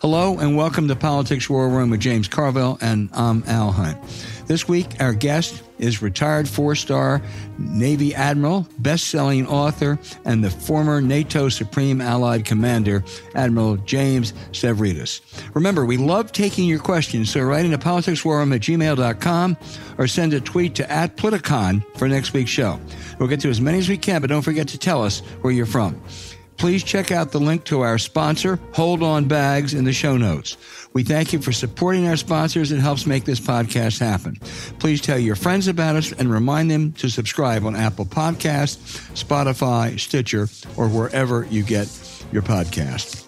Hello 0.00 0.38
and 0.38 0.56
welcome 0.56 0.88
to 0.88 0.96
Politics 0.96 1.50
War 1.50 1.68
Room 1.68 1.90
with 1.90 2.00
James 2.00 2.26
Carville, 2.26 2.78
and 2.80 3.10
I'm 3.12 3.44
Al 3.46 3.70
Hunt. 3.70 3.98
This 4.46 4.66
week, 4.66 4.86
our 4.98 5.12
guest 5.12 5.62
is 5.78 6.00
retired 6.00 6.48
four 6.48 6.74
star 6.74 7.20
Navy 7.58 8.14
Admiral, 8.14 8.66
best 8.78 9.08
selling 9.08 9.46
author, 9.46 9.98
and 10.24 10.42
the 10.42 10.48
former 10.48 11.02
NATO 11.02 11.50
Supreme 11.50 12.00
Allied 12.00 12.46
Commander, 12.46 13.04
Admiral 13.34 13.76
James 13.76 14.32
Stavridis. 14.52 15.20
Remember, 15.54 15.84
we 15.84 15.98
love 15.98 16.32
taking 16.32 16.66
your 16.66 16.78
questions, 16.78 17.30
so 17.30 17.42
write 17.42 17.66
into 17.66 17.76
politicswarroom 17.76 18.54
at 18.54 18.62
gmail.com 18.62 19.56
or 19.98 20.06
send 20.06 20.32
a 20.32 20.40
tweet 20.40 20.76
to 20.76 20.90
at 20.90 21.18
Politicon 21.18 21.84
for 21.98 22.08
next 22.08 22.32
week's 22.32 22.50
show. 22.50 22.80
We'll 23.18 23.28
get 23.28 23.40
to 23.40 23.50
as 23.50 23.60
many 23.60 23.76
as 23.76 23.90
we 23.90 23.98
can, 23.98 24.22
but 24.22 24.30
don't 24.30 24.40
forget 24.40 24.68
to 24.68 24.78
tell 24.78 25.04
us 25.04 25.20
where 25.42 25.52
you're 25.52 25.66
from 25.66 26.02
please 26.60 26.84
check 26.84 27.10
out 27.10 27.32
the 27.32 27.40
link 27.40 27.64
to 27.64 27.80
our 27.80 27.96
sponsor, 27.96 28.60
Hold 28.74 29.02
On 29.02 29.24
Bags, 29.24 29.72
in 29.72 29.84
the 29.84 29.94
show 29.94 30.18
notes. 30.18 30.58
We 30.92 31.02
thank 31.02 31.32
you 31.32 31.40
for 31.40 31.52
supporting 31.52 32.06
our 32.06 32.18
sponsors. 32.18 32.70
It 32.70 32.80
helps 32.80 33.06
make 33.06 33.24
this 33.24 33.40
podcast 33.40 33.98
happen. 33.98 34.36
Please 34.78 35.00
tell 35.00 35.18
your 35.18 35.36
friends 35.36 35.68
about 35.68 35.96
us 35.96 36.12
and 36.12 36.30
remind 36.30 36.70
them 36.70 36.92
to 36.92 37.08
subscribe 37.08 37.64
on 37.64 37.74
Apple 37.74 38.04
Podcasts, 38.04 38.76
Spotify, 39.14 39.98
Stitcher, 39.98 40.48
or 40.76 40.86
wherever 40.86 41.46
you 41.46 41.62
get 41.62 41.88
your 42.30 42.42
podcast. 42.42 43.24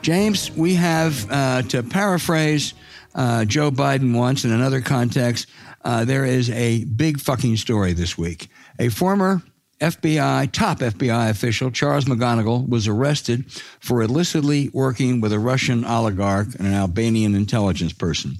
James, 0.00 0.50
we 0.52 0.74
have, 0.76 1.30
uh, 1.30 1.60
to 1.60 1.82
paraphrase 1.82 2.72
uh, 3.14 3.44
Joe 3.44 3.70
Biden 3.70 4.16
once 4.16 4.46
in 4.46 4.50
another 4.50 4.80
context, 4.80 5.46
uh, 5.84 6.06
there 6.06 6.24
is 6.24 6.48
a 6.48 6.84
big 6.84 7.20
fucking 7.20 7.58
story 7.58 7.92
this 7.92 8.16
week. 8.16 8.48
A 8.78 8.88
former 8.88 9.42
FBI, 9.80 10.52
top 10.52 10.78
FBI 10.78 11.28
official 11.28 11.70
Charles 11.70 12.04
McGonigal 12.04 12.68
was 12.68 12.86
arrested 12.86 13.50
for 13.80 14.02
illicitly 14.02 14.70
working 14.72 15.20
with 15.20 15.32
a 15.32 15.38
Russian 15.38 15.84
oligarch 15.84 16.54
and 16.58 16.66
an 16.66 16.74
Albanian 16.74 17.34
intelligence 17.34 17.92
person. 17.92 18.36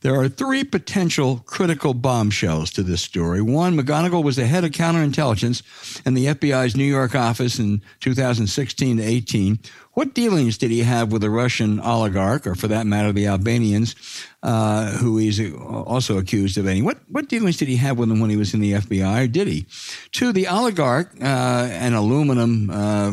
There 0.00 0.18
are 0.20 0.28
three 0.28 0.64
potential 0.64 1.42
critical 1.46 1.94
bombshells 1.94 2.70
to 2.72 2.82
this 2.82 3.00
story. 3.00 3.40
One, 3.40 3.76
McGonigal 3.76 4.24
was 4.24 4.36
the 4.36 4.46
head 4.46 4.64
of 4.64 4.72
counterintelligence 4.72 5.62
in 6.04 6.14
the 6.14 6.26
FBI's 6.26 6.76
New 6.76 6.84
York 6.84 7.14
office 7.14 7.58
in 7.58 7.80
2016 8.00 8.96
to 8.96 9.02
18 9.02 9.60
what 9.94 10.14
dealings 10.14 10.56
did 10.56 10.70
he 10.70 10.80
have 10.80 11.12
with 11.12 11.20
the 11.20 11.28
Russian 11.28 11.78
oligarch, 11.80 12.46
or 12.46 12.54
for 12.54 12.66
that 12.68 12.86
matter, 12.86 13.12
the 13.12 13.26
Albanians, 13.26 13.94
uh, 14.42 14.92
who 14.92 15.18
he's 15.18 15.38
also 15.54 16.16
accused 16.16 16.56
of 16.56 16.66
any? 16.66 16.80
What 16.80 16.98
what 17.08 17.28
dealings 17.28 17.58
did 17.58 17.68
he 17.68 17.76
have 17.76 17.98
with 17.98 18.08
them 18.08 18.18
when 18.18 18.30
he 18.30 18.36
was 18.36 18.54
in 18.54 18.60
the 18.60 18.72
FBI, 18.72 19.24
or 19.24 19.26
did 19.26 19.48
he? 19.48 19.66
Two, 20.10 20.32
the 20.32 20.48
oligarch, 20.48 21.12
uh, 21.20 21.68
an 21.70 21.92
aluminum 21.92 22.70
uh, 22.70 23.12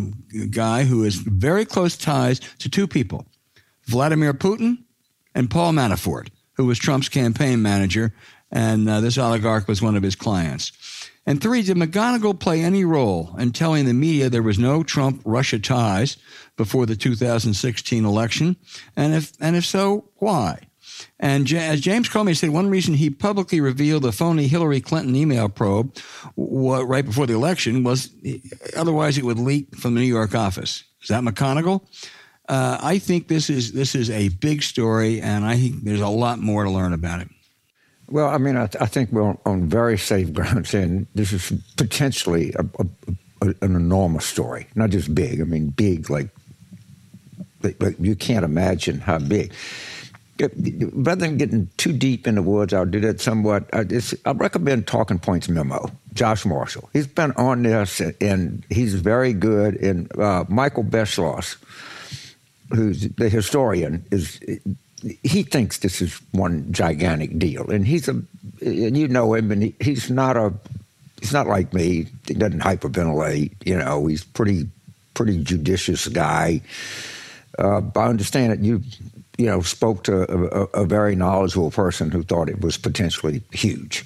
guy 0.50 0.86
who 0.86 1.04
has 1.04 1.16
very 1.16 1.66
close 1.66 1.98
ties 1.98 2.40
to 2.60 2.70
two 2.70 2.88
people, 2.88 3.26
Vladimir 3.86 4.34
Putin 4.34 4.84
and 5.36 5.50
Paul 5.50 5.74
Manafort, 5.74 6.30
who 6.54 6.66
was 6.66 6.80
Trump's 6.80 7.10
campaign 7.10 7.62
manager, 7.62 8.14
and 8.52 8.90
uh, 8.90 9.02
this 9.02 9.18
oligarch 9.18 9.68
was 9.68 9.82
one 9.82 9.98
of 9.98 10.04
his 10.04 10.16
clients. 10.16 10.72
And 11.26 11.40
three, 11.40 11.62
did 11.62 11.78
McGonigal 11.78 12.40
play 12.40 12.62
any 12.62 12.84
role 12.84 13.36
in 13.38 13.52
telling 13.52 13.86
the 13.86 13.94
media 13.94 14.30
there 14.30 14.42
was 14.42 14.58
no 14.58 14.82
Trump 14.82 15.22
Russia 15.26 15.60
ties 15.60 16.18
before 16.60 16.86
the 16.86 16.96
2016 16.96 18.04
election? 18.06 18.58
And 18.98 19.16
if, 19.16 19.32
and 19.40 19.56
if 19.56 19.66
so, 19.66 20.10
why? 20.18 20.60
And 21.18 21.50
as 21.54 21.80
James 21.80 22.10
Comey 22.10 22.36
said, 22.36 22.50
one 22.50 22.70
reason 22.70 22.94
he 22.94 23.10
publicly 23.10 23.62
revealed 23.62 24.04
the 24.04 24.12
phony 24.12 24.48
Hillary 24.48 24.82
Clinton 24.82 25.16
email 25.16 25.48
probe 25.48 25.96
right 26.36 27.06
before 27.06 27.26
the 27.26 27.34
election 27.34 27.84
was 27.86 28.10
otherwise 28.76 29.18
it 29.18 29.24
would 29.24 29.40
leak 29.40 29.74
from 29.78 29.94
the 29.94 30.02
New 30.02 30.08
York 30.08 30.36
office. 30.36 30.84
Is 31.02 31.08
that 31.08 31.24
McGonigal? 31.24 31.82
Uh, 32.50 32.78
I 32.82 33.00
think 33.00 33.30
this 33.30 33.50
is 33.50 33.72
this 33.72 33.96
is 33.96 34.10
a 34.10 34.30
big 34.30 34.62
story, 34.64 35.22
and 35.22 35.46
I 35.46 35.56
think 35.56 35.84
there's 35.84 36.02
a 36.02 36.10
lot 36.10 36.40
more 36.40 36.64
to 36.66 36.70
learn 36.70 36.94
about 36.94 37.22
it. 37.22 37.30
Well, 38.10 38.28
I 38.28 38.40
mean, 38.40 38.58
I, 38.58 38.66
th- 38.66 38.82
I, 38.82 38.88
think 38.88 39.12
we're 39.12 39.36
on 39.46 39.70
very 39.70 39.98
safe 39.98 40.34
ground 40.34 40.68
saying 40.68 41.06
this 41.14 41.32
is 41.32 41.54
potentially 41.78 42.54
a, 42.58 42.66
a, 42.80 42.86
a, 43.48 43.56
an 43.62 43.76
enormous 43.76 44.26
story, 44.26 44.68
not 44.74 44.90
just 44.90 45.14
big. 45.14 45.42
I 45.42 45.44
mean, 45.44 45.70
big 45.70 46.10
like, 46.10 46.30
like 47.62 47.96
you 48.00 48.16
can't 48.16 48.46
imagine 48.46 49.00
how 49.00 49.20
big. 49.20 49.54
Rather 50.40 51.28
than 51.28 51.38
getting 51.38 51.70
too 51.76 51.92
deep 51.92 52.26
in 52.26 52.36
the 52.36 52.42
woods, 52.42 52.74
I'll 52.74 52.86
do 52.86 53.02
that 53.02 53.20
somewhat. 53.20 53.66
I, 53.74 53.86
I 54.26 54.32
recommend 54.32 54.88
Talking 54.88 55.20
Points 55.20 55.50
memo. 55.50 55.92
Josh 56.14 56.46
Marshall. 56.46 56.90
He's 56.94 57.08
been 57.08 57.34
on 57.34 57.64
this, 57.64 58.02
and 58.22 58.64
he's 58.70 58.94
very 58.96 59.34
good. 59.34 59.76
And 59.76 60.18
uh, 60.18 60.46
Michael 60.48 60.84
Beschloss, 60.84 61.58
who's 62.72 63.10
the 63.10 63.30
historian, 63.30 64.06
is 64.12 64.40
he 65.24 65.44
thinks 65.44 65.78
this 65.80 66.02
is 66.02 66.20
one 66.32 66.72
gigantic 66.72 67.38
deal, 67.38 67.70
and 67.70 67.86
he's 67.86 68.08
a, 68.08 68.22
and 68.62 68.98
you 68.98 69.08
know 69.08 69.34
him, 69.34 69.52
and 69.52 69.64
he, 69.64 69.76
he's 69.80 70.10
not 70.10 70.36
a, 70.36 70.54
he's 71.20 71.34
not 71.34 71.48
like 71.48 71.74
me. 71.74 72.08
He 72.28 72.34
doesn't 72.34 72.62
hyperventilate. 72.62 73.54
You 73.66 73.78
know, 73.78 74.08
he's 74.08 74.24
pretty, 74.24 74.68
pretty 75.14 75.44
judicious 75.44 76.08
guy. 76.08 76.62
Uh, 77.60 77.82
I 77.96 78.08
understand 78.08 78.54
that 78.54 78.60
you, 78.60 78.82
you 79.38 79.46
know, 79.46 79.62
spoke 79.62 80.04
to 80.06 80.24
a, 80.32 80.82
a, 80.82 80.86
very 80.86 81.16
knowledgeable 81.16 81.72
person 81.72 82.10
who 82.10 82.24
thought 82.24 82.48
it 82.48 82.62
was 82.62 82.78
potentially 82.78 83.44
huge. 83.52 84.06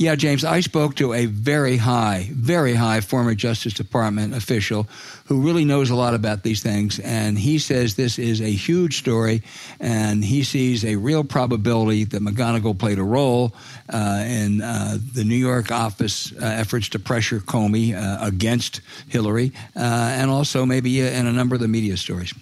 Yeah, 0.00 0.14
James, 0.14 0.44
I 0.44 0.60
spoke 0.60 0.94
to 0.96 1.12
a 1.12 1.26
very 1.26 1.76
high, 1.76 2.28
very 2.32 2.74
high 2.74 3.00
former 3.00 3.34
Justice 3.34 3.72
Department 3.72 4.32
official 4.32 4.86
who 5.24 5.40
really 5.40 5.64
knows 5.64 5.90
a 5.90 5.96
lot 5.96 6.14
about 6.14 6.44
these 6.44 6.62
things. 6.62 7.00
And 7.00 7.36
he 7.36 7.58
says 7.58 7.96
this 7.96 8.16
is 8.16 8.40
a 8.40 8.50
huge 8.50 8.98
story, 8.98 9.42
and 9.80 10.24
he 10.24 10.44
sees 10.44 10.84
a 10.84 10.94
real 10.94 11.24
probability 11.24 12.04
that 12.04 12.22
McGonigal 12.22 12.78
played 12.78 13.00
a 13.00 13.02
role 13.02 13.56
uh, 13.92 14.24
in 14.24 14.62
uh, 14.62 14.98
the 15.14 15.24
New 15.24 15.34
York 15.34 15.72
office 15.72 16.32
uh, 16.32 16.44
efforts 16.44 16.88
to 16.90 17.00
pressure 17.00 17.40
Comey 17.40 17.92
uh, 17.92 18.24
against 18.24 18.80
Hillary, 19.08 19.52
uh, 19.74 19.80
and 19.80 20.30
also 20.30 20.64
maybe 20.64 21.00
in 21.00 21.26
a 21.26 21.32
number 21.32 21.56
of 21.56 21.60
the 21.60 21.68
media 21.68 21.96
stories. 21.96 22.32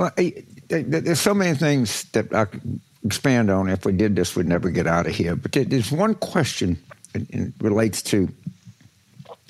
Well, 0.00 0.12
there's 0.68 1.20
so 1.20 1.34
many 1.34 1.54
things 1.54 2.04
that 2.12 2.34
I 2.34 2.46
could 2.46 2.80
expand 3.04 3.50
on. 3.50 3.68
If 3.68 3.84
we 3.84 3.92
did 3.92 4.16
this, 4.16 4.34
we'd 4.34 4.48
never 4.48 4.70
get 4.70 4.86
out 4.86 5.06
of 5.06 5.14
here. 5.14 5.36
But 5.36 5.52
there's 5.52 5.92
one 5.92 6.14
question, 6.14 6.82
and 7.12 7.28
it 7.28 7.52
relates 7.60 8.00
to 8.04 8.26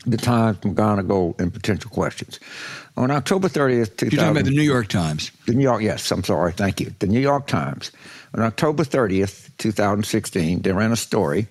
the 0.06 0.16
Times, 0.16 0.58
McGonigal, 0.58 1.40
and 1.40 1.54
potential 1.54 1.88
questions. 1.92 2.40
On 2.96 3.12
October 3.12 3.48
30th, 3.48 3.96
2000, 3.96 4.10
You're 4.10 4.18
talking 4.18 4.30
about 4.32 4.44
the 4.44 4.56
New 4.56 4.62
York 4.62 4.88
Times. 4.88 5.30
The 5.46 5.54
New 5.54 5.62
York, 5.62 5.84
yes, 5.84 6.10
I'm 6.10 6.24
sorry, 6.24 6.50
thank 6.50 6.80
you. 6.80 6.92
The 6.98 7.06
New 7.06 7.20
York 7.20 7.46
Times. 7.46 7.92
On 8.34 8.42
October 8.42 8.82
30th, 8.82 9.56
2016, 9.58 10.62
they 10.62 10.72
ran 10.72 10.90
a 10.90 10.96
story 10.96 11.46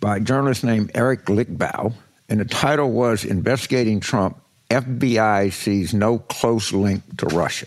by 0.00 0.16
a 0.16 0.20
journalist 0.20 0.64
named 0.64 0.90
Eric 0.94 1.26
Lichtblau, 1.26 1.92
and 2.30 2.40
the 2.40 2.46
title 2.46 2.90
was 2.90 3.22
Investigating 3.22 4.00
Trump 4.00 4.40
FBI 4.70 5.52
sees 5.52 5.92
no 5.92 6.20
close 6.20 6.72
link 6.72 7.02
to 7.18 7.26
Russia. 7.26 7.66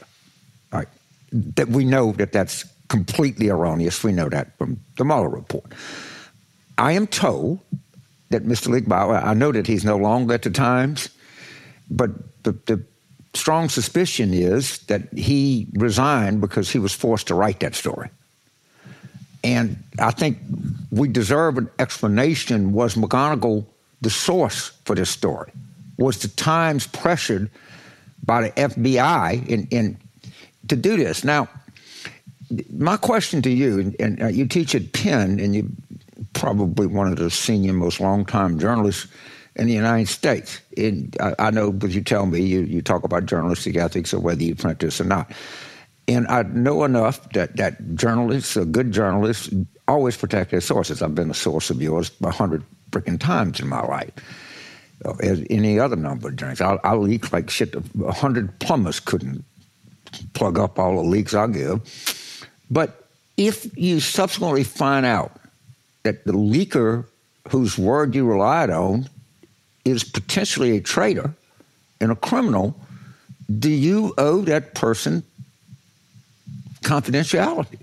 That 1.32 1.70
we 1.70 1.86
know 1.86 2.14
that 2.14 2.32
that's 2.32 2.66
completely 2.88 3.50
erroneous. 3.50 4.04
We 4.04 4.12
know 4.12 4.30
that 4.30 4.58
from 4.58 4.80
the 4.98 5.06
Mueller 5.06 5.30
report. 5.30 5.74
I 6.78 6.94
am 6.94 7.08
told 7.08 7.60
that 8.30 8.46
Mr. 8.46 8.68
Lichtblau, 8.68 9.24
I 9.24 9.34
know 9.34 9.52
that 9.52 9.68
he's 9.68 9.84
no 9.84 9.98
longer 9.98 10.34
at 10.34 10.44
the 10.44 10.50
Times, 10.50 11.10
but 11.90 12.12
the, 12.44 12.52
the 12.66 12.84
strong 13.34 13.70
suspicion 13.70 14.34
is 14.34 14.80
that 14.88 15.12
he 15.14 15.68
resigned 15.74 16.42
because 16.42 16.70
he 16.70 16.80
was 16.80 16.94
forced 16.94 17.28
to 17.28 17.36
write 17.36 17.60
that 17.62 17.76
story. 17.76 18.10
And 19.44 19.82
I 20.00 20.12
think 20.12 20.40
we 20.92 21.08
deserve 21.08 21.58
an 21.58 21.70
explanation. 21.80 22.74
Was 22.74 22.96
McGonigal 22.96 23.66
the 24.02 24.10
source 24.10 24.72
for 24.86 24.96
this 24.96 25.10
story? 25.10 25.52
Was 25.98 26.20
the 26.20 26.28
Times 26.30 26.88
pressured 26.88 27.50
by 28.26 28.42
the 28.42 28.50
FBI 28.52 29.48
in, 29.48 29.68
in 29.72 29.98
to 30.68 30.76
do 30.76 30.98
this? 30.98 31.24
Now, 31.24 31.48
my 32.72 32.98
question 32.98 33.42
to 33.42 33.50
you, 33.50 33.80
and, 33.80 33.96
and 34.00 34.24
uh, 34.24 34.28
you 34.28 34.48
teach 34.48 34.74
at 34.76 34.94
Penn, 34.94 35.40
and 35.40 35.56
you 35.56 35.70
probably 36.34 36.88
one 36.88 37.08
of 37.08 37.18
the 37.18 37.30
senior, 37.30 37.74
most 37.74 38.00
long-time 38.00 38.60
journalists 38.60 39.08
in 39.56 39.68
the 39.68 39.74
United 39.74 40.08
States. 40.08 40.62
And 40.78 41.16
I, 41.20 41.34
I, 41.40 41.52
know 41.52 41.72
but 41.72 41.90
you 41.90 42.02
tell 42.02 42.26
me 42.26 42.42
you, 42.42 42.62
you 42.62 42.82
talk 42.82 43.04
about 43.04 43.26
journalistic 43.26 43.76
ethics 43.76 44.14
or 44.14 44.20
whether 44.20 44.44
you 44.44 44.56
print 44.56 44.80
this 44.80 45.02
or 45.02 45.06
not. 45.06 45.32
And 46.08 46.28
I 46.28 46.44
know 46.44 46.84
enough 46.84 47.30
that, 47.32 47.58
that 47.58 47.96
journalists, 47.96 48.56
a 48.56 48.66
good 48.66 48.92
journalists, 48.92 49.50
always 49.88 50.16
protect 50.16 50.52
their 50.52 50.62
sources. 50.62 51.02
I've 51.02 51.16
been 51.16 51.32
a 51.32 51.36
source 51.36 51.70
of 51.70 51.82
yours 51.82 52.12
a 52.22 52.32
hundred 52.32 52.64
freaking 52.92 53.20
times 53.20 53.60
in 53.60 53.68
my 53.68 53.82
life. 53.82 54.12
As 55.22 55.44
any 55.50 55.80
other 55.80 55.96
number 55.96 56.30
of 56.30 56.36
journalists. 56.38 56.62
I'll, 56.62 56.80
I'll 56.84 57.02
leak 57.02 57.32
like 57.32 57.50
shit. 57.50 57.76
A 57.76 58.12
hundred 58.12 58.58
plumbers 58.60 59.00
couldn't 59.00 59.44
plug 60.34 60.58
up 60.58 60.80
all 60.80 60.96
the 60.96 61.10
leaks 61.10 61.34
I'll 61.34 61.48
give. 61.48 62.48
But 62.70 63.08
if 63.38 63.78
you 63.78 64.00
subsequently 64.00 64.64
find 64.64 65.06
out 65.06 65.32
that 66.04 66.26
the 66.26 66.34
leaker 66.34 67.06
whose 67.50 67.78
word 67.78 68.16
you 68.16 68.26
relied 68.26 68.70
on 68.70 69.10
is 69.86 70.04
potentially 70.04 70.78
a 70.78 70.82
traitor 70.82 71.34
and 72.02 72.12
a 72.12 72.16
criminal, 72.16 72.80
do 73.60 73.70
you 73.70 74.14
owe 74.18 74.42
that 74.42 74.76
person 74.76 75.24
confidentiality 76.82 77.80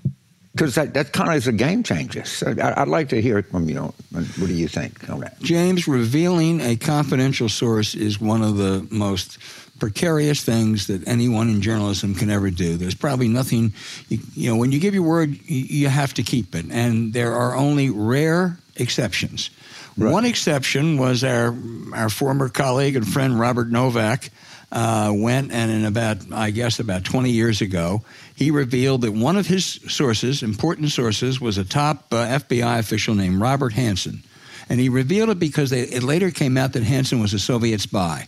because 0.54 0.76
that, 0.76 0.94
that 0.94 1.12
kind 1.12 1.30
of 1.30 1.36
is 1.36 1.48
a 1.48 1.52
game 1.52 1.82
changer. 1.82 2.24
So 2.24 2.54
I, 2.62 2.80
would 2.80 2.88
like 2.88 3.08
to 3.08 3.20
hear 3.20 3.42
from 3.42 3.68
you. 3.68 3.92
What 4.12 4.46
do 4.46 4.54
you 4.54 4.68
think 4.68 5.08
on 5.10 5.20
that? 5.20 5.40
James, 5.40 5.88
revealing 5.88 6.60
a 6.60 6.76
confidential 6.76 7.48
source 7.48 7.94
is 7.96 8.20
one 8.20 8.42
of 8.42 8.56
the 8.56 8.86
most 8.90 9.38
precarious 9.78 10.42
things 10.42 10.86
that 10.86 11.06
anyone 11.06 11.48
in 11.48 11.60
journalism 11.60 12.14
can 12.14 12.30
ever 12.30 12.50
do. 12.50 12.76
There's 12.76 12.94
probably 12.94 13.28
nothing, 13.28 13.72
you, 14.08 14.18
you 14.34 14.50
know, 14.50 14.56
when 14.56 14.72
you 14.72 14.80
give 14.80 14.94
your 14.94 15.02
word, 15.02 15.30
you, 15.30 15.64
you, 15.64 15.88
have 15.88 16.14
to 16.14 16.22
keep 16.22 16.54
it. 16.54 16.66
And 16.70 17.12
there 17.12 17.34
are 17.34 17.56
only 17.56 17.90
rare 17.90 18.58
exceptions. 18.76 19.50
Right. 19.96 20.12
One 20.12 20.24
exception 20.24 20.98
was 20.98 21.24
our, 21.24 21.54
our 21.92 22.08
former 22.08 22.48
colleague 22.48 22.96
and 22.96 23.06
friend 23.06 23.38
Robert 23.38 23.68
Novak. 23.68 24.30
Uh, 24.72 25.12
went 25.14 25.52
and 25.52 25.70
in 25.70 25.84
about, 25.84 26.16
I 26.32 26.50
guess, 26.50 26.80
about 26.80 27.04
20 27.04 27.30
years 27.30 27.60
ago, 27.60 28.02
he 28.34 28.50
revealed 28.50 29.02
that 29.02 29.12
one 29.12 29.36
of 29.36 29.46
his 29.46 29.64
sources, 29.64 30.42
important 30.42 30.90
sources, 30.90 31.40
was 31.40 31.58
a 31.58 31.64
top 31.64 32.12
uh, 32.12 32.26
FBI 32.26 32.80
official 32.80 33.14
named 33.14 33.40
Robert 33.40 33.72
Hanssen. 33.72 34.24
And 34.68 34.80
he 34.80 34.88
revealed 34.88 35.30
it 35.30 35.38
because 35.38 35.70
they, 35.70 35.82
it 35.82 36.02
later 36.02 36.32
came 36.32 36.56
out 36.56 36.72
that 36.72 36.82
Hanssen 36.82 37.20
was 37.20 37.32
a 37.34 37.38
Soviet 37.38 37.82
spy. 37.82 38.26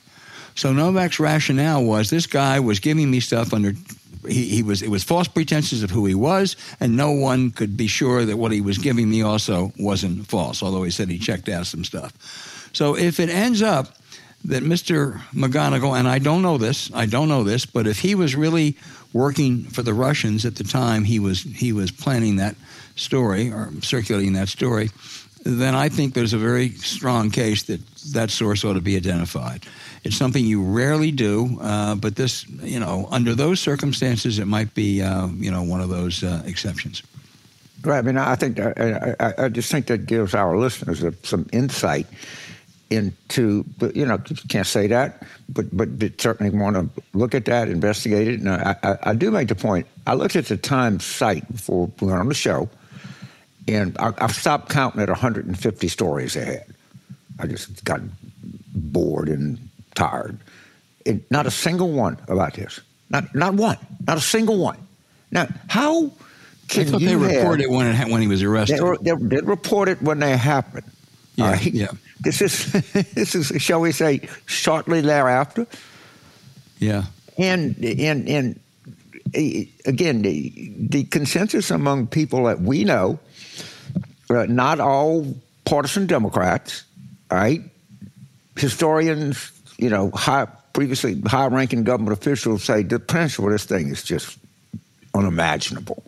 So 0.56 0.72
Novak's 0.72 1.20
rationale 1.20 1.84
was 1.84 2.10
this 2.10 2.26
guy 2.26 2.60
was 2.60 2.80
giving 2.80 3.10
me 3.10 3.20
stuff 3.20 3.52
under 3.52 3.72
he, 4.26 4.48
he, 4.48 4.62
was 4.62 4.82
it 4.82 4.88
was 4.88 5.04
false 5.04 5.28
pretenses 5.28 5.82
of 5.82 5.90
who 5.90 6.04
he 6.06 6.14
was, 6.14 6.56
and 6.80 6.96
no 6.96 7.12
one 7.12 7.50
could 7.50 7.76
be 7.76 7.86
sure 7.86 8.24
that 8.24 8.36
what 8.36 8.52
he 8.52 8.60
was 8.60 8.78
giving 8.78 9.08
me 9.08 9.22
also 9.22 9.72
wasn't 9.78 10.26
false. 10.26 10.62
Although 10.62 10.82
he 10.82 10.90
said 10.90 11.08
he 11.08 11.18
checked 11.18 11.48
out 11.48 11.66
some 11.66 11.84
stuff. 11.84 12.12
So 12.72 12.96
if 12.96 13.20
it 13.20 13.28
ends 13.28 13.62
up 13.62 13.96
that 14.44 14.62
Mr. 14.62 15.20
McGonigal, 15.32 15.98
and 15.98 16.08
I 16.08 16.18
don't 16.18 16.42
know 16.42 16.58
this, 16.58 16.90
I 16.94 17.06
don't 17.06 17.28
know 17.28 17.44
this, 17.44 17.66
but 17.66 17.86
if 17.86 18.00
he 18.00 18.14
was 18.14 18.34
really 18.34 18.76
working 19.12 19.64
for 19.64 19.82
the 19.82 19.94
Russians 19.94 20.44
at 20.44 20.56
the 20.56 20.64
time 20.64 21.04
he 21.04 21.18
was 21.18 21.42
he 21.42 21.72
was 21.72 21.90
planning 21.90 22.36
that 22.36 22.56
story 22.96 23.52
or 23.52 23.70
circulating 23.82 24.32
that 24.34 24.48
story, 24.48 24.90
then 25.46 25.74
I 25.74 25.88
think 25.88 26.14
there's 26.14 26.32
a 26.32 26.38
very 26.38 26.70
strong 26.70 27.30
case 27.30 27.62
that 27.64 27.80
that 28.12 28.30
source 28.30 28.64
ought 28.64 28.74
to 28.74 28.80
be 28.80 28.96
identified. 28.96 29.64
It's 30.02 30.16
something 30.16 30.44
you 30.44 30.62
rarely 30.62 31.12
do, 31.12 31.58
uh, 31.60 31.94
but 31.94 32.16
this, 32.16 32.48
you 32.48 32.80
know, 32.80 33.08
under 33.10 33.34
those 33.34 33.60
circumstances, 33.60 34.38
it 34.38 34.46
might 34.46 34.74
be, 34.74 35.02
uh, 35.02 35.28
you 35.28 35.50
know, 35.50 35.62
one 35.62 35.80
of 35.80 35.88
those 35.88 36.24
uh, 36.24 36.42
exceptions. 36.46 37.02
Right. 37.82 37.98
I 37.98 38.02
mean, 38.02 38.16
I 38.16 38.34
think 38.34 38.58
I, 38.58 39.14
I, 39.20 39.34
I, 39.44 39.48
just 39.48 39.70
think 39.70 39.86
that 39.86 40.06
gives 40.06 40.34
our 40.34 40.56
listeners 40.56 41.04
some 41.22 41.46
insight 41.52 42.06
into, 42.90 43.64
you 43.94 44.06
know, 44.06 44.18
can't 44.48 44.66
say 44.66 44.88
that, 44.88 45.22
but 45.48 45.66
but 45.76 46.20
certainly 46.20 46.56
want 46.56 46.74
to 46.76 47.02
look 47.12 47.34
at 47.34 47.44
that, 47.44 47.68
investigate 47.68 48.28
it. 48.28 48.40
And 48.40 48.50
I, 48.50 48.76
I, 48.82 48.98
I 49.02 49.14
do 49.14 49.30
make 49.30 49.48
the 49.48 49.54
point. 49.54 49.86
I 50.06 50.14
looked 50.14 50.34
at 50.34 50.46
the 50.46 50.56
Times 50.56 51.04
site 51.04 51.46
before 51.52 51.90
we 52.00 52.08
went 52.08 52.18
on 52.18 52.28
the 52.28 52.34
show 52.34 52.68
and 53.68 53.96
I, 53.98 54.12
I 54.18 54.26
stopped 54.28 54.70
counting 54.70 55.00
at 55.00 55.08
150 55.08 55.88
stories 55.88 56.36
ahead. 56.36 56.66
I 57.38 57.46
just 57.46 57.84
got 57.84 58.00
bored 58.74 59.28
and 59.28 59.68
tired. 59.94 60.38
It, 61.04 61.30
not 61.30 61.46
a 61.46 61.50
single 61.50 61.92
one 61.92 62.18
about 62.28 62.54
this. 62.54 62.80
Not 63.10 63.34
not 63.34 63.54
one. 63.54 63.78
Not 64.06 64.18
a 64.18 64.20
single 64.20 64.58
one. 64.58 64.78
Now, 65.30 65.46
how 65.68 66.10
can 66.68 66.88
I 66.88 66.90
thought 66.90 67.00
you 67.00 67.08
they 67.08 67.16
reported 67.16 67.70
when 67.70 67.86
it, 67.86 68.10
when 68.10 68.20
he 68.20 68.28
was 68.28 68.42
arrested. 68.42 68.80
They, 69.02 69.12
they 69.12 69.28
did 69.28 69.46
report 69.46 69.88
it 69.88 70.02
when 70.02 70.18
they 70.18 70.36
happened. 70.36 70.86
Uh, 70.86 71.44
yeah, 71.44 71.50
right? 71.50 71.72
yeah. 71.72 71.88
This 72.20 72.40
is 72.40 72.72
this 73.14 73.34
is 73.34 73.62
shall 73.62 73.80
we 73.80 73.92
say 73.92 74.28
shortly 74.46 75.00
thereafter. 75.00 75.66
Yeah. 76.78 77.04
And 77.38 77.76
and 77.84 78.28
and 78.28 78.60
eh, 79.34 79.64
again, 79.84 80.22
the, 80.22 80.72
the 80.78 81.04
consensus 81.04 81.70
among 81.70 82.08
people 82.08 82.44
that 82.44 82.60
we 82.60 82.84
know 82.84 83.18
uh, 84.30 84.46
not 84.46 84.80
all 84.80 85.26
partisan 85.64 86.06
Democrats, 86.06 86.84
right? 87.30 87.60
Historians, 88.56 89.52
you 89.78 89.90
know, 89.90 90.10
high, 90.12 90.46
previously 90.72 91.20
high-ranking 91.26 91.84
government 91.84 92.16
officials 92.16 92.64
say 92.64 92.82
the 92.82 92.98
potential 92.98 93.44
for 93.44 93.52
this 93.52 93.64
thing 93.64 93.88
is 93.88 94.02
just 94.02 94.38
unimaginable. 95.14 96.02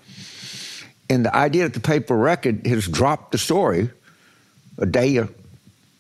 And 1.11 1.25
the 1.25 1.35
idea 1.35 1.65
that 1.65 1.75
the 1.75 1.81
paper 1.81 2.17
record 2.17 2.67
has 2.67 2.87
dropped 2.87 3.32
the 3.32 3.38
story 3.38 3.91
a 4.79 4.87
day 4.87 5.17
or 5.19 5.29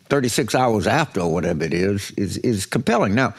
36 0.08 0.54
hours 0.54 0.86
after, 0.86 1.20
or 1.20 1.32
whatever 1.32 1.64
it 1.64 1.74
is, 1.74 2.10
is, 2.12 2.38
is 2.38 2.66
compelling. 2.66 3.14
Now, 3.14 3.34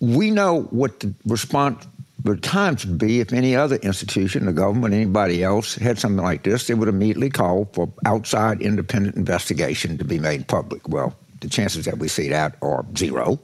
we 0.00 0.30
know 0.30 0.62
what 0.64 1.00
the 1.00 1.14
response 1.26 1.86
the 2.24 2.36
Times 2.36 2.86
would 2.86 2.98
be 2.98 3.20
if 3.20 3.32
any 3.32 3.54
other 3.54 3.76
institution, 3.76 4.46
the 4.46 4.52
government, 4.52 4.94
anybody 4.94 5.44
else, 5.44 5.74
had 5.74 5.98
something 5.98 6.24
like 6.24 6.42
this, 6.42 6.66
they 6.66 6.74
would 6.74 6.88
immediately 6.88 7.30
call 7.30 7.66
for 7.74 7.92
outside 8.06 8.62
independent 8.62 9.16
investigation 9.16 9.98
to 9.98 10.04
be 10.04 10.18
made 10.18 10.48
public. 10.48 10.88
Well, 10.88 11.14
the 11.40 11.48
chances 11.48 11.84
that 11.84 11.98
we 11.98 12.08
see 12.08 12.28
that 12.28 12.56
are 12.62 12.84
zero. 12.96 13.38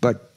But 0.00 0.32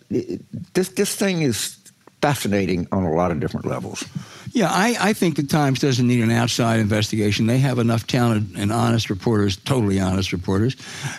this 0.74 0.90
this 0.90 1.16
thing 1.16 1.42
is 1.42 1.78
fascinating 2.22 2.88
on 2.92 3.04
a 3.04 3.12
lot 3.12 3.32
of 3.32 3.40
different 3.40 3.66
levels. 3.66 4.06
Yeah, 4.54 4.70
I, 4.70 4.96
I 5.00 5.14
think 5.14 5.38
the 5.38 5.44
Times 5.44 5.80
doesn't 5.80 6.06
need 6.06 6.22
an 6.22 6.32
outside 6.32 6.80
investigation. 6.80 7.48
They 7.48 7.58
have 7.60 7.80
enough 7.80 8.06
talented 8.06 8.58
and 8.58 8.72
honest 8.72 9.10
reporters, 9.10 9.58
totally 9.58 10.00
honest 10.00 10.32
reporters, 10.32 10.76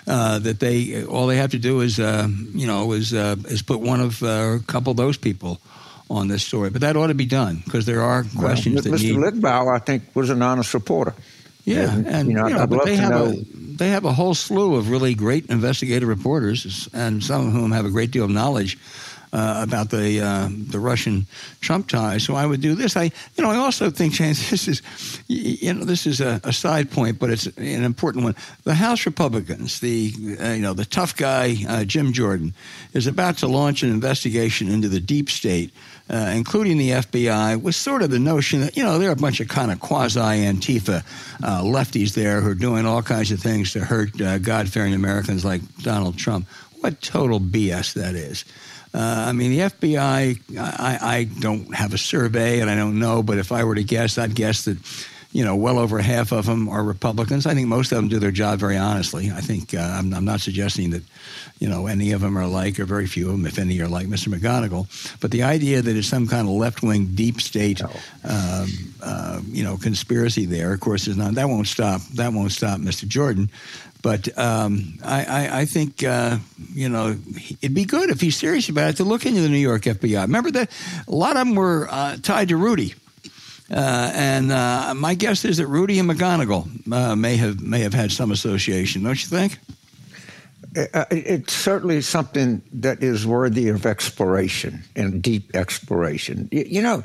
uh, 0.06 0.38
that 0.40 0.60
they 0.60 1.04
all 1.04 1.26
they 1.26 1.36
have 1.36 1.50
to 1.50 1.58
do 1.58 1.80
is 1.80 1.98
uh, 1.98 2.28
you 2.54 2.66
know 2.66 2.92
is 2.92 3.12
uh, 3.12 3.36
is 3.46 3.62
put 3.62 3.80
one 3.80 4.00
of 4.00 4.22
uh, 4.22 4.58
a 4.60 4.60
couple 4.66 4.90
of 4.90 4.96
those 4.96 5.18
people 5.18 5.60
on 6.10 6.28
this 6.28 6.42
story. 6.42 6.70
But 6.70 6.82
that 6.82 6.96
ought 6.96 7.08
to 7.08 7.14
be 7.14 7.26
done 7.26 7.62
because 7.64 7.86
there 7.86 8.02
are 8.02 8.24
questions 8.36 8.74
well, 8.76 8.82
that 8.84 8.90
Mr. 8.90 9.02
need. 9.02 9.16
Mr. 9.16 9.40
Lichtblau, 9.40 9.74
I 9.74 9.78
think, 9.78 10.14
was 10.14 10.30
an 10.30 10.42
honest 10.42 10.74
reporter. 10.74 11.14
Yeah, 11.64 11.92
and, 11.92 12.06
and 12.06 12.28
you 12.28 12.34
know, 12.34 12.48
you 12.48 12.54
know 12.54 12.66
but 12.66 12.84
they 12.84 12.96
have 12.96 13.10
know. 13.10 13.26
a 13.26 13.44
they 13.54 13.90
have 13.90 14.04
a 14.04 14.12
whole 14.12 14.34
slew 14.34 14.74
of 14.74 14.90
really 14.90 15.14
great 15.14 15.46
investigative 15.46 16.08
reporters, 16.08 16.88
and 16.92 17.22
some 17.22 17.46
of 17.46 17.52
whom 17.52 17.70
have 17.70 17.86
a 17.86 17.90
great 17.90 18.10
deal 18.10 18.24
of 18.24 18.30
knowledge 18.30 18.78
uh, 19.32 19.60
about 19.62 19.90
the 19.90 20.20
uh, 20.20 20.48
the 20.50 20.78
Russian 20.78 21.26
Trump 21.60 21.88
ties. 21.88 22.24
So 22.24 22.34
I 22.34 22.44
would 22.44 22.60
do 22.60 22.74
this. 22.74 22.96
I 22.96 23.04
you 23.04 23.42
know 23.42 23.50
I 23.50 23.56
also 23.56 23.90
think 23.90 24.12
James 24.22 24.50
this 24.50 24.68
is 24.68 24.82
you 25.28 25.72
know 25.72 25.84
this 25.84 26.06
is 26.06 26.20
a, 26.20 26.40
a 26.44 26.52
side 26.52 26.90
point, 26.90 27.18
but 27.18 27.30
it's 27.30 27.46
an 27.46 27.84
important 27.84 28.24
one. 28.24 28.36
The 28.64 28.74
House 28.74 29.06
Republicans, 29.06 29.80
the 29.80 30.12
uh, 30.40 30.48
you 30.50 30.62
know 30.62 30.74
the 30.74 30.84
tough 30.84 31.16
guy 31.16 31.56
uh, 31.68 31.84
Jim 31.84 32.12
Jordan, 32.12 32.54
is 32.92 33.06
about 33.06 33.38
to 33.38 33.46
launch 33.46 33.82
an 33.82 33.90
investigation 33.90 34.68
into 34.68 34.88
the 34.88 35.00
deep 35.00 35.30
state. 35.30 35.72
Uh, 36.10 36.32
including 36.34 36.76
the 36.76 36.90
FBI, 36.90 37.56
with 37.62 37.74
sort 37.74 38.02
of 38.02 38.10
the 38.10 38.18
notion 38.18 38.60
that, 38.60 38.76
you 38.76 38.82
know, 38.82 38.98
there 38.98 39.08
are 39.08 39.12
a 39.12 39.16
bunch 39.16 39.40
of 39.40 39.48
kind 39.48 39.70
of 39.70 39.80
quasi 39.80 40.20
Antifa 40.20 41.02
uh, 41.42 41.62
lefties 41.62 42.12
there 42.12 42.42
who 42.42 42.50
are 42.50 42.54
doing 42.54 42.84
all 42.84 43.00
kinds 43.02 43.30
of 43.30 43.40
things 43.40 43.72
to 43.72 43.80
hurt 43.80 44.10
God 44.42 44.68
fearing 44.68 44.92
Americans 44.92 45.42
like 45.42 45.62
Donald 45.78 46.18
Trump. 46.18 46.46
What 46.80 47.00
total 47.00 47.40
BS 47.40 47.94
that 47.94 48.14
is. 48.14 48.44
Uh, 48.94 49.24
I 49.28 49.32
mean, 49.32 49.52
the 49.52 49.58
FBI, 49.60 50.58
I, 50.58 50.98
I, 51.00 51.24
don't 51.24 51.74
have 51.74 51.94
a 51.94 51.98
survey 51.98 52.60
and 52.60 52.68
I 52.68 52.76
don't 52.76 52.98
know, 52.98 53.22
but 53.22 53.38
if 53.38 53.50
I 53.50 53.64
were 53.64 53.74
to 53.74 53.82
guess, 53.82 54.18
I'd 54.18 54.34
guess 54.34 54.66
that, 54.66 54.76
you 55.32 55.46
know, 55.46 55.56
well 55.56 55.78
over 55.78 55.98
half 55.98 56.30
of 56.30 56.44
them 56.44 56.68
are 56.68 56.84
Republicans. 56.84 57.46
I 57.46 57.54
think 57.54 57.68
most 57.68 57.90
of 57.90 57.96
them 57.96 58.08
do 58.08 58.18
their 58.18 58.30
job 58.30 58.58
very 58.58 58.76
honestly. 58.76 59.30
I 59.30 59.40
think 59.40 59.72
uh, 59.72 59.78
I'm, 59.78 60.12
I'm, 60.12 60.26
not 60.26 60.42
suggesting 60.42 60.90
that, 60.90 61.02
you 61.58 61.70
know, 61.70 61.86
any 61.86 62.12
of 62.12 62.20
them 62.20 62.36
are 62.36 62.46
like, 62.46 62.78
or 62.78 62.84
very 62.84 63.06
few 63.06 63.30
of 63.30 63.32
them, 63.32 63.46
if 63.46 63.58
any, 63.58 63.80
are 63.80 63.88
like 63.88 64.08
Mr. 64.08 64.28
McGonigal. 64.28 64.86
But 65.20 65.30
the 65.30 65.42
idea 65.42 65.80
that 65.80 65.96
it's 65.96 66.08
some 66.08 66.28
kind 66.28 66.46
of 66.46 66.52
left 66.52 66.82
wing, 66.82 67.12
deep 67.14 67.40
state, 67.40 67.80
no. 67.80 67.88
um, 68.24 68.68
uh, 69.02 69.40
you 69.46 69.64
know, 69.64 69.78
conspiracy 69.78 70.44
there, 70.44 70.74
of 70.74 70.80
course, 70.80 71.08
is 71.08 71.16
not. 71.16 71.34
That 71.36 71.48
won't 71.48 71.66
stop. 71.66 72.02
That 72.14 72.34
won't 72.34 72.52
stop 72.52 72.78
Mr. 72.78 73.08
Jordan. 73.08 73.48
But 74.02 74.36
um, 74.36 74.98
I, 75.04 75.24
I, 75.24 75.60
I, 75.60 75.64
think 75.64 76.02
uh, 76.02 76.38
you 76.74 76.88
know 76.88 77.16
it'd 77.60 77.74
be 77.74 77.84
good 77.84 78.10
if 78.10 78.20
he's 78.20 78.36
serious 78.36 78.68
about 78.68 78.90
it 78.90 78.96
to 78.96 79.04
look 79.04 79.24
into 79.24 79.40
the 79.40 79.48
New 79.48 79.58
York 79.58 79.82
FBI. 79.82 80.22
Remember 80.22 80.50
that 80.50 80.70
a 81.06 81.14
lot 81.14 81.36
of 81.36 81.46
them 81.46 81.54
were 81.54 81.86
uh, 81.88 82.16
tied 82.20 82.48
to 82.48 82.56
Rudy, 82.56 82.94
uh, 83.70 84.10
and 84.12 84.50
uh, 84.50 84.92
my 84.96 85.14
guess 85.14 85.44
is 85.44 85.58
that 85.58 85.68
Rudy 85.68 86.00
and 86.00 86.10
McGonigal 86.10 86.92
uh, 86.92 87.14
may 87.14 87.36
have 87.36 87.60
may 87.60 87.78
have 87.80 87.94
had 87.94 88.10
some 88.10 88.32
association. 88.32 89.04
Don't 89.04 89.22
you 89.22 89.28
think? 89.28 89.58
Uh, 90.94 91.04
it's 91.10 91.52
certainly 91.52 92.00
something 92.00 92.62
that 92.72 93.02
is 93.02 93.26
worthy 93.26 93.68
of 93.68 93.84
exploration 93.84 94.82
and 94.96 95.22
deep 95.22 95.54
exploration. 95.54 96.48
You, 96.50 96.80
know, 96.80 97.02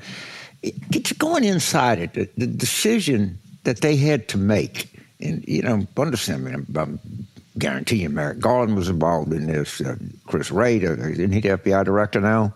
it's 0.63 1.12
going 1.12 1.44
inside 1.44 2.00
it, 2.00 2.13
the, 2.13 2.30
the 2.38 2.48
decision 2.48 3.38
that 3.66 3.82
they 3.82 3.98
had 3.98 4.30
to 4.30 4.38
make 4.38 4.97
and, 5.19 5.43
you 5.47 5.62
know, 5.62 5.86
understand, 5.97 6.47
I 6.47 6.51
mean, 6.51 6.65
I'm, 6.75 7.27
guaranteeing 7.57 8.13
Merrick 8.13 8.39
Garland 8.39 8.75
was 8.75 8.89
involved 8.89 9.33
in 9.33 9.47
this. 9.47 9.81
Uh, 9.81 9.95
Chris 10.27 10.51
Wray, 10.51 10.77
uh, 10.86 10.93
isn't 10.93 11.31
he 11.31 11.39
the 11.39 11.50
FBI 11.50 11.83
director 11.86 12.21
now? 12.21 12.53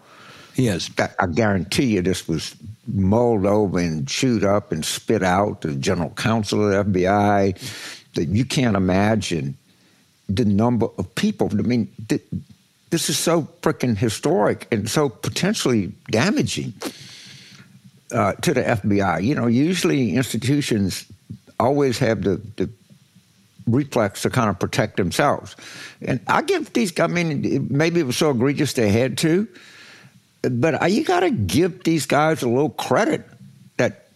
Yes. 0.56 0.90
I, 0.98 1.10
I 1.20 1.28
guarantee 1.28 1.86
you 1.86 2.02
this 2.02 2.28
was 2.28 2.56
mulled 2.88 3.46
over 3.46 3.80
and 3.80 4.08
chewed 4.08 4.44
up 4.44 4.72
and 4.72 4.86
spit 4.86 5.24
out. 5.24 5.62
To 5.62 5.70
the 5.70 5.76
general 5.76 6.12
counsel 6.12 6.72
of 6.72 6.94
the 6.94 7.02
FBI, 7.02 8.14
that 8.16 8.26
you 8.26 8.46
can't 8.46 8.76
imagine 8.76 9.58
the 10.30 10.46
number 10.46 10.88
of 10.98 11.14
people. 11.16 11.50
I 11.52 11.62
mean, 11.62 11.92
th- 12.10 12.24
this 12.90 13.10
is 13.10 13.18
so 13.18 13.44
freaking 13.62 13.98
historic 13.98 14.68
and 14.72 14.90
so 14.90 15.10
potentially 15.10 15.94
damaging 16.10 16.74
uh, 18.12 18.34
to 18.34 18.54
the 18.54 18.62
FBI. 18.62 19.24
You 19.24 19.36
know, 19.36 19.48
usually 19.48 20.16
institutions 20.16 21.06
always 21.62 22.00
have 22.00 22.24
the, 22.24 22.42
the 22.58 22.70
reflex 23.68 24.24
to 24.24 24.30
kind 24.30 24.50
of 24.50 24.60
protect 24.60 24.98
themselves. 24.98 25.56
And 26.02 26.20
I 26.28 26.42
give 26.42 26.74
these, 26.74 26.98
I 27.00 27.08
mean, 27.08 27.68
maybe 27.70 28.00
it 28.00 28.06
was 28.06 28.18
so 28.18 28.32
egregious 28.32 28.74
they 28.74 28.90
had 28.90 29.18
to, 29.20 29.48
but 30.42 30.92
you 30.92 31.04
got 31.04 31.22
to 31.22 31.32
give 31.32 31.84
these 31.84 32.06
guys 32.06 32.42
a 32.42 32.50
little 32.50 32.72
credit 32.72 33.28
that 33.78 34.08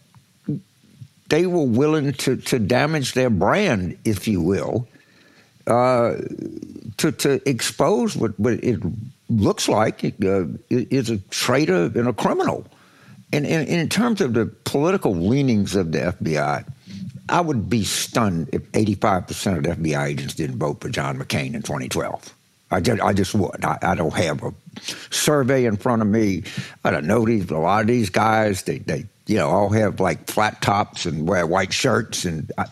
they 1.28 1.46
were 1.46 1.64
willing 1.64 2.12
to, 2.12 2.36
to 2.36 2.58
damage 2.58 3.14
their 3.14 3.30
brand, 3.30 3.98
if 4.04 4.26
you 4.28 4.40
will, 4.40 4.88
uh, 5.66 6.14
to, 6.98 7.12
to 7.12 7.48
expose 7.48 8.16
what, 8.16 8.38
what 8.38 8.54
it 8.54 8.80
looks 9.28 9.68
like 9.68 10.04
uh, 10.04 10.44
is 10.70 11.10
a 11.10 11.18
traitor 11.30 11.84
and 11.84 12.08
a 12.08 12.12
criminal. 12.12 12.66
And, 13.32 13.44
and, 13.44 13.68
and 13.68 13.80
in 13.80 13.88
terms 13.88 14.20
of 14.20 14.34
the 14.34 14.46
political 14.46 15.14
leanings 15.14 15.74
of 15.74 15.92
the 15.92 15.98
FBI, 15.98 16.64
I 17.28 17.40
would 17.40 17.68
be 17.68 17.84
stunned 17.84 18.50
if 18.52 18.62
85% 18.72 19.58
of 19.58 19.62
the 19.64 19.68
FBI 19.70 20.06
agents 20.06 20.34
didn't 20.34 20.58
vote 20.58 20.80
for 20.80 20.88
John 20.88 21.18
McCain 21.18 21.54
in 21.54 21.62
2012. 21.62 22.34
I 22.70 22.80
just, 22.80 23.00
I 23.00 23.12
just 23.12 23.34
would. 23.34 23.64
I, 23.64 23.78
I, 23.82 23.94
don't 23.94 24.14
have 24.14 24.42
a 24.42 24.52
survey 25.10 25.66
in 25.66 25.76
front 25.76 26.02
of 26.02 26.08
me. 26.08 26.42
I 26.84 26.90
don't 26.90 27.06
know 27.06 27.24
these. 27.24 27.48
A 27.50 27.56
lot 27.56 27.82
of 27.82 27.86
these 27.86 28.10
guys, 28.10 28.64
they, 28.64 28.78
they 28.78 29.06
you 29.26 29.36
know, 29.36 29.48
all 29.48 29.70
have 29.70 30.00
like 30.00 30.28
flat 30.28 30.62
tops 30.62 31.06
and 31.06 31.28
wear 31.28 31.46
white 31.46 31.72
shirts 31.72 32.24
and 32.24 32.50
uh, 32.58 32.64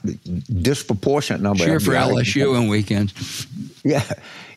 disproportionate 0.63 1.43
number. 1.43 1.65
Cheer 1.65 1.81
for 1.81 1.93
LSU 1.93 2.57
on 2.57 2.69
weekends. 2.69 3.47
Yeah, 3.85 4.03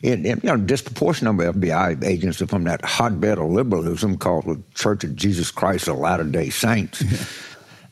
and, 0.02 0.24
and, 0.24 0.42
you 0.42 0.48
know, 0.48 0.56
disproportionate 0.56 1.24
number 1.24 1.46
of 1.46 1.56
FBI 1.56 2.04
agents 2.04 2.40
are 2.40 2.46
from 2.46 2.64
that 2.64 2.84
hotbed 2.84 3.38
of 3.38 3.50
liberalism 3.50 4.16
called 4.16 4.46
the 4.46 4.60
Church 4.74 5.04
of 5.04 5.16
Jesus 5.16 5.50
Christ 5.50 5.88
of 5.88 5.98
Latter 5.98 6.24
Day 6.24 6.50
Saints. 6.50 7.02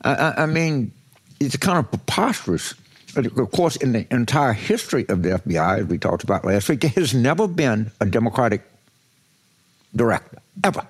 I, 0.03 0.33
I, 0.37 0.45
mean, 0.45 0.91
it's 1.39 1.57
kind 1.57 1.77
of 1.77 1.89
preposterous. 1.89 2.73
Of 3.15 3.51
course, 3.51 3.77
in 3.77 3.93
the 3.93 4.05
entire 4.13 4.53
history 4.53 5.05
of 5.09 5.23
the 5.23 5.29
FBI, 5.29 5.79
as 5.79 5.85
we 5.85 5.97
talked 5.97 6.23
about 6.23 6.45
last 6.45 6.69
week, 6.69 6.81
there 6.81 6.91
has 6.91 7.13
never 7.13 7.47
been 7.47 7.91
a 7.99 8.05
Democratic 8.05 8.61
director 9.95 10.37
ever. 10.63 10.85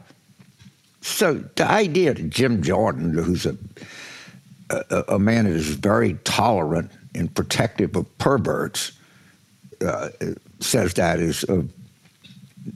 So 1.02 1.36
the 1.56 1.70
idea 1.70 2.14
that 2.14 2.30
Jim 2.30 2.62
Jordan, 2.62 3.14
who's 3.14 3.46
a, 3.46 3.56
a, 4.70 5.04
a 5.10 5.20
man 5.20 5.46
that 5.46 5.54
is 5.54 5.70
very 5.76 6.16
tolerant 6.26 6.92
and 7.16 7.34
protective 7.34 7.96
of 7.96 8.18
perverts, 8.18 8.92
uh, 9.86 10.10
says 10.60 10.96
that 10.96 11.20
is 11.20 11.44
of 11.46 11.72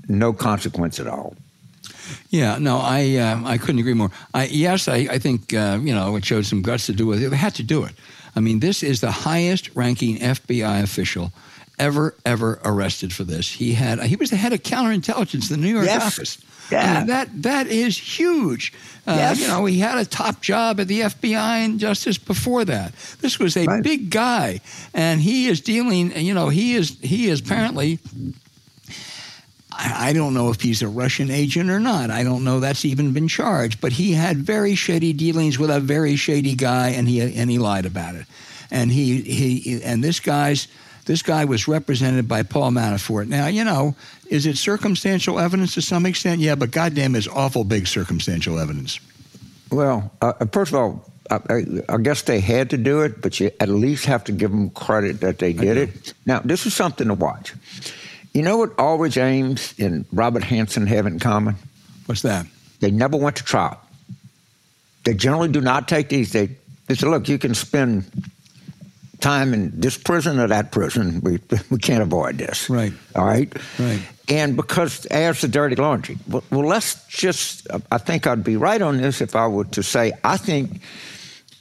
no 0.08 0.32
consequence 0.32 1.00
at 1.00 1.08
all. 1.08 1.36
Yeah, 2.30 2.58
no, 2.60 2.77
I 2.77 3.18
uh, 3.18 3.41
I 3.46 3.58
couldn't 3.58 3.80
agree 3.80 3.94
more. 3.94 4.12
I, 4.34 4.46
yes, 4.46 4.88
I, 4.88 5.08
I 5.10 5.20
think 5.20 5.53
uh, 5.53 5.80
you 5.82 5.94
know 5.94 6.15
it 6.15 6.25
showed 6.25 6.46
some 6.46 6.62
guts 6.62 6.86
to 6.88 6.94
do 6.94 7.12
it. 7.12 7.18
They 7.18 7.36
had 7.36 7.56
to 7.56 7.63
do 7.63 7.84
it. 7.84 7.94
I 8.36 8.39
mean, 8.39 8.60
this 8.60 8.84
is 8.84 9.01
the 9.01 9.12
highest 9.12 9.75
ranking 9.75 10.18
FBI 10.18 10.84
official 10.84 11.32
ever 11.80 12.15
ever 12.25 12.60
arrested 12.63 13.12
for 13.13 13.24
this. 13.24 13.51
He 13.51 13.74
had 13.74 14.01
he 14.03 14.15
was 14.15 14.30
the 14.30 14.38
head 14.38 14.53
of 14.53 14.63
counterintelligence 14.63 15.51
in 15.51 15.60
the 15.60 15.68
New 15.68 15.74
York 15.74 15.86
yes. 15.86 16.01
office. 16.01 16.38
Yeah. 16.72 16.80
I 16.80 16.98
mean, 17.00 17.08
that 17.08 17.41
that 17.44 17.68
is 17.68 17.98
huge. 17.98 18.74
Uh, 19.06 19.15
yes. 19.18 19.41
You 19.41 19.48
know, 19.48 19.65
he 19.65 19.80
had 19.80 19.98
a 19.98 20.06
top 20.06 20.41
job 20.41 20.80
at 20.80 20.88
the 20.88 21.01
FBI 21.01 21.65
and 21.65 21.80
justice 21.80 22.18
before 22.18 22.63
that. 22.65 22.94
This 23.20 23.39
was 23.39 23.58
a 23.58 23.65
right. 23.65 23.84
big 23.84 24.10
guy, 24.10 24.62
and 24.94 25.20
he 25.20 25.48
is 25.48 25.60
dealing. 25.60 26.15
You 26.15 26.34
know, 26.34 26.50
he 26.50 26.75
is 26.75 26.98
he 27.01 27.27
is 27.27 27.41
apparently. 27.41 28.00
I, 29.72 30.10
I 30.10 30.13
don't 30.13 30.34
know 30.34 30.50
if 30.50 30.62
he's 30.62 30.82
a 30.82 30.88
Russian 30.88 31.32
agent 31.32 31.70
or 31.70 31.80
not. 31.80 32.10
I 32.10 32.24
don't 32.24 32.44
know 32.44 32.60
that's 32.60 32.86
even 32.86 33.13
been 33.13 33.28
charged. 33.28 33.82
But 33.82 33.94
he 33.94 34.13
had 34.13 34.38
very 34.38 34.75
shady 34.75 35.13
dealings 35.13 35.58
with 35.58 35.70
a 35.70 35.80
very 35.80 36.16
shady 36.16 36.56
guy, 36.56 36.90
and 36.90 37.08
he 37.08 37.22
and 37.22 37.50
he 37.50 37.58
lied 37.58 37.86
about 37.86 38.16
it. 38.16 38.25
And 38.70 38.92
he 38.92 39.22
he 39.22 39.82
and 39.84 40.04
this 40.04 40.20
guy's 40.20 40.68
this 41.06 41.22
guy 41.22 41.46
was 41.46 41.68
represented 41.68 42.28
by 42.28 42.44
Paul 42.44 42.72
Manafort. 42.72 43.28
Now, 43.28 43.48
you 43.48 43.63
know, 43.63 43.96
is 44.28 44.46
it 44.46 44.58
circumstantial 44.58 45.40
evidence 45.40 45.74
to 45.74 45.82
some 45.82 46.06
extent? 46.06 46.42
Yeah, 46.42 46.56
but 46.56 46.72
goddamn, 46.72 47.16
is 47.16 47.28
awful 47.28 47.63
big 47.63 47.88
circumstantial 47.88 48.60
evidence. 48.60 49.00
Well, 49.72 50.12
uh, 50.22 50.34
first 50.51 50.72
of 50.72 50.75
all, 50.75 51.12
I, 51.30 51.63
I, 51.88 51.98
guess 51.98 52.24
they 52.24 52.42
had 52.42 52.70
to 52.72 52.78
do 52.78 53.01
it, 53.01 53.22
but 53.22 53.40
you 53.40 53.51
at 53.60 53.70
least 53.70 54.06
have 54.06 54.24
to 54.25 54.32
give 54.34 54.51
them 54.51 54.70
credit 54.72 55.22
that 55.22 55.40
they 55.40 55.54
did 55.54 55.78
it. 55.78 56.13
Now, 56.25 56.40
this 56.40 56.66
is 56.66 56.74
something 56.74 57.08
to 57.08 57.13
watch. 57.13 57.54
You 58.34 58.44
know 58.44 58.58
what 58.58 58.78
Aldrich 58.80 59.18
Ames 59.18 59.74
and 59.78 60.06
Robert 60.12 60.44
Hanssen 60.44 60.88
have 60.88 61.06
in 61.06 61.20
common? 61.20 61.56
What's 62.06 62.22
that? 62.22 62.46
They 62.80 62.92
never 62.92 63.18
went 63.18 63.36
to 63.38 63.44
trial. 63.44 63.80
They 65.04 65.14
generally 65.14 65.50
do 65.50 65.62
not 65.62 65.88
take 65.88 66.10
these. 66.10 66.32
They, 66.32 66.50
they 66.88 66.96
say, 66.96 67.08
look, 67.08 67.28
you 67.28 67.38
can 67.38 67.54
spend 67.54 68.06
time 69.20 69.54
in 69.54 69.80
this 69.80 69.98
prison 69.98 70.40
or 70.40 70.48
that 70.48 70.72
prison. 70.72 71.22
We 71.22 71.40
we 71.70 71.78
can't 71.78 72.02
avoid 72.02 72.38
this. 72.38 72.70
Right. 72.70 72.94
All 73.16 73.26
right. 73.26 73.54
Right. 73.80 74.02
And 74.28 74.56
because 74.56 75.06
as 75.08 75.42
the 75.42 75.48
dirty 75.48 75.76
laundry. 75.76 76.18
Well, 76.28 76.44
well, 76.52 76.66
let's 76.66 77.06
just. 77.08 77.68
I 77.92 77.98
think 77.98 78.28
I'd 78.28 78.44
be 78.44 78.58
right 78.58 78.82
on 78.82 78.98
this 78.98 79.22
if 79.22 79.36
I 79.36 79.48
were 79.48 79.66
to 79.66 79.84
say 79.84 80.14
I 80.24 80.38
think 80.38 80.82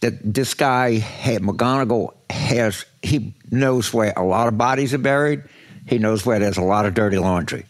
that 0.01 0.15
this 0.23 0.55
guy 0.55 0.99
had 0.99 1.43
McGonigal 1.43 2.15
has 2.31 2.85
he 3.03 3.35
knows 3.51 3.93
where 3.93 4.13
a 4.17 4.25
lot 4.25 4.49
of 4.49 4.57
bodies 4.57 4.95
are 4.95 4.99
buried. 4.99 5.43
He 5.91 5.99
knows 5.99 6.25
where 6.25 6.39
there's 6.39 6.57
a 6.57 6.63
lot 6.63 6.87
of 6.87 6.95
dirty 6.95 7.19
laundry. 7.19 7.67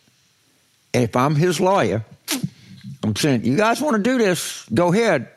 And 0.93 1.05
if 1.05 1.17
I'm 1.17 1.35
his 1.35 1.59
lawyer, 1.59 2.05
I'm 3.03 3.17
saying, 3.17 3.47
you 3.47 3.57
guys 3.57 3.81
want 3.81 3.97
to 3.97 4.03
do 4.03 4.19
this, 4.19 4.67
go 4.73 4.93
ahead. 4.93 5.29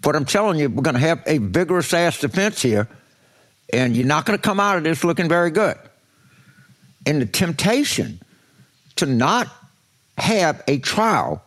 But 0.00 0.16
I'm 0.16 0.24
telling 0.24 0.58
you, 0.58 0.70
we're 0.70 0.82
going 0.82 0.94
to 0.94 1.00
have 1.00 1.22
a 1.26 1.36
vigorous 1.36 1.92
ass 1.92 2.18
defense 2.18 2.62
here 2.62 2.88
and 3.72 3.94
you're 3.94 4.06
not 4.06 4.24
going 4.24 4.38
to 4.38 4.42
come 4.42 4.58
out 4.58 4.78
of 4.78 4.84
this 4.84 5.04
looking 5.04 5.28
very 5.28 5.50
good. 5.50 5.76
And 7.04 7.20
the 7.20 7.26
temptation 7.26 8.20
to 8.96 9.04
not 9.04 9.48
have 10.16 10.62
a 10.66 10.78
trial 10.78 11.42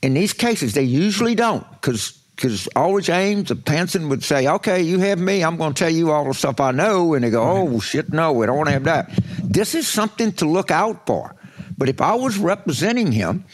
in 0.00 0.14
these 0.14 0.32
cases, 0.32 0.74
they 0.74 0.82
usually 0.82 1.34
don't, 1.34 1.68
because 1.72 2.16
because 2.34 2.66
Aldrich 2.68 3.10
Ames 3.10 3.50
of 3.50 3.58
Hanssen 3.58 4.08
would 4.08 4.24
say, 4.24 4.48
"Okay, 4.48 4.82
you 4.82 4.98
have 5.00 5.18
me. 5.18 5.42
I'm 5.44 5.56
going 5.56 5.72
to 5.72 5.78
tell 5.78 5.90
you 5.90 6.10
all 6.10 6.24
the 6.24 6.34
stuff 6.34 6.60
I 6.60 6.72
know," 6.72 7.14
and 7.14 7.24
they 7.24 7.30
go, 7.30 7.42
"Oh 7.42 7.80
shit, 7.80 8.12
no, 8.12 8.32
we 8.32 8.46
don't 8.46 8.56
want 8.56 8.68
to 8.68 8.72
have 8.72 8.84
that." 8.84 9.10
This 9.42 9.74
is 9.74 9.86
something 9.86 10.32
to 10.32 10.46
look 10.46 10.70
out 10.70 11.06
for. 11.06 11.34
But 11.76 11.88
if 11.88 12.00
I 12.00 12.14
was 12.14 12.38
representing 12.38 13.12
him, 13.12 13.44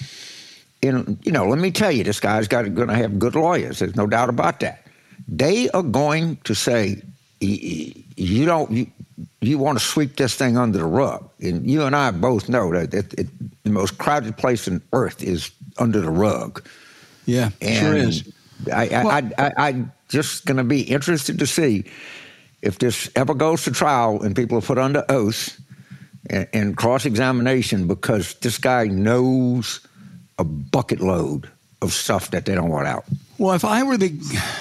and 0.83 1.19
you 1.25 1.33
know, 1.33 1.47
let 1.47 1.59
me 1.59 1.71
tell 1.71 1.93
you, 1.93 2.05
this 2.05 2.21
guy's 2.21 2.49
got 2.49 2.73
going 2.75 2.89
to 2.89 2.95
have 2.95 3.19
good 3.19 3.35
lawyers. 3.35 3.81
There's 3.81 3.97
no 3.97 4.07
doubt 4.07 4.29
about 4.29 4.61
that. 4.61 4.87
They 5.29 5.71
are 5.71 5.83
going 5.83 6.37
to 6.45 6.55
say, 6.55 7.03
you 7.41 8.45
don't 8.45 8.71
you, 8.71 8.87
you 9.41 9.59
want 9.59 9.79
to 9.79 9.85
sweep 9.85 10.17
this 10.17 10.35
thing 10.35 10.57
under 10.57 10.79
the 10.79 10.85
rug, 10.85 11.29
and 11.41 11.69
you 11.69 11.83
and 11.83 11.95
I 11.95 12.11
both 12.11 12.49
know 12.49 12.73
that 12.73 12.95
it, 12.95 13.15
it, 13.15 13.65
the 13.65 13.71
most 13.71 13.99
crowded 13.99 14.37
place 14.37 14.69
on 14.69 14.83
earth 14.93 15.23
is 15.23 15.51
under 15.79 16.01
the 16.01 16.11
rug. 16.11 16.67
Yeah, 17.27 17.51
and 17.61 17.79
sure 17.79 17.97
is. 17.97 18.33
I, 18.73 18.89
well, 18.89 19.09
I, 19.09 19.31
I, 19.39 19.53
I, 19.57 19.85
just 20.09 20.45
going 20.45 20.57
to 20.57 20.65
be 20.65 20.83
interested 20.83 21.39
to 21.39 21.47
see 21.47 21.85
if 22.63 22.79
this 22.81 23.09
ever 23.15 23.33
goes 23.33 23.63
to 23.65 23.71
trial 23.71 24.23
and 24.23 24.35
people 24.35 24.59
are 24.59 24.63
put 24.63 24.77
under 24.77 25.05
oath 25.09 25.61
and, 26.29 26.49
and 26.53 26.77
cross 26.77 27.07
examination 27.07 27.87
because 27.87 28.35
this 28.35 28.59
guy 28.59 28.87
knows 28.87 29.87
a 30.39 30.45
bucket 30.45 31.01
load 31.01 31.49
of 31.81 31.93
stuff 31.93 32.33
that 32.33 32.45
they 32.45 32.55
don't 32.55 32.71
want 32.71 32.89
out. 32.89 33.05
Well, 33.39 33.55
if 33.55 33.65
I 33.65 33.83
were 33.85 33.97
the 33.97 34.09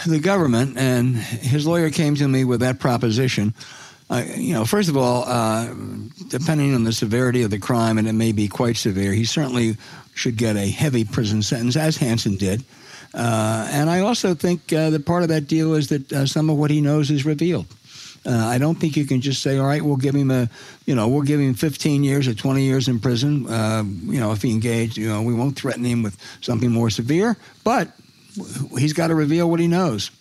the 0.07 0.19
government 0.19 0.77
and 0.77 1.15
his 1.15 1.67
lawyer 1.67 1.89
came 1.89 2.15
to 2.15 2.27
me 2.27 2.45
with 2.45 2.61
that 2.61 2.79
proposition, 2.79 3.53
uh, 4.09 4.23
you 4.35 4.53
know, 4.53 4.65
first 4.65 4.89
of 4.89 4.97
all, 4.97 5.23
uh, 5.27 5.73
depending 6.29 6.73
on 6.73 6.83
the 6.83 6.93
severity 6.93 7.43
of 7.43 7.51
the 7.51 7.59
crime, 7.59 7.97
and 7.97 8.07
it 8.07 8.13
may 8.13 8.31
be 8.31 8.47
quite 8.47 8.77
severe, 8.77 9.13
he 9.13 9.25
certainly 9.25 9.75
should 10.15 10.37
get 10.37 10.55
a 10.55 10.67
heavy 10.67 11.05
prison 11.05 11.41
sentence, 11.43 11.75
as 11.75 11.97
Hanssen 11.97 12.37
did. 12.37 12.63
Uh, 13.13 13.67
and 13.71 13.89
I 13.89 14.01
also 14.01 14.33
think 14.35 14.71
uh, 14.71 14.91
that 14.91 15.05
part 15.05 15.23
of 15.23 15.29
that 15.29 15.47
deal 15.47 15.73
is 15.73 15.89
that 15.89 16.11
uh, 16.13 16.25
some 16.25 16.49
of 16.49 16.57
what 16.57 16.71
he 16.71 16.81
knows 16.81 17.09
is 17.09 17.25
revealed. 17.25 17.65
Uh, 18.25 18.35
I 18.35 18.57
don't 18.57 18.75
think 18.75 18.97
you 18.97 19.05
can 19.05 19.21
just 19.21 19.41
say, 19.41 19.57
all 19.57 19.65
right, 19.65 19.81
we'll 19.81 19.97
give 19.97 20.13
him 20.13 20.29
a, 20.29 20.49
you 20.85 20.93
know, 20.93 21.07
we'll 21.07 21.21
give 21.21 21.39
him 21.39 21.53
15 21.53 22.03
years 22.03 22.27
or 22.27 22.33
20 22.33 22.61
years 22.61 22.87
in 22.87 22.99
prison. 22.99 23.47
Uh, 23.47 23.83
you 23.83 24.19
know, 24.19 24.31
if 24.33 24.41
he 24.41 24.51
engaged, 24.51 24.97
you 24.97 25.07
know, 25.07 25.21
we 25.21 25.33
won't 25.33 25.57
threaten 25.57 25.83
him 25.83 26.03
with 26.03 26.17
something 26.41 26.69
more 26.69 26.89
severe, 26.89 27.37
but 27.63 27.87
he's 28.77 28.93
got 28.93 29.07
to 29.07 29.15
reveal 29.15 29.49
what 29.49 29.59
he 29.59 29.67
knows. 29.67 30.11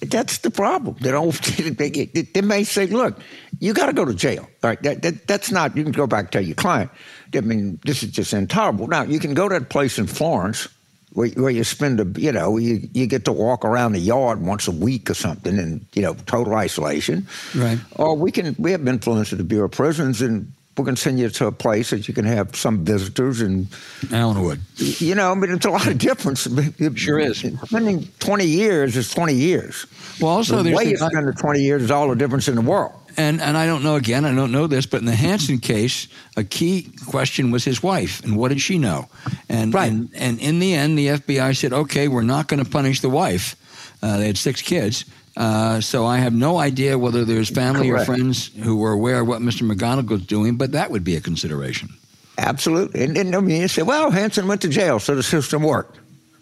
That's 0.00 0.38
the 0.38 0.50
problem. 0.50 0.96
They 1.00 1.10
don't. 1.10 1.34
They, 1.78 1.88
they 1.88 2.42
may 2.42 2.64
say, 2.64 2.86
"Look, 2.86 3.18
you 3.58 3.72
got 3.72 3.86
to 3.86 3.94
go 3.94 4.04
to 4.04 4.12
jail." 4.12 4.42
All 4.62 4.70
right, 4.70 4.82
that, 4.82 5.00
that, 5.02 5.26
that's 5.26 5.50
not. 5.50 5.76
You 5.76 5.82
can 5.82 5.92
go 5.92 6.06
back 6.06 6.30
to 6.32 6.42
your 6.42 6.56
client. 6.56 6.90
I 7.34 7.40
mean, 7.40 7.78
this 7.84 8.02
is 8.02 8.10
just 8.10 8.34
intolerable. 8.34 8.86
Now 8.86 9.02
you 9.02 9.18
can 9.18 9.32
go 9.32 9.48
to 9.48 9.58
that 9.58 9.70
place 9.70 9.98
in 9.98 10.06
Florence 10.06 10.68
where, 11.14 11.28
where 11.30 11.50
you 11.50 11.64
spend 11.64 12.00
a, 12.00 12.20
you 12.20 12.32
know, 12.32 12.58
you, 12.58 12.88
you 12.92 13.06
get 13.06 13.24
to 13.24 13.32
walk 13.32 13.64
around 13.64 13.92
the 13.92 14.00
yard 14.00 14.40
once 14.40 14.68
a 14.68 14.72
week 14.72 15.08
or 15.08 15.14
something, 15.14 15.58
and 15.58 15.86
you 15.94 16.02
know, 16.02 16.14
total 16.26 16.54
isolation. 16.54 17.26
Right. 17.54 17.78
Or 17.96 18.16
we 18.16 18.30
can 18.30 18.54
we 18.58 18.72
have 18.72 18.86
influence 18.86 19.32
at 19.32 19.38
the 19.38 19.44
Bureau 19.44 19.66
of 19.66 19.72
Prisons, 19.72 20.20
and 20.20 20.52
we're 20.76 20.84
going 20.84 20.96
to 20.96 21.00
send 21.00 21.20
you 21.20 21.28
to 21.28 21.46
a 21.46 21.52
place 21.52 21.90
that 21.90 22.08
you 22.08 22.14
can 22.14 22.24
have 22.24 22.56
some 22.56 22.84
visitors 22.84 23.40
and 23.40 23.66
Allenwood. 24.10 24.60
You 25.00 25.14
know, 25.14 25.30
I 25.30 25.34
mean, 25.34 25.52
it's 25.52 25.66
a 25.66 25.70
lot 25.70 25.86
of 25.86 25.98
difference. 25.98 26.46
It 26.46 26.98
sure 26.98 27.20
is. 27.20 27.38
Spending 27.38 28.08
20 28.18 28.44
years 28.44 28.96
is 28.96 29.12
20 29.12 29.34
years. 29.34 29.86
Well, 30.20 30.30
also, 30.30 30.56
the 30.56 30.64
there's 30.64 30.76
way 30.76 30.84
the, 30.84 30.90
you 30.90 30.96
spend 30.96 31.28
the 31.28 31.32
20 31.32 31.60
years 31.60 31.82
is 31.82 31.90
all 31.90 32.08
the 32.08 32.16
difference 32.16 32.48
in 32.48 32.56
the 32.56 32.60
world. 32.60 32.92
And 33.16 33.40
and 33.40 33.56
I 33.56 33.66
don't 33.66 33.84
know 33.84 33.94
again, 33.94 34.24
I 34.24 34.34
don't 34.34 34.50
know 34.50 34.66
this, 34.66 34.86
but 34.86 34.98
in 34.98 35.06
the 35.06 35.12
Hanssen 35.12 35.62
case, 35.62 36.08
a 36.36 36.42
key 36.42 36.90
question 37.06 37.52
was 37.52 37.64
his 37.64 37.80
wife 37.80 38.24
and 38.24 38.36
what 38.36 38.48
did 38.48 38.60
she 38.60 38.76
know? 38.76 39.08
And 39.48 39.72
right. 39.72 39.90
and, 39.90 40.10
and 40.16 40.40
in 40.40 40.58
the 40.58 40.74
end, 40.74 40.98
the 40.98 41.06
FBI 41.08 41.56
said, 41.56 41.72
okay, 41.72 42.08
we're 42.08 42.22
not 42.22 42.48
going 42.48 42.62
to 42.62 42.68
punish 42.68 43.00
the 43.00 43.08
wife. 43.08 43.54
Uh, 44.02 44.18
they 44.18 44.26
had 44.26 44.36
six 44.36 44.60
kids. 44.62 45.04
Uh, 45.36 45.80
so 45.80 46.06
I 46.06 46.18
have 46.18 46.32
no 46.32 46.58
idea 46.58 46.96
whether 46.98 47.24
there's 47.24 47.50
family 47.50 47.88
Correct. 47.88 48.08
or 48.08 48.14
friends 48.14 48.50
who 48.62 48.76
were 48.76 48.92
aware 48.92 49.20
of 49.20 49.26
what 49.28 49.40
Mr. 49.42 49.68
McGonigal 49.70 50.08
was 50.10 50.26
doing, 50.26 50.56
but 50.56 50.72
that 50.72 50.90
would 50.90 51.02
be 51.04 51.16
a 51.16 51.20
consideration. 51.20 51.88
Absolutely. 52.38 53.02
And, 53.04 53.16
and 53.16 53.34
I 53.34 53.40
mean, 53.40 53.60
you 53.62 53.68
say, 53.68 53.82
well, 53.82 54.10
Hanssen 54.10 54.46
went 54.46 54.62
to 54.62 54.68
jail, 54.68 54.98
so 55.00 55.14
the 55.14 55.22
system 55.22 55.62
worked. 55.62 55.98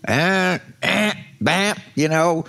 Eh, 0.08 0.58
eh, 0.82 1.12
bam, 1.40 1.76
you 1.94 2.08
know. 2.08 2.44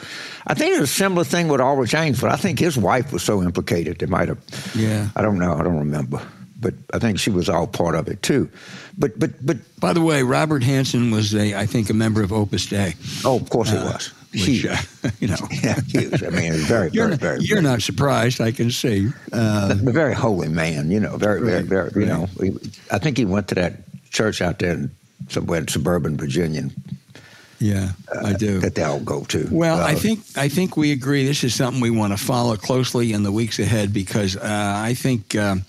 I 0.47 0.53
think 0.53 0.73
it's 0.73 0.83
a 0.83 0.87
similar 0.87 1.23
thing 1.23 1.47
with 1.47 1.61
Aldrich 1.61 1.93
Ames, 1.93 2.19
but 2.19 2.31
I 2.31 2.35
think 2.35 2.59
his 2.59 2.77
wife 2.77 3.13
was 3.13 3.23
so 3.23 3.41
implicated 3.43 3.99
they 3.99 4.05
might 4.07 4.27
have. 4.27 4.39
Yeah. 4.75 5.09
I 5.15 5.21
don't 5.21 5.37
know. 5.39 5.53
I 5.53 5.63
don't 5.63 5.77
remember. 5.77 6.21
But 6.59 6.73
I 6.93 6.99
think 6.99 7.19
she 7.19 7.29
was 7.29 7.49
all 7.49 7.67
part 7.67 7.95
of 7.95 8.07
it 8.07 8.21
too. 8.21 8.49
But 8.97 9.19
but 9.19 9.45
but 9.45 9.57
By 9.79 9.91
the 9.93 10.01
way, 10.01 10.23
Robert 10.23 10.61
Hanssen 10.63 11.11
was 11.11 11.33
a, 11.35 11.55
I 11.59 11.65
think, 11.65 11.89
a 11.89 11.93
member 11.93 12.21
of 12.23 12.31
Opus 12.31 12.65
Dei. 12.67 12.95
oh, 13.25 13.35
of 13.37 13.49
course 13.49 13.71
Uh, 13.71 13.75
it 13.77 13.83
was. 13.83 14.13
Which, 14.33 14.45
Huge. 14.45 14.65
uh, 14.65 14.77
you 15.19 15.27
know, 15.27 15.37
yeah, 15.63 15.79
huge. 15.87 16.23
I 16.23 16.29
mean, 16.29 16.53
very, 16.53 16.89
you're, 16.91 17.05
very, 17.05 17.11
not, 17.11 17.19
very. 17.19 17.39
you're 17.41 17.57
very- 17.61 17.71
not 17.71 17.81
surprised, 17.81 18.41
I 18.41 18.51
can 18.51 18.71
see. 18.71 19.09
Uh, 19.31 19.69
a 19.71 19.75
very 19.75 20.13
holy 20.13 20.47
man, 20.49 20.89
you 20.91 20.99
know, 20.99 21.17
very, 21.17 21.39
very, 21.41 21.57
Right, 21.61 21.65
very, 21.65 21.91
you 21.95 22.01
right. 22.01 22.07
know. 22.19 22.25
he- 22.41 22.71
I 22.91 22.97
think 22.99 23.17
he 23.17 23.25
went 23.25 23.47
to 23.49 23.55
that 23.55 23.73
church 24.09 24.41
out 24.41 24.59
there 24.59 24.71
in 24.73 24.91
somewhere 25.29 25.59
in 25.59 25.67
suburban 25.67 26.17
Virginia 26.17 26.69
yeah, 27.59 27.91
I 28.23 28.33
do. 28.33 28.59
that 28.59 28.75
they 28.75 28.83
all 28.83 28.99
go 28.99 29.23
to. 29.25 29.47
Well, 29.51 29.79
I 29.79 29.93
Uh, 29.93 29.97
think 29.99 30.19
I 30.35 30.49
think 30.49 30.75
we 30.77 30.91
agree. 30.91 31.25
This 31.25 31.43
is 31.43 31.55
something 31.55 31.81
we 31.81 31.89
want 31.89 32.11
to 32.13 32.17
follow 32.17 32.55
closely 32.57 33.13
in 33.13 33.23
the 33.23 33.31
weeks 33.31 33.59
ahead 33.59 33.93
because 33.93 34.35
uh, 34.37 34.41
I 34.89 34.93
think 34.95 35.35
um, 35.35 35.63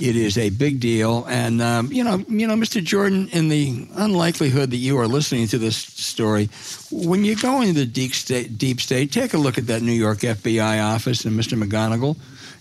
it 0.00 0.16
is 0.16 0.38
a 0.38 0.50
big 0.50 0.80
deal. 0.80 1.24
And 1.28 1.60
um, 1.60 1.92
you 1.92 2.02
know, 2.04 2.24
you 2.28 2.46
know, 2.46 2.54
Mr. 2.56 2.82
Jordan, 2.82 3.28
in 3.32 3.48
the 3.48 3.86
unlikelihood 3.94 4.70
that 4.70 4.78
you 4.78 4.98
are 4.98 5.06
listening 5.08 5.46
to 5.48 5.58
this 5.58 5.76
story, 5.76 6.48
when 6.90 7.24
you 7.24 7.36
go 7.36 7.60
into 7.60 7.74
the 7.74 7.86
deep 7.86 8.14
state, 8.14 8.56
deep 8.58 8.80
state, 8.80 9.12
take 9.12 9.34
a 9.34 9.38
look 9.38 9.58
at 9.58 9.66
that 9.66 9.82
New 9.82 9.92
York 9.92 10.20
FBI 10.20 10.82
office 10.82 11.24
and 11.26 11.38
Mr. 11.38 11.56
McGonigal. 11.62 12.16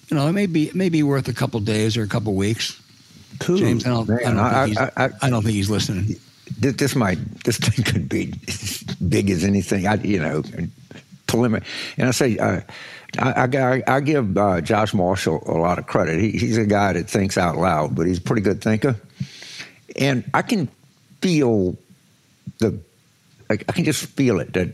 You 0.10 0.18
know, 0.18 0.28
it 0.28 0.34
may 0.34 0.46
be 0.48 0.68
it 0.68 0.76
may 0.76 0.90
be 0.90 1.02
worth 1.04 1.28
a 1.30 1.34
couple 1.34 1.60
days 1.62 1.96
or 1.98 2.04
a 2.04 2.08
couple 2.08 2.34
weeks. 2.34 2.80
Cool. 3.40 3.58
James, 3.58 3.86
I 3.86 3.90
don't, 3.90 4.10
I 4.12 4.24
don't, 4.24 4.40
I- 4.40 4.92
I- 4.96 5.06
I- 5.06 5.10
I 5.24 5.30
don't 5.30 5.42
think 5.44 5.56
he's 5.56 5.70
listening. 5.70 6.18
This, 6.60 6.76
this 6.76 6.96
might 6.96 7.18
this 7.44 7.58
thing 7.64 7.84
could 7.86 8.10
be 8.10 8.34
as 8.48 8.84
big 9.08 9.30
as 9.30 9.44
anything. 9.44 9.88
I 9.88 9.96
you 9.96 10.20
know 10.20 10.44
preliminary, 11.28 11.66
and 11.98 12.08
I 12.08 12.12
say 12.12 12.38
uh, 12.38 12.62
I, 13.18 13.44
I 13.44 13.84
I 13.88 14.00
give 14.00 14.38
uh, 14.38 14.62
Josh 14.62 14.94
Marshall 14.94 15.44
a 15.46 15.58
lot 15.58 15.80
of 15.80 15.88
credit. 15.88 16.20
He, 16.20 16.32
he's 16.32 16.58
a 16.58 16.66
guy 16.66 16.94
that 16.94 17.10
thinks 17.10 17.38
out 17.38 17.58
loud, 17.58 17.96
but 17.96 18.08
he's 18.08 18.20
a 18.20 18.22
pretty 18.22 18.42
good 18.42 18.62
thinker, 18.62 18.96
and 19.96 20.24
I 20.34 20.42
can 20.42 20.68
feel 21.22 21.78
the 22.60 22.80
I, 23.50 23.54
I 23.54 23.72
can 23.72 23.86
just 23.86 24.06
feel 24.06 24.40
it 24.40 24.54
that. 24.54 24.74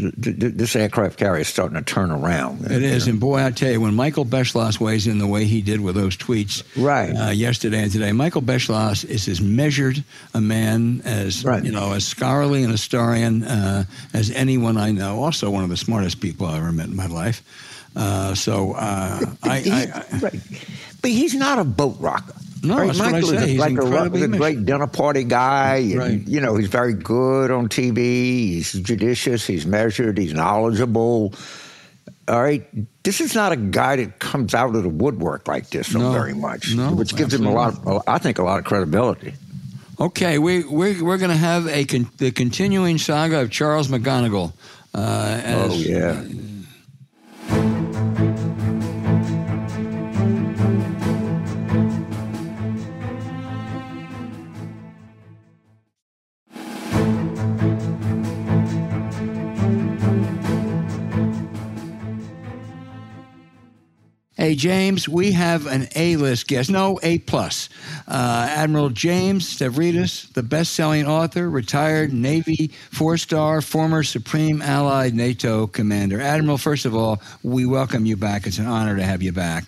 Th- 0.00 0.38
th- 0.40 0.54
This 0.54 0.74
aircraft 0.76 1.18
carrier 1.18 1.42
is 1.42 1.48
starting 1.48 1.76
to 1.76 1.82
turn 1.82 2.10
around. 2.10 2.70
It 2.70 2.82
is, 2.82 3.06
and 3.06 3.20
boy, 3.20 3.44
I 3.44 3.50
tell 3.50 3.70
you, 3.70 3.80
when 3.80 3.94
Michael 3.94 4.24
Beschloss 4.24 4.80
weighs 4.80 5.06
in 5.06 5.18
the 5.18 5.26
way 5.26 5.44
he 5.44 5.60
did 5.62 5.80
with 5.80 5.94
those 5.94 6.16
tweets, 6.16 6.62
Right. 6.76 7.10
uh, 7.14 7.30
yesterday 7.30 7.82
and 7.82 7.92
today, 7.92 8.12
Michael 8.12 8.42
Beschloss 8.42 9.04
is 9.04 9.28
as 9.28 9.40
measured 9.40 10.02
a 10.34 10.40
man 10.40 11.02
as 11.04 11.44
Right. 11.44 11.64
you 11.64 11.72
know, 11.72 11.92
as 11.92 12.06
scholarly 12.06 12.62
and 12.62 12.70
historian 12.72 13.42
uh, 13.44 13.84
as 14.14 14.30
anyone 14.30 14.76
I 14.76 14.90
know. 14.92 15.22
Also, 15.22 15.50
one 15.50 15.64
of 15.64 15.70
the 15.70 15.76
smartest 15.76 16.20
people 16.20 16.46
I 16.46 16.56
ever 16.56 16.72
met 16.72 16.88
in 16.88 16.96
my 16.96 17.06
life. 17.06 17.42
Uh, 17.96 18.34
so 18.34 18.72
uh, 18.74 19.20
I, 19.42 19.56
I, 19.58 20.14
I 20.14 20.18
right. 20.20 20.40
But 21.02 21.10
he's 21.10 21.34
not 21.34 21.58
a 21.58 21.64
boat 21.64 21.96
rocker. 21.98 22.34
No, 22.62 22.76
Right, 22.76 22.86
that's 22.88 22.98
what 22.98 23.08
I 23.08 23.12
Michael 23.12 23.28
say. 23.30 23.52
is 23.54 23.58
like 23.58 23.72
a, 23.78 24.24
a 24.24 24.28
great 24.28 24.64
dinner 24.66 24.86
party 24.86 25.24
guy. 25.24 25.76
And, 25.76 25.98
Right. 25.98 26.28
You 26.28 26.40
know, 26.40 26.56
he's 26.56 26.68
very 26.68 26.94
good 26.94 27.50
on 27.50 27.68
TV. 27.68 27.96
He's 27.96 28.72
judicious. 28.72 29.46
He's 29.46 29.64
measured. 29.66 30.18
He's 30.18 30.34
knowledgeable. 30.34 31.34
All 32.28 32.40
right. 32.42 32.66
This 33.02 33.20
is 33.20 33.34
not 33.34 33.52
a 33.52 33.56
guy 33.56 33.96
that 33.96 34.18
comes 34.18 34.54
out 34.54 34.74
of 34.76 34.82
the 34.82 34.88
woodwork 34.88 35.48
like 35.48 35.70
this 35.70 35.90
so 35.92 35.98
No. 35.98 36.12
very 36.12 36.34
much, 36.34 36.74
No, 36.74 36.92
which 36.92 37.16
gives 37.16 37.32
him 37.34 37.46
a 37.46 37.52
lot, 37.52 37.74
of, 37.86 38.02
I 38.06 38.18
think, 38.18 38.38
a 38.38 38.42
lot 38.42 38.58
of 38.58 38.64
credibility. 38.64 39.34
Okay, 39.98 40.38
we, 40.38 40.64
we're, 40.64 41.02
we're 41.04 41.18
going 41.18 41.30
to 41.30 41.36
have 41.36 41.66
a 41.68 41.84
con- 41.84 42.10
the 42.18 42.30
continuing 42.30 42.96
saga 42.98 43.40
of 43.40 43.50
Charles 43.50 43.88
McGonigal. 43.88 44.52
Uh, 44.94 45.40
as, 45.44 45.70
oh, 45.70 45.74
yeah. 45.74 46.22
Hey, 64.50 64.56
James, 64.56 65.08
we 65.08 65.30
have 65.30 65.68
an 65.68 65.86
A 65.94 66.16
list 66.16 66.48
guest. 66.48 66.70
No, 66.70 66.98
A 67.04 67.18
plus. 67.18 67.68
Uh, 68.08 68.48
Admiral 68.50 68.88
James 68.88 69.56
Stavridis, 69.56 70.32
the 70.32 70.42
best 70.42 70.72
selling 70.72 71.06
author, 71.06 71.48
retired 71.48 72.12
Navy 72.12 72.72
four 72.90 73.16
star, 73.16 73.60
former 73.62 74.02
Supreme 74.02 74.60
Allied 74.60 75.14
NATO 75.14 75.68
commander. 75.68 76.20
Admiral, 76.20 76.58
first 76.58 76.84
of 76.84 76.96
all, 76.96 77.22
we 77.44 77.64
welcome 77.64 78.06
you 78.06 78.16
back. 78.16 78.44
It's 78.44 78.58
an 78.58 78.66
honor 78.66 78.96
to 78.96 79.04
have 79.04 79.22
you 79.22 79.30
back. 79.30 79.66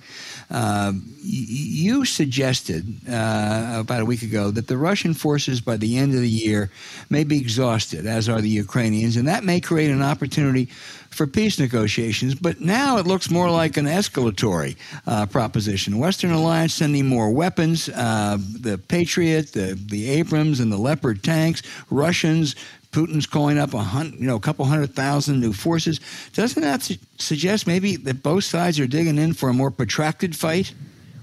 Uh, 0.53 0.93
you 1.23 2.05
suggested 2.05 2.85
uh, 3.09 3.79
about 3.81 4.03
a 4.03 4.05
week 4.05 4.23
ago 4.23 4.51
that 4.51 4.69
the 4.69 4.77
Russian 4.77 5.15
forces 5.15 5.62
by 5.62 5.79
the 5.79 5.97
end 5.97 6.15
of 6.15 6.21
the 6.21 6.29
year 6.29 6.71
may 7.09 7.25
be 7.25 7.38
exhausted, 7.38 8.07
as 8.07 8.29
are 8.29 8.43
the 8.43 8.51
Ukrainians, 8.51 9.17
and 9.17 9.27
that 9.29 9.45
may 9.45 9.61
create 9.61 9.91
an 9.91 10.03
opportunity 10.03 10.67
for 11.09 11.27
peace 11.27 11.59
negotiations. 11.59 12.35
But 12.35 12.61
now 12.61 12.99
it 12.99 13.07
looks 13.07 13.31
more 13.31 13.51
like 13.51 13.79
an 13.79 13.87
escalatory 13.87 14.77
uh, 15.07 15.25
proposition. 15.27 15.99
Western 15.99 16.33
alliance 16.33 16.75
sending 16.75 17.07
more 17.07 17.31
weapons, 17.31 17.88
uh, 17.88 18.37
the 18.38 18.77
Patriot, 18.77 19.53
the 19.53 19.79
the 19.88 20.11
Abrams, 20.11 20.61
and 20.61 20.71
the 20.71 20.79
Leopard 20.79 21.23
tanks. 21.23 21.62
Russians. 21.91 22.57
Putin's 22.92 23.26
calling 23.26 23.59
up 23.59 23.74
a 23.74 23.78
hun- 23.78 24.14
you 24.18 24.26
know 24.26 24.37
a 24.37 24.40
couple 24.40 24.64
hundred 24.66 24.94
thousand 24.94 25.40
new 25.40 25.52
forces. 25.52 25.98
Doesn't 26.35 26.62
that 26.62 26.83
su- 26.83 26.96
suggest 27.18 27.66
maybe 27.66 27.96
that 27.96 28.22
both 28.22 28.44
sides 28.44 28.78
are 28.78 28.87
digging 28.87 29.18
in 29.18 29.33
for 29.33 29.48
a 29.48 29.55
more 29.55 29.70
protracted 29.70 30.37
fight? 30.37 30.72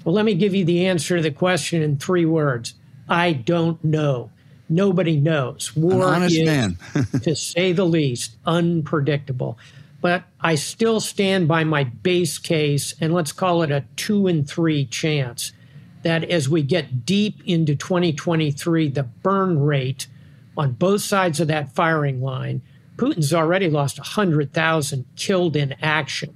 Well, 0.04 0.16
let 0.16 0.26
me 0.26 0.34
give 0.34 0.56
you 0.56 0.66
the 0.66 0.88
answer 0.88 1.18
to 1.18 1.22
the 1.22 1.32
question 1.32 1.82
in 1.82 1.98
three 1.98 2.26
words. 2.26 2.74
I 3.08 3.34
don't 3.34 3.84
know. 3.84 4.32
Nobody 4.68 5.20
knows. 5.20 5.72
An 5.76 5.82
War 5.84 6.04
honest 6.06 6.36
is, 6.36 6.46
man. 6.46 6.78
to 7.24 7.36
say 7.36 7.72
the 7.72 7.86
least, 7.86 8.36
unpredictable. 8.46 9.58
But 10.02 10.24
I 10.40 10.56
still 10.56 11.00
stand 11.00 11.48
by 11.48 11.64
my 11.64 11.84
base 11.84 12.38
case, 12.38 12.96
and 13.02 13.14
let's 13.14 13.32
call 13.32 13.62
it 13.64 13.72
a 13.72 13.84
two 13.96 14.28
and 14.28 14.48
three 14.48 14.86
chance 14.86 15.52
that 16.04 16.24
as 16.24 16.48
we 16.48 16.62
get 16.64 17.06
deep 17.06 17.42
into 17.46 17.76
2023, 17.76 18.90
the 18.90 19.04
burn 19.04 19.60
rate 19.60 20.08
on 20.60 20.74
both 20.74 21.00
sides 21.00 21.40
of 21.40 21.48
that 21.48 21.74
firing 21.74 22.22
line, 22.22 22.62
Putin's 22.98 23.34
already 23.34 23.70
lost 23.70 23.98
100,000 23.98 25.06
killed 25.16 25.56
in 25.56 25.74
action. 25.82 26.36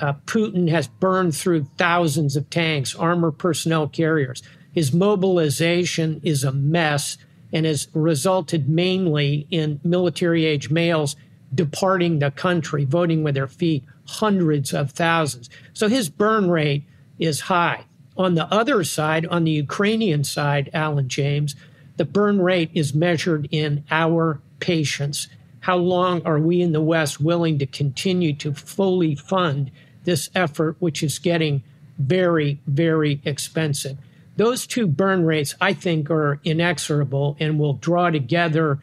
Uh, 0.00 0.14
Putin 0.26 0.68
has 0.68 0.88
burned 0.88 1.32
through 1.32 1.62
thousands 1.78 2.34
of 2.34 2.50
tanks, 2.50 2.96
armor 2.96 3.30
personnel 3.30 3.86
carriers. 3.86 4.42
His 4.72 4.92
mobilization 4.92 6.20
is 6.24 6.42
a 6.42 6.50
mess 6.50 7.18
and 7.52 7.64
has 7.64 7.86
resulted 7.94 8.68
mainly 8.68 9.46
in 9.48 9.80
military 9.84 10.44
age 10.44 10.68
males 10.68 11.14
departing 11.54 12.18
the 12.18 12.32
country, 12.32 12.84
voting 12.84 13.22
with 13.22 13.36
their 13.36 13.46
feet, 13.46 13.84
hundreds 14.06 14.74
of 14.74 14.90
thousands. 14.90 15.48
So 15.72 15.86
his 15.86 16.08
burn 16.08 16.50
rate 16.50 16.82
is 17.20 17.42
high. 17.42 17.84
On 18.16 18.34
the 18.34 18.52
other 18.52 18.82
side, 18.82 19.24
on 19.26 19.44
the 19.44 19.52
Ukrainian 19.52 20.24
side, 20.24 20.68
Alan 20.74 21.08
James, 21.08 21.54
the 21.96 22.04
burn 22.04 22.40
rate 22.40 22.70
is 22.74 22.94
measured 22.94 23.48
in 23.50 23.84
our 23.90 24.40
patience. 24.60 25.28
How 25.60 25.76
long 25.76 26.22
are 26.24 26.38
we 26.38 26.60
in 26.60 26.72
the 26.72 26.80
West 26.80 27.20
willing 27.20 27.58
to 27.58 27.66
continue 27.66 28.34
to 28.34 28.52
fully 28.52 29.14
fund 29.14 29.70
this 30.04 30.30
effort, 30.34 30.76
which 30.80 31.02
is 31.02 31.18
getting 31.18 31.62
very, 31.98 32.60
very 32.66 33.20
expensive? 33.24 33.98
Those 34.36 34.66
two 34.66 34.86
burn 34.86 35.24
rates, 35.24 35.54
I 35.60 35.74
think, 35.74 36.10
are 36.10 36.40
inexorable 36.42 37.36
and 37.38 37.58
will 37.58 37.74
draw 37.74 38.10
together 38.10 38.80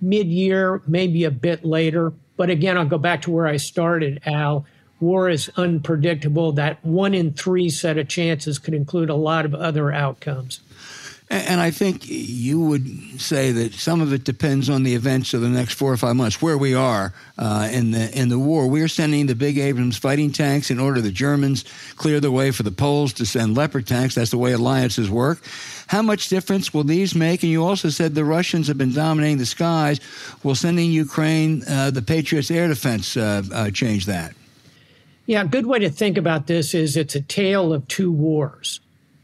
mid 0.00 0.28
year, 0.28 0.82
maybe 0.86 1.24
a 1.24 1.30
bit 1.30 1.64
later. 1.64 2.12
But 2.36 2.50
again, 2.50 2.78
I'll 2.78 2.86
go 2.86 2.98
back 2.98 3.22
to 3.22 3.30
where 3.30 3.46
I 3.46 3.56
started, 3.56 4.20
Al. 4.24 4.66
war 5.00 5.28
is 5.28 5.50
unpredictable. 5.56 6.52
That 6.52 6.84
one 6.84 7.14
in 7.14 7.32
three 7.32 7.70
set 7.70 7.98
of 7.98 8.08
chances 8.08 8.58
could 8.58 8.74
include 8.74 9.10
a 9.10 9.14
lot 9.14 9.44
of 9.44 9.54
other 9.54 9.92
outcomes. 9.92 10.60
And 11.30 11.58
I 11.58 11.70
think 11.70 12.06
you 12.06 12.60
would 12.60 13.18
say 13.18 13.50
that 13.50 13.72
some 13.72 14.02
of 14.02 14.12
it 14.12 14.24
depends 14.24 14.68
on 14.68 14.82
the 14.82 14.94
events 14.94 15.32
of 15.32 15.40
the 15.40 15.48
next 15.48 15.72
four 15.72 15.90
or 15.90 15.96
five 15.96 16.14
months, 16.16 16.42
where 16.42 16.58
we 16.58 16.74
are 16.74 17.14
uh, 17.38 17.68
in 17.72 17.92
the 17.92 18.16
in 18.16 18.28
the 18.28 18.38
war. 18.38 18.68
We're 18.68 18.88
sending 18.88 19.26
the 19.26 19.34
big 19.34 19.56
Abrams 19.56 19.96
fighting 19.96 20.32
tanks 20.32 20.70
in 20.70 20.78
order 20.78 21.00
the 21.00 21.10
Germans 21.10 21.64
clear 21.96 22.20
the 22.20 22.30
way 22.30 22.50
for 22.50 22.62
the 22.62 22.70
Poles 22.70 23.14
to 23.14 23.24
send 23.24 23.56
Leopard 23.56 23.86
tanks. 23.86 24.14
That's 24.14 24.32
the 24.32 24.38
way 24.38 24.52
alliances 24.52 25.10
work. 25.10 25.38
How 25.86 26.02
much 26.02 26.28
difference 26.28 26.74
will 26.74 26.84
these 26.84 27.14
make? 27.14 27.42
And 27.42 27.50
you 27.50 27.64
also 27.64 27.88
said 27.88 28.14
the 28.14 28.24
Russians 28.24 28.68
have 28.68 28.76
been 28.76 28.92
dominating 28.92 29.38
the 29.38 29.46
skies. 29.46 30.00
Will 30.42 30.54
sending 30.54 30.90
Ukraine 30.90 31.62
uh, 31.66 31.90
the 31.90 32.02
Patriots 32.02 32.50
air 32.50 32.68
defense 32.68 33.16
uh, 33.16 33.42
uh 33.50 33.70
change 33.70 34.04
that? 34.06 34.34
Yeah, 35.24 35.40
a 35.40 35.46
good 35.46 35.64
way 35.64 35.78
to 35.78 35.88
think 35.88 36.18
about 36.18 36.48
this 36.48 36.74
is 36.74 36.98
it's 36.98 37.14
a 37.14 37.22
tale 37.22 37.72
of 37.72 37.88
two 37.88 38.12
wars. 38.12 38.80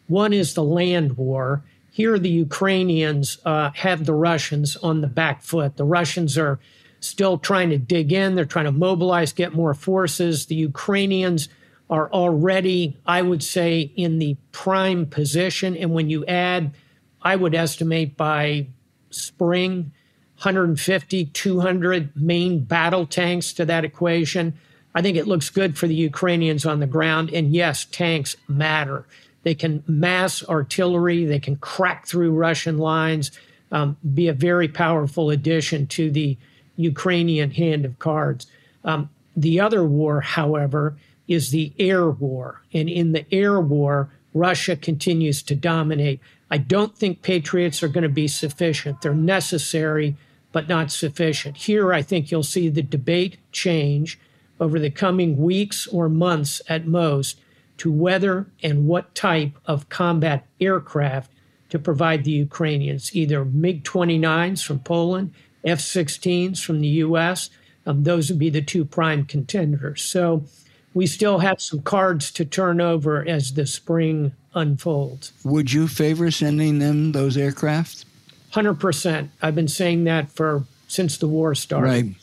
One 0.09 0.33
is 0.33 0.55
the 0.55 0.65
land 0.65 1.19
war 1.19 1.63
here, 2.01 2.19
the 2.19 2.31
Ukrainians 2.31 3.37
uh, 3.45 3.73
have 3.75 4.07
the 4.07 4.15
Russians 4.15 4.75
on 4.77 5.03
the 5.03 5.07
back 5.07 5.43
foot. 5.43 5.77
The 5.77 5.85
Russians 5.85 6.39
are 6.39 6.59
still 6.99 7.37
trying 7.37 7.69
to 7.69 7.77
dig 7.77 8.11
in, 8.11 8.37
they're 8.37 8.47
trying 8.47 8.65
to 8.65 8.73
mobilize, 8.73 9.35
get 9.35 9.53
more 9.53 9.75
forces. 9.75 10.47
The 10.47 10.55
Ukrainians 10.55 11.51
are 11.91 12.11
already, 12.11 12.97
I 13.05 13.21
would 13.21 13.43
say, 13.43 13.93
in 13.97 14.19
the 14.19 14.39
prime 14.51 15.05
position. 15.05 15.77
And 15.77 15.93
when 15.93 16.09
you 16.09 16.25
add, 16.25 16.73
I 17.21 17.37
would 17.37 17.55
estimate 17.55 18.17
by 18.17 18.69
spring, 19.11 19.93
150, 20.37 21.27
200 21.27 22.17
main 22.17 22.65
battle 22.65 23.05
tanks 23.05 23.53
to 23.53 23.67
that 23.67 23.85
equation. 23.85 24.55
I 24.95 25.03
think 25.03 25.19
it 25.19 25.27
looks 25.27 25.51
good 25.51 25.77
for 25.77 25.87
the 25.87 25.95
Ukrainians 25.95 26.65
on 26.65 26.81
the 26.81 26.87
ground. 26.87 27.29
And 27.31 27.55
yes, 27.55 27.85
tanks 27.85 28.37
matter. 28.49 29.05
They 29.43 29.55
can 29.55 29.83
mass 29.87 30.47
artillery. 30.49 31.25
They 31.25 31.39
can 31.39 31.57
crack 31.57 32.07
through 32.07 32.33
Russian 32.33 32.79
lines, 32.79 33.31
um, 33.73 33.97
be 34.15 34.29
a 34.29 34.33
very 34.33 34.69
powerful 34.69 35.31
addition 35.31 35.87
to 35.89 36.11
the 36.11 36.37
Ukrainian 36.77 37.51
hand 37.51 37.85
of 37.85 37.99
cards. 37.99 38.47
Um, 38.85 39.11
the 39.37 39.61
other 39.61 39.85
war, 39.85 40.21
however, 40.21 40.97
is 41.29 41.51
the 41.51 41.73
air 41.79 42.11
war. 42.11 42.63
And 42.73 42.89
in 42.89 43.13
the 43.13 43.25
air 43.33 43.61
war, 43.61 44.11
Russia 44.35 44.77
continues 44.77 45.43
to 45.45 45.55
dominate. 45.55 46.21
I 46.51 46.59
don't 46.59 46.97
think 46.97 47.23
Patriots 47.23 47.83
are 47.83 47.89
going 47.89 48.03
to 48.03 48.09
be 48.09 48.29
sufficient. 48.29 49.01
They're 49.01 49.15
necessary, 49.15 50.17
but 50.53 50.69
not 50.69 50.91
sufficient. 50.91 51.57
Here, 51.57 51.93
I 51.93 52.03
think 52.03 52.31
you'll 52.31 52.43
see 52.43 52.69
the 52.69 52.83
debate 52.83 53.39
change 53.53 54.19
over 54.59 54.79
the 54.79 54.91
coming 54.91 55.39
weeks 55.39 55.87
or 55.87 56.09
months 56.09 56.61
at 56.69 56.87
most 56.87 57.41
to 57.81 57.91
whether 57.91 58.47
and 58.63 58.87
what 58.87 59.15
type 59.15 59.53
of 59.65 59.89
combat 59.89 60.47
aircraft 60.61 61.33
to 61.71 61.79
provide 61.79 62.25
the 62.25 62.31
Ukrainians, 62.31 63.17
either 63.17 63.43
MiG 63.43 63.85
29s 63.85 64.63
from 64.63 64.81
Poland, 64.81 65.33
F 65.65 65.79
16s 65.79 66.63
from 66.63 66.83
the 66.83 66.89
US. 67.05 67.49
Um, 67.87 68.05
those 68.05 68.29
would 68.29 68.39
be 68.39 68.51
the 68.51 68.61
two 68.61 68.85
prime 68.85 69.25
contenders. 69.25 70.03
So 70.03 70.45
we 70.93 71.07
still 71.07 71.39
have 71.39 71.59
some 71.63 71.81
cards 71.81 72.31
to 72.33 72.45
turn 72.45 72.83
over 72.83 73.27
as 73.27 73.55
the 73.55 73.65
spring 73.65 74.33
unfolds. 74.53 75.33
Would 75.43 75.73
you 75.73 75.89
favor 75.89 76.31
sending 76.31 76.81
them 76.81 77.13
those 77.13 77.39
aircraft? 77.39 78.05
100%. 78.53 79.31
I've 79.41 79.55
been 79.55 79.69
saying 79.69 80.05
that 80.05 80.31
for 80.31 80.65
since 80.87 81.17
the 81.17 81.29
war 81.29 81.55
started. 81.55 81.89
Right. 81.89 82.15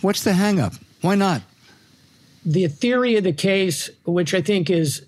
What's 0.00 0.22
the 0.22 0.32
hangup? 0.32 0.80
Why 1.00 1.16
not? 1.16 1.42
The 2.44 2.68
theory 2.68 3.16
of 3.16 3.24
the 3.24 3.32
case, 3.32 3.90
which 4.04 4.34
I 4.34 4.40
think 4.40 4.70
is 4.70 5.04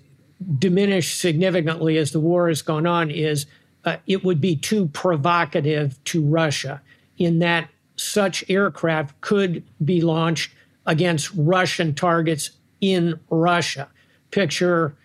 diminished 0.59 1.19
significantly 1.19 1.97
as 1.97 2.11
the 2.11 2.19
war 2.19 2.47
has 2.47 2.61
gone 2.61 2.85
on, 2.85 3.09
is 3.09 3.45
uh, 3.85 3.97
it 4.07 4.23
would 4.23 4.39
be 4.39 4.55
too 4.55 4.87
provocative 4.87 6.01
to 6.05 6.21
Russia 6.21 6.81
in 7.17 7.39
that 7.39 7.69
such 7.95 8.43
aircraft 8.49 9.19
could 9.21 9.63
be 9.83 10.01
launched 10.01 10.53
against 10.85 11.31
Russian 11.35 11.93
targets 11.93 12.51
in 12.81 13.19
Russia. 13.29 13.87
Picture 14.31 14.95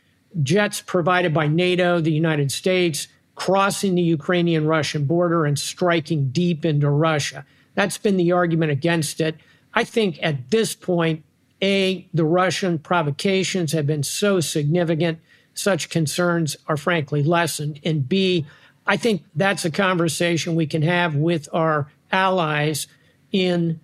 jets 0.42 0.80
provided 0.80 1.32
by 1.32 1.46
NATO, 1.46 2.00
the 2.00 2.12
United 2.12 2.50
States, 2.50 3.08
crossing 3.34 3.94
the 3.94 4.02
Ukrainian 4.02 4.66
Russian 4.66 5.04
border 5.04 5.44
and 5.44 5.58
striking 5.58 6.30
deep 6.30 6.64
into 6.64 6.90
Russia. 6.90 7.44
That's 7.74 7.98
been 7.98 8.16
the 8.16 8.32
argument 8.32 8.72
against 8.72 9.20
it. 9.20 9.36
I 9.74 9.84
think 9.84 10.18
at 10.22 10.50
this 10.50 10.74
point, 10.74 11.24
a, 11.60 12.08
the 12.14 12.24
Russian 12.24 12.78
provocations 12.78 13.72
have 13.72 13.86
been 13.86 14.02
so 14.02 14.40
significant, 14.40 15.18
such 15.54 15.90
concerns 15.90 16.56
are 16.68 16.76
frankly 16.76 17.22
lessened. 17.22 17.80
And 17.84 18.08
B, 18.08 18.46
I 18.86 18.96
think 18.96 19.24
that's 19.34 19.64
a 19.64 19.70
conversation 19.70 20.54
we 20.54 20.66
can 20.66 20.82
have 20.82 21.14
with 21.14 21.48
our 21.52 21.90
allies 22.12 22.86
in 23.32 23.80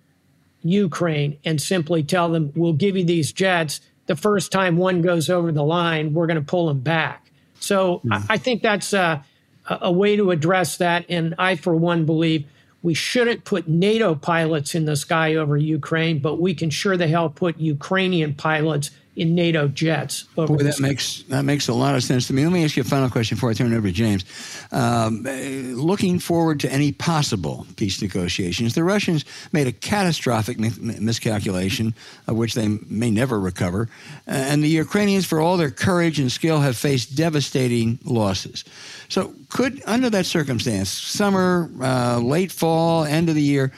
Ukraine 0.63 1.37
and 1.45 1.61
simply 1.61 2.01
tell 2.01 2.29
them, 2.29 2.51
we'll 2.55 2.73
give 2.73 2.97
you 2.97 3.03
these 3.03 3.31
jets. 3.31 3.81
The 4.07 4.15
first 4.15 4.51
time 4.51 4.77
one 4.77 5.01
goes 5.01 5.29
over 5.29 5.51
the 5.51 5.63
line, 5.63 6.13
we're 6.13 6.27
going 6.27 6.39
to 6.39 6.45
pull 6.45 6.67
them 6.67 6.79
back. 6.79 7.29
So 7.59 7.99
mm. 7.99 8.13
I, 8.13 8.33
I, 8.33 8.37
think 8.37 8.61
that's 8.61 8.93
a, 8.93 9.23
a 9.67 9.91
way 9.91 10.15
to 10.15 10.31
address 10.31 10.77
that. 10.77 11.05
And 11.09 11.35
I, 11.37 11.55
for 11.55 11.75
one, 11.75 12.05
believe 12.05 12.45
we 12.85 12.93
shouldn't 12.93 13.45
put 13.45 13.67
NATO 13.67 14.13
pilots 14.13 14.75
in 14.75 14.85
the 14.85 14.95
sky 14.95 15.33
over 15.33 15.57
Ukraine, 15.57 16.19
but 16.19 16.39
we 16.39 16.53
can 16.53 16.69
sure 16.69 16.95
the 16.95 17.07
hell 17.07 17.29
put 17.29 17.59
Ukrainian 17.59 18.35
pilots 18.35 18.91
in 19.15 19.33
NATO 19.33 19.67
jets. 19.67 20.23
Boy, 20.35 20.45
that 20.47 20.79
makes 20.79 21.23
that 21.23 21.43
makes 21.43 21.67
a 21.67 21.73
lot 21.73 21.95
of 21.95 22.03
sense 22.03 22.27
to 22.27 22.33
me. 22.33 22.43
Let 22.43 22.51
me 22.51 22.63
ask 22.63 22.75
you 22.75 22.81
a 22.81 22.85
final 22.85 23.09
question 23.09 23.35
before 23.35 23.49
I 23.49 23.53
turn 23.53 23.71
it 23.71 23.77
over 23.77 23.87
to 23.87 23.93
James. 23.93 24.25
Um, 24.71 25.23
looking 25.23 26.19
forward 26.19 26.59
to 26.61 26.71
any 26.71 26.91
possible 26.91 27.65
peace 27.77 28.01
negotiations, 28.01 28.75
the 28.75 28.83
Russians 28.83 29.23
made 29.53 29.67
a 29.67 29.71
catastrophic 29.71 30.59
miscalculation 30.59 31.93
of 32.27 32.35
which 32.35 32.53
they 32.55 32.67
may 32.67 33.09
never 33.09 33.39
recover, 33.39 33.87
and 34.27 34.63
the 34.63 34.69
Ukrainians, 34.69 35.25
for 35.25 35.39
all 35.39 35.57
their 35.57 35.71
courage 35.71 36.19
and 36.19 36.31
skill, 36.31 36.59
have 36.59 36.75
faced 36.75 37.15
devastating 37.15 37.99
losses. 38.03 38.65
So, 39.07 39.33
could 39.49 39.81
under 39.85 40.09
that 40.09 40.25
circumstance, 40.25 40.89
summer, 40.89 41.69
uh, 41.81 42.19
late 42.19 42.51
fall, 42.51 43.05
end 43.05 43.29
of 43.29 43.35
the 43.35 43.41
year, 43.41 43.71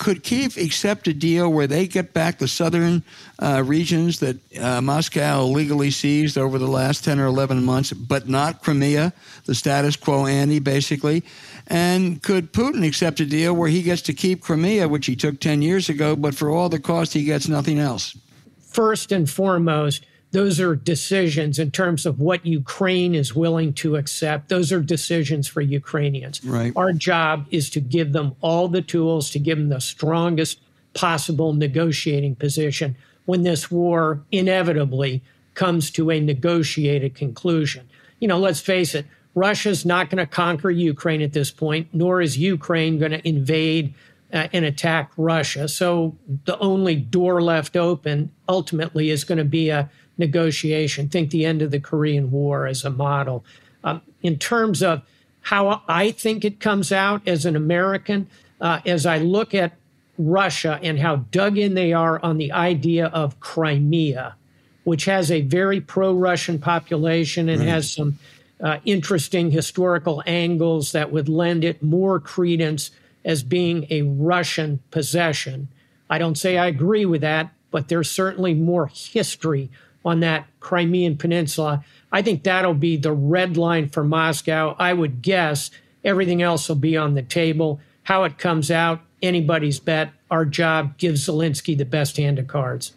could 0.00 0.22
Kiev 0.22 0.56
accept 0.56 1.08
a 1.08 1.12
deal 1.12 1.52
where 1.52 1.66
they 1.66 1.86
get 1.86 2.14
back 2.14 2.38
the 2.38 2.48
southern 2.48 3.02
uh, 3.38 3.62
regions 3.66 4.18
that 4.20 4.38
uh, 4.58 4.80
Moscow 4.80 5.42
illegally 5.42 5.90
seized 5.90 6.38
over 6.38 6.58
the 6.58 6.66
last 6.66 7.04
10 7.04 7.20
or 7.20 7.26
11 7.26 7.62
months, 7.62 7.92
but 7.92 8.26
not 8.26 8.62
Crimea, 8.62 9.12
the 9.44 9.54
status 9.54 9.96
quo 9.96 10.24
ante, 10.24 10.58
basically? 10.58 11.22
And 11.66 12.22
could 12.22 12.50
Putin 12.50 12.86
accept 12.86 13.20
a 13.20 13.26
deal 13.26 13.54
where 13.54 13.68
he 13.68 13.82
gets 13.82 14.00
to 14.02 14.14
keep 14.14 14.40
Crimea, 14.40 14.88
which 14.88 15.04
he 15.04 15.14
took 15.14 15.38
10 15.38 15.60
years 15.60 15.90
ago, 15.90 16.16
but 16.16 16.34
for 16.34 16.48
all 16.48 16.70
the 16.70 16.80
cost, 16.80 17.12
he 17.12 17.24
gets 17.24 17.46
nothing 17.46 17.78
else? 17.78 18.16
First 18.58 19.12
and 19.12 19.28
foremost, 19.28 20.06
those 20.32 20.60
are 20.60 20.76
decisions 20.76 21.58
in 21.58 21.70
terms 21.70 22.06
of 22.06 22.20
what 22.20 22.46
Ukraine 22.46 23.14
is 23.14 23.34
willing 23.34 23.72
to 23.74 23.96
accept. 23.96 24.48
Those 24.48 24.72
are 24.72 24.80
decisions 24.80 25.48
for 25.48 25.60
Ukrainians. 25.60 26.44
Right. 26.44 26.72
Our 26.76 26.92
job 26.92 27.46
is 27.50 27.68
to 27.70 27.80
give 27.80 28.12
them 28.12 28.36
all 28.40 28.68
the 28.68 28.82
tools 28.82 29.30
to 29.30 29.38
give 29.38 29.58
them 29.58 29.70
the 29.70 29.80
strongest 29.80 30.60
possible 30.94 31.52
negotiating 31.52 32.36
position 32.36 32.96
when 33.24 33.42
this 33.42 33.70
war 33.70 34.22
inevitably 34.30 35.22
comes 35.54 35.90
to 35.92 36.10
a 36.10 36.20
negotiated 36.20 37.14
conclusion. 37.14 37.88
You 38.20 38.28
know, 38.28 38.38
let's 38.38 38.60
face 38.60 38.94
it, 38.94 39.06
Russia's 39.34 39.84
not 39.84 40.10
going 40.10 40.18
to 40.18 40.26
conquer 40.26 40.70
Ukraine 40.70 41.22
at 41.22 41.32
this 41.32 41.50
point, 41.50 41.88
nor 41.92 42.20
is 42.20 42.38
Ukraine 42.38 42.98
going 42.98 43.12
to 43.12 43.28
invade 43.28 43.94
uh, 44.32 44.48
and 44.52 44.64
attack 44.64 45.10
Russia. 45.16 45.68
So 45.68 46.16
the 46.44 46.58
only 46.58 46.96
door 46.96 47.42
left 47.42 47.76
open 47.76 48.30
ultimately 48.48 49.10
is 49.10 49.24
going 49.24 49.38
to 49.38 49.44
be 49.44 49.70
a 49.70 49.90
negotiation. 50.20 51.08
Think 51.08 51.30
the 51.30 51.44
end 51.44 51.62
of 51.62 51.72
the 51.72 51.80
Korean 51.80 52.30
War 52.30 52.66
as 52.68 52.84
a 52.84 52.90
model. 52.90 53.44
Um, 53.82 54.02
in 54.22 54.38
terms 54.38 54.82
of 54.82 55.02
how 55.40 55.82
I 55.88 56.12
think 56.12 56.44
it 56.44 56.60
comes 56.60 56.92
out 56.92 57.26
as 57.26 57.44
an 57.44 57.56
American, 57.56 58.28
uh, 58.60 58.80
as 58.86 59.06
I 59.06 59.18
look 59.18 59.54
at 59.54 59.72
Russia 60.18 60.78
and 60.82 60.98
how 60.98 61.16
dug 61.16 61.58
in 61.58 61.74
they 61.74 61.92
are 61.92 62.22
on 62.22 62.36
the 62.36 62.52
idea 62.52 63.06
of 63.06 63.40
Crimea, 63.40 64.36
which 64.84 65.06
has 65.06 65.30
a 65.30 65.40
very 65.40 65.80
pro 65.80 66.12
Russian 66.12 66.58
population 66.58 67.48
and 67.48 67.60
right. 67.60 67.68
has 67.68 67.90
some 67.90 68.18
uh, 68.62 68.78
interesting 68.84 69.50
historical 69.50 70.22
angles 70.26 70.92
that 70.92 71.10
would 71.10 71.28
lend 71.28 71.64
it 71.64 71.82
more 71.82 72.20
credence 72.20 72.90
as 73.24 73.42
being 73.42 73.86
a 73.90 74.02
Russian 74.02 74.80
possession. 74.90 75.68
I 76.08 76.18
don't 76.18 76.36
say 76.36 76.58
I 76.58 76.66
agree 76.66 77.06
with 77.06 77.22
that, 77.22 77.50
but 77.70 77.88
there's 77.88 78.10
certainly 78.10 78.54
more 78.54 78.88
history 78.88 79.70
on 80.04 80.20
that 80.20 80.46
Crimean 80.60 81.16
Peninsula. 81.16 81.84
I 82.12 82.22
think 82.22 82.42
that'll 82.42 82.74
be 82.74 82.96
the 82.96 83.12
red 83.12 83.56
line 83.56 83.88
for 83.88 84.04
Moscow. 84.04 84.76
I 84.78 84.92
would 84.92 85.22
guess 85.22 85.70
everything 86.04 86.42
else 86.42 86.68
will 86.68 86.76
be 86.76 86.96
on 86.96 87.14
the 87.14 87.22
table. 87.22 87.80
How 88.04 88.24
it 88.24 88.38
comes 88.38 88.70
out, 88.70 89.00
anybody's 89.22 89.78
bet. 89.78 90.12
Our 90.30 90.44
job 90.44 90.96
gives 90.96 91.26
Zelensky 91.26 91.76
the 91.76 91.84
best 91.84 92.16
hand 92.16 92.38
of 92.38 92.46
cards. 92.46 92.92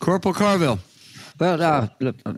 Corporal 0.00 0.34
Carville. 0.34 0.78
Well, 1.38 1.62
uh, 1.62 1.88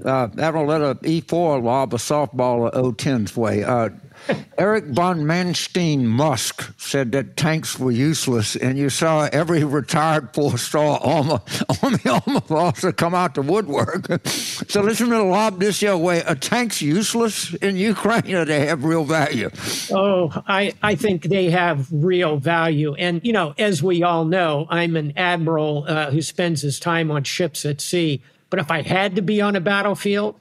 uh, 0.05 0.29
Admiral, 0.39 0.67
let 0.67 0.83
a 0.83 0.95
E4 0.97 1.63
lob 1.63 1.95
a 1.95 1.97
softball 1.97 2.69
a 2.69 2.83
O10's 2.83 3.35
way. 3.37 3.65
Uh, 3.65 3.91
Eric 4.59 4.87
von 4.87 5.21
Manstein 5.21 6.05
Musk 6.05 6.75
said 6.79 7.13
that 7.13 7.37
tanks 7.37 7.79
were 7.79 7.91
useless, 7.91 8.57
and 8.57 8.77
you 8.77 8.91
saw 8.91 9.29
every 9.33 9.65
retired 9.65 10.35
four-star 10.35 11.01
Army, 11.03 11.39
Army 11.83 12.41
officer 12.51 12.93
come 12.93 13.15
out 13.15 13.35
to 13.37 13.43
woodwork. 13.43 14.07
so 14.27 14.83
listen 14.83 15.09
to 15.09 15.17
the 15.17 15.23
lob 15.23 15.61
this 15.61 15.81
your 15.81 15.97
way. 15.97 16.23
Are 16.25 16.35
tanks 16.35 16.83
useless 16.83 17.55
in 17.55 17.77
Ukraine, 17.77 18.35
or 18.35 18.45
they 18.45 18.67
have 18.67 18.85
real 18.85 19.05
value? 19.05 19.51
Oh, 19.91 20.31
I, 20.47 20.75
I 20.83 20.95
think 20.95 21.25
they 21.25 21.51
have 21.51 21.89
real 21.91 22.37
value. 22.37 22.95
And, 22.95 23.25
you 23.25 23.33
know, 23.33 23.55
as 23.59 23.83
we 23.83 24.03
all 24.03 24.25
know, 24.25 24.67
I'm 24.69 24.97
an 24.97 25.15
admiral 25.17 25.85
uh, 25.89 26.11
who 26.11 26.21
spends 26.23 26.61
his 26.63 26.79
time 26.79 27.11
on 27.11 27.25
ships 27.25 27.65
at 27.65 27.81
sea. 27.81 28.23
But 28.51 28.59
if 28.59 28.71
I 28.71 28.83
had 28.83 29.17
to 29.17 29.23
be 29.23 29.41
on 29.41 29.57
a 29.57 29.61
battlefield, 29.61 30.39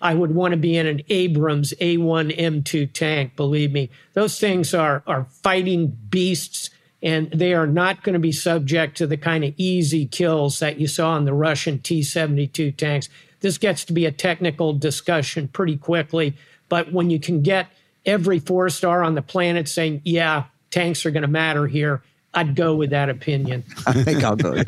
I 0.00 0.14
would 0.14 0.34
want 0.34 0.52
to 0.52 0.58
be 0.58 0.76
in 0.76 0.86
an 0.86 1.02
Abrams 1.08 1.72
A1 1.80 2.36
M2 2.36 2.92
tank. 2.92 3.36
Believe 3.36 3.72
me, 3.72 3.88
those 4.14 4.38
things 4.38 4.74
are, 4.74 5.02
are 5.06 5.24
fighting 5.30 5.96
beasts 6.10 6.70
and 7.02 7.30
they 7.30 7.54
are 7.54 7.66
not 7.66 8.02
going 8.02 8.12
to 8.12 8.18
be 8.18 8.32
subject 8.32 8.96
to 8.96 9.06
the 9.06 9.16
kind 9.16 9.44
of 9.44 9.54
easy 9.56 10.06
kills 10.06 10.58
that 10.60 10.78
you 10.78 10.86
saw 10.86 11.16
in 11.16 11.24
the 11.24 11.34
Russian 11.34 11.78
T 11.78 12.02
72 12.02 12.72
tanks. 12.72 13.08
This 13.40 13.58
gets 13.58 13.84
to 13.86 13.92
be 13.92 14.06
a 14.06 14.12
technical 14.12 14.72
discussion 14.72 15.48
pretty 15.48 15.76
quickly. 15.76 16.36
But 16.68 16.92
when 16.92 17.10
you 17.10 17.18
can 17.18 17.42
get 17.42 17.68
every 18.06 18.38
four 18.38 18.68
star 18.70 19.02
on 19.02 19.14
the 19.14 19.22
planet 19.22 19.68
saying, 19.68 20.02
yeah, 20.04 20.44
tanks 20.70 21.04
are 21.04 21.10
going 21.10 21.22
to 21.22 21.28
matter 21.28 21.66
here, 21.66 22.02
I'd 22.34 22.54
go 22.54 22.74
with 22.74 22.90
that 22.90 23.08
opinion. 23.08 23.64
I 23.86 23.92
think 23.92 24.24
I'll 24.24 24.36
go. 24.36 24.62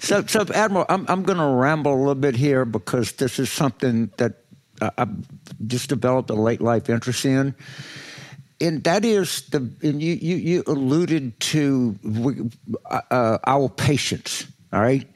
so, 0.00 0.24
so 0.26 0.44
Admiral, 0.54 0.86
I'm, 0.88 1.06
I'm 1.08 1.22
going 1.22 1.38
to 1.38 1.46
ramble 1.46 1.94
a 1.94 1.98
little 1.98 2.14
bit 2.14 2.36
here 2.36 2.64
because 2.64 3.12
this 3.12 3.38
is 3.38 3.50
something 3.50 4.10
that 4.18 4.44
uh, 4.80 4.90
I've 4.98 5.14
just 5.66 5.88
developed 5.88 6.30
a 6.30 6.34
late 6.34 6.60
life 6.60 6.90
interest 6.90 7.24
in. 7.24 7.54
And 8.60 8.84
that 8.84 9.04
is 9.04 9.42
the, 9.48 9.58
and 9.82 10.02
you, 10.02 10.14
you, 10.14 10.36
you 10.36 10.64
alluded 10.66 11.38
to 11.40 11.96
uh, 12.90 13.00
uh, 13.10 13.38
our 13.46 13.68
patience, 13.68 14.46
all 14.72 14.80
right? 14.80 15.06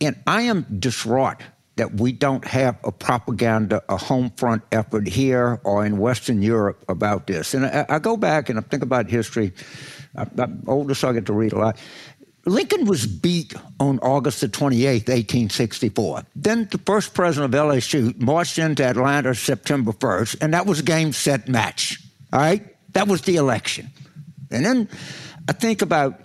And 0.00 0.16
I 0.26 0.42
am 0.42 0.66
distraught 0.78 1.42
that 1.76 1.94
we 1.94 2.12
don't 2.12 2.44
have 2.44 2.78
a 2.84 2.92
propaganda, 2.92 3.82
a 3.88 3.96
home 3.96 4.30
front 4.36 4.62
effort 4.70 5.08
here 5.08 5.60
or 5.64 5.86
in 5.86 5.96
Western 5.98 6.42
Europe 6.42 6.84
about 6.88 7.26
this. 7.26 7.54
And 7.54 7.64
I, 7.64 7.86
I 7.88 7.98
go 7.98 8.18
back 8.18 8.50
and 8.50 8.58
I 8.58 8.62
think 8.62 8.82
about 8.82 9.08
history. 9.08 9.52
I'm 10.14 10.62
older, 10.66 10.94
so 10.94 11.08
I 11.08 11.12
get 11.12 11.26
to 11.26 11.32
read 11.32 11.52
a 11.52 11.58
lot. 11.58 11.78
Lincoln 12.46 12.86
was 12.86 13.06
beat 13.06 13.54
on 13.78 13.98
August 14.00 14.40
the 14.40 14.48
28th, 14.48 15.08
1864. 15.08 16.22
Then 16.34 16.68
the 16.70 16.78
first 16.78 17.12
president 17.12 17.54
of 17.54 17.60
LSU 17.60 18.18
marched 18.18 18.58
into 18.58 18.82
Atlanta 18.82 19.34
September 19.34 19.92
1st, 19.92 20.38
and 20.40 20.54
that 20.54 20.66
was 20.66 20.80
a 20.80 20.82
game, 20.82 21.12
set, 21.12 21.48
match. 21.48 22.00
All 22.32 22.40
right? 22.40 22.64
That 22.94 23.08
was 23.08 23.22
the 23.22 23.36
election. 23.36 23.90
And 24.50 24.64
then 24.64 24.88
I 25.48 25.52
think 25.52 25.82
about 25.82 26.20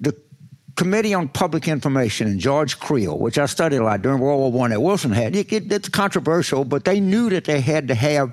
the 0.00 0.16
Committee 0.76 1.12
on 1.12 1.28
Public 1.28 1.68
Information 1.68 2.26
and 2.26 2.40
George 2.40 2.80
Creel, 2.80 3.18
which 3.18 3.38
I 3.38 3.46
studied 3.46 3.76
a 3.76 3.84
lot 3.84 4.00
during 4.00 4.20
World 4.20 4.54
War 4.54 4.66
I 4.66 4.70
that 4.70 4.82
Wilson 4.82 5.12
had. 5.12 5.36
It, 5.36 5.52
it, 5.52 5.70
it's 5.70 5.88
controversial, 5.88 6.64
but 6.64 6.84
they 6.84 7.00
knew 7.00 7.28
that 7.30 7.44
they 7.44 7.60
had 7.60 7.88
to 7.88 7.94
have 7.94 8.32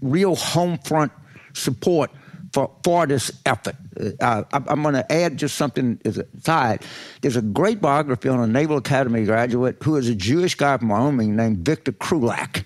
real 0.00 0.36
home 0.36 0.78
front 0.78 1.12
support 1.52 2.10
for, 2.52 2.70
for 2.84 3.06
this 3.06 3.32
effort. 3.46 3.76
Uh, 4.20 4.44
I'm 4.52 4.82
going 4.82 4.94
to 4.94 5.12
add 5.12 5.36
just 5.36 5.56
something 5.56 6.00
as 6.04 6.18
a 6.18 6.26
side. 6.40 6.84
There's 7.20 7.36
a 7.36 7.42
great 7.42 7.80
biography 7.80 8.28
on 8.28 8.40
a 8.40 8.46
Naval 8.46 8.76
Academy 8.76 9.24
graduate 9.24 9.76
who 9.82 9.96
is 9.96 10.08
a 10.08 10.14
Jewish 10.14 10.54
guy 10.54 10.76
from 10.76 10.88
Wyoming 10.88 11.36
named 11.36 11.58
Victor 11.58 11.92
Krulak. 11.92 12.64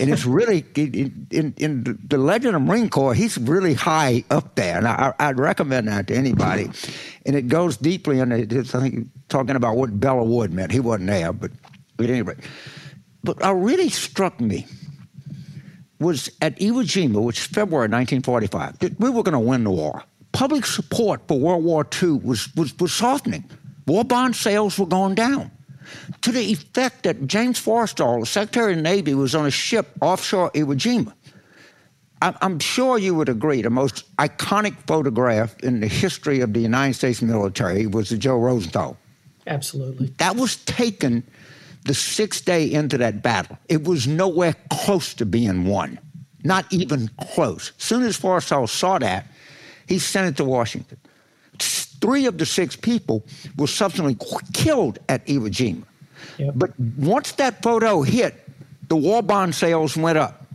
And 0.00 0.10
it's 0.10 0.24
really, 0.24 0.64
in, 0.76 1.26
in, 1.30 1.54
in, 1.56 1.98
the 2.08 2.18
legend 2.18 2.56
of 2.56 2.62
Marine 2.62 2.88
Corps, 2.88 3.14
he's 3.14 3.38
really 3.38 3.74
high 3.74 4.24
up 4.30 4.54
there. 4.54 4.78
And 4.78 4.86
I, 4.86 5.14
would 5.28 5.38
recommend 5.38 5.88
that 5.88 6.08
to 6.08 6.14
anybody. 6.14 6.70
And 7.26 7.36
it 7.36 7.48
goes 7.48 7.76
deeply 7.76 8.20
into, 8.20 8.36
it's, 8.36 8.74
I 8.74 8.80
think, 8.80 9.08
talking 9.28 9.56
about 9.56 9.76
what 9.76 9.98
Belleau 9.98 10.26
Wood 10.26 10.52
meant. 10.52 10.72
He 10.72 10.80
wasn't 10.80 11.08
there, 11.08 11.32
but 11.32 11.50
at 11.98 12.10
any 12.10 12.22
rate. 12.22 12.38
But 13.24 13.38
really 13.54 13.88
struck 13.88 14.40
me 14.40 14.66
was 16.00 16.30
at 16.40 16.58
Iwo 16.58 16.82
Jima, 16.84 17.22
which 17.22 17.38
is 17.40 17.46
February 17.46 17.88
1945, 17.88 18.78
that 18.80 19.00
we 19.00 19.10
were 19.10 19.22
going 19.22 19.32
to 19.32 19.38
win 19.38 19.64
the 19.64 19.70
war. 19.70 20.04
Public 20.32 20.66
support 20.66 21.22
for 21.26 21.38
World 21.38 21.64
War 21.64 21.86
II 22.02 22.12
was, 22.12 22.54
was, 22.54 22.78
was 22.78 22.92
softening. 22.92 23.44
War 23.86 24.04
bond 24.04 24.36
sales 24.36 24.78
were 24.78 24.86
going 24.86 25.14
down 25.14 25.50
to 26.20 26.30
the 26.30 26.40
effect 26.52 27.04
that 27.04 27.26
James 27.26 27.58
Forrestal, 27.58 28.20
the 28.20 28.26
Secretary 28.26 28.72
of 28.72 28.78
the 28.78 28.82
Navy, 28.82 29.14
was 29.14 29.34
on 29.34 29.46
a 29.46 29.50
ship 29.50 29.88
offshore 30.00 30.50
Iwo 30.52 30.74
Jima. 30.74 31.12
I'm 32.20 32.58
sure 32.58 32.98
you 32.98 33.14
would 33.14 33.28
agree 33.28 33.62
the 33.62 33.70
most 33.70 34.04
iconic 34.16 34.74
photograph 34.88 35.58
in 35.60 35.78
the 35.80 35.86
history 35.86 36.40
of 36.40 36.52
the 36.52 36.60
United 36.60 36.94
States 36.94 37.22
military 37.22 37.86
was 37.86 38.08
the 38.08 38.18
Joe 38.18 38.38
Rosenthal. 38.38 38.96
Absolutely. 39.46 40.08
That 40.18 40.34
was 40.36 40.56
taken 40.64 41.22
the 41.88 41.94
sixth 41.94 42.44
day 42.44 42.70
into 42.70 42.98
that 42.98 43.22
battle, 43.22 43.58
it 43.68 43.84
was 43.84 44.06
nowhere 44.06 44.54
close 44.70 45.14
to 45.14 45.26
being 45.26 45.64
won. 45.64 45.98
Not 46.44 46.72
even 46.72 47.10
close. 47.32 47.72
As 47.78 47.84
soon 47.84 48.02
as 48.04 48.18
Forrestal 48.18 48.68
saw 48.68 48.98
that, 48.98 49.26
he 49.88 49.98
sent 49.98 50.28
it 50.28 50.36
to 50.36 50.44
Washington. 50.44 50.98
Three 51.58 52.26
of 52.26 52.38
the 52.38 52.46
six 52.46 52.76
people 52.76 53.24
were 53.56 53.66
subsequently 53.66 54.16
killed 54.52 54.98
at 55.08 55.26
Iwo 55.26 55.48
Jima. 55.48 55.82
Yep. 56.36 56.54
But 56.54 56.78
once 56.78 57.32
that 57.32 57.62
photo 57.62 58.02
hit, 58.02 58.34
the 58.88 58.96
war 58.96 59.22
bond 59.22 59.54
sales 59.54 59.96
went 59.96 60.18
up. 60.18 60.46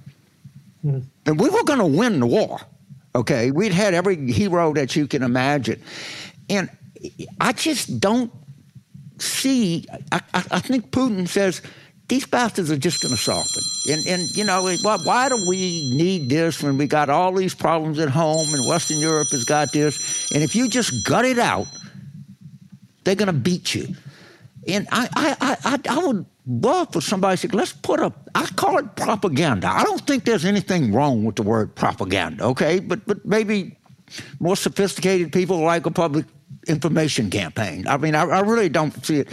Hmm. 0.81 0.99
And 1.25 1.39
we 1.39 1.49
were 1.49 1.63
going 1.63 1.79
to 1.79 1.85
win 1.85 2.21
the 2.21 2.27
war. 2.27 2.61
Okay. 3.15 3.51
We'd 3.51 3.73
had 3.73 3.93
every 3.93 4.31
hero 4.31 4.73
that 4.73 4.95
you 4.95 5.07
can 5.07 5.23
imagine. 5.23 5.81
And 6.49 6.69
I 7.41 7.51
just 7.51 7.99
don't 7.99 8.31
see, 9.23 9.85
I, 10.11 10.21
I 10.33 10.59
think 10.59 10.91
Putin 10.91 11.27
says, 11.27 11.61
these 12.09 12.25
bastards 12.25 12.69
are 12.69 12.77
just 12.77 13.01
going 13.01 13.13
to 13.13 13.17
soften. 13.17 13.63
And, 13.89 14.05
and, 14.07 14.37
you 14.37 14.43
know, 14.43 14.69
why 14.81 15.29
do 15.29 15.35
we 15.47 15.91
need 15.95 16.29
this 16.29 16.61
when 16.61 16.77
we 16.77 16.85
got 16.85 17.09
all 17.09 17.33
these 17.33 17.55
problems 17.55 17.97
at 17.99 18.09
home 18.09 18.53
and 18.53 18.67
Western 18.67 18.99
Europe 18.99 19.29
has 19.31 19.45
got 19.45 19.71
this? 19.71 20.31
And 20.31 20.43
if 20.43 20.55
you 20.55 20.67
just 20.67 21.07
gut 21.07 21.25
it 21.25 21.39
out, 21.39 21.67
they're 23.03 23.15
going 23.15 23.27
to 23.27 23.33
beat 23.33 23.73
you. 23.73 23.95
And 24.67 24.87
I, 24.91 25.09
I, 25.15 25.57
I, 25.63 25.79
I 25.89 25.97
would 26.05 26.25
love 26.45 26.93
for 26.93 27.01
somebody 27.01 27.37
to 27.37 27.47
say, 27.47 27.55
let's 27.55 27.73
put 27.73 27.99
a, 27.99 28.13
I 28.35 28.45
call 28.45 28.77
it 28.77 28.95
propaganda. 28.95 29.67
I 29.67 29.83
don't 29.83 30.05
think 30.05 30.25
there's 30.25 30.45
anything 30.45 30.93
wrong 30.93 31.23
with 31.23 31.35
the 31.35 31.43
word 31.43 31.73
propaganda, 31.75 32.45
okay? 32.45 32.79
But, 32.79 33.05
but 33.05 33.25
maybe 33.25 33.77
more 34.39 34.55
sophisticated 34.55 35.31
people 35.33 35.59
like 35.59 35.85
a 35.85 35.91
public 35.91 36.25
information 36.67 37.29
campaign. 37.29 37.87
I 37.87 37.97
mean, 37.97 38.15
I, 38.15 38.23
I 38.23 38.39
really 38.41 38.69
don't 38.69 39.05
see 39.05 39.19
it. 39.19 39.29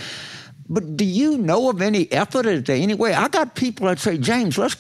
But 0.69 0.97
do 0.97 1.05
you 1.05 1.37
know 1.37 1.69
of 1.69 1.83
any 1.83 2.11
effort 2.13 2.47
at 2.47 2.69
any 2.69 2.95
way? 2.95 3.13
I 3.13 3.29
got 3.29 3.57
people 3.57 3.89
that 3.89 3.99
say, 3.99 4.19
James, 4.19 4.57
let's 4.57 4.77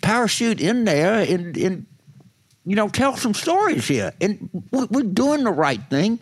parachute 0.00 0.60
in 0.60 0.84
there 0.84 1.20
and, 1.28 1.56
and 1.56 1.86
you 2.64 2.76
know, 2.76 2.88
tell 2.88 3.16
some 3.16 3.34
stories 3.34 3.88
here. 3.88 4.12
And 4.20 4.48
we're 4.70 5.02
doing 5.02 5.42
the 5.42 5.50
right 5.50 5.80
thing. 5.90 6.20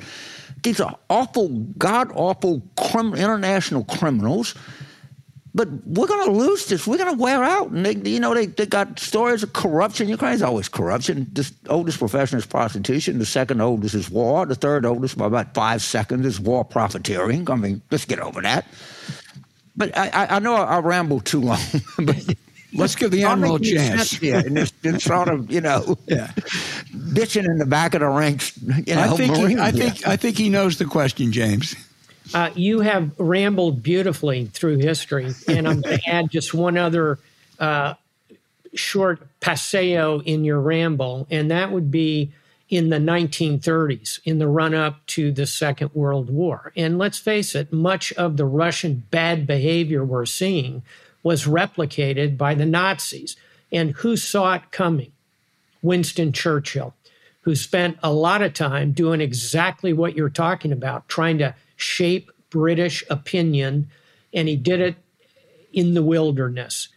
These 0.63 0.81
are 0.81 0.97
awful, 1.09 1.49
god 1.49 2.11
awful 2.15 2.63
crim- 2.77 3.15
international 3.15 3.85
criminals 3.85 4.55
but 5.55 5.69
we're 5.87 6.07
going 6.07 6.27
to 6.27 6.33
lose 6.33 6.67
this. 6.67 6.87
We're 6.87 6.99
going 6.99 7.17
to 7.17 7.21
wear 7.21 7.43
out. 7.43 7.71
And 7.71 7.85
they, 7.85 8.11
you 8.11 8.21
know, 8.21 8.35
they, 8.35 8.47
they 8.47 8.67
got 8.67 8.99
stories 9.01 9.43
of 9.43 9.53
corruption. 9.53 10.09
Ukraine's 10.09 10.43
always 10.43 10.69
corruption. 10.69 11.29
The 11.33 11.51
oldest 11.69 11.99
profession 11.99 12.39
is 12.39 12.47
prostitution. 12.47 13.19
The 13.19 13.27
second 13.27 13.61
oldest 13.61 13.95
is 13.95 14.11
war. 14.11 14.47
The 14.47 14.55
third 14.55 14.87
oldest, 14.87 15.19
by 15.19 15.27
about 15.27 15.55
five 15.55 15.83
seconds, 15.83 16.25
is 16.25 16.39
war 16.39 16.65
profiteering. 16.65 17.51
I 17.51 17.57
mean, 17.57 17.83
let's 17.91 18.05
get 18.05 18.21
over 18.21 18.41
that. 18.43 18.67
But 19.77 19.97
I, 19.97 20.27
I 20.37 20.39
know 20.39 20.55
I, 20.55 20.77
I 20.77 20.79
rambled 20.81 21.25
too 21.25 21.41
long. 21.41 21.61
but 21.99 22.17
Let's 22.73 22.95
give 22.95 23.11
the 23.11 23.25
admiral 23.25 23.57
a 23.57 23.61
chance. 23.61 24.23
Yeah, 24.23 24.39
and 24.39 24.57
it's 24.57 24.71
been 24.71 25.01
sort 25.01 25.29
of, 25.29 25.51
you 25.51 25.61
know, 25.61 25.99
yeah. 26.07 26.29
bitching 26.93 27.45
in 27.45 27.59
the 27.59 27.67
back 27.67 27.95
of 27.95 28.01
the 28.01 28.09
ranks. 28.09 28.57
You 28.63 28.95
know, 28.95 29.03
I 29.03 29.17
think, 29.17 29.37
he, 29.37 29.59
I 29.59 29.73
think, 29.73 30.07
I 30.07 30.17
think 30.17 30.39
he 30.39 30.49
knows 30.49 30.79
the 30.79 30.85
question, 30.85 31.33
James. 31.33 31.75
Uh, 32.33 32.51
you 32.55 32.81
have 32.81 33.19
rambled 33.19 33.83
beautifully 33.83 34.47
through 34.47 34.79
history, 34.79 35.35
and 35.49 35.67
I'm 35.67 35.81
going 35.81 35.99
to 35.99 36.09
add 36.09 36.31
just 36.31 36.55
one 36.55 36.79
other 36.79 37.19
uh, 37.59 37.95
short 38.75 39.21
paseo 39.41 40.21
in 40.21 40.45
your 40.45 40.61
ramble, 40.61 41.27
and 41.31 41.51
that 41.51 41.73
would 41.73 41.91
be 41.91 42.33
in 42.69 42.89
the 42.89 42.99
1930s, 42.99 44.21
in 44.25 44.39
the 44.39 44.47
run 44.47 44.75
up 44.75 45.05
to 45.07 45.33
the 45.33 45.47
Second 45.47 45.91
World 45.93 46.31
War. 46.31 46.73
And 46.77 46.99
let's 46.99 47.19
face 47.19 47.57
it, 47.57 47.73
much 47.73 48.13
of 48.13 48.37
the 48.37 48.45
Russian 48.45 49.05
bad 49.11 49.47
behavior 49.47 50.05
we're 50.05 50.25
seeing 50.27 50.83
was 51.25 51.47
replicated 51.47 52.39
by 52.39 52.55
the 52.55 52.65
Nazis. 52.65 53.37
And 53.73 53.91
who 53.91 54.17
saw 54.17 54.55
it 54.55 54.71
coming? 54.71 55.11
Winston 55.83 56.33
Churchill, 56.33 56.95
who 57.43 57.57
spent 57.57 57.99
a 58.03 58.13
lot 58.13 58.43
of 58.43 58.55
time 58.55 58.93
doing 58.93 59.21
exactly 59.21 59.93
what 59.93 60.15
you're 60.15 60.31
talking 60.31 60.73
about, 60.73 61.09
trying 61.09 61.39
to 61.39 61.55
shape 61.81 62.31
British 62.51 63.05
opinion. 63.09 63.89
And 64.33 64.49
he 64.49 64.57
did 64.57 64.81
it 64.81 64.97
in 65.73 65.95
the 65.95 66.03
wilderness. 66.03 66.89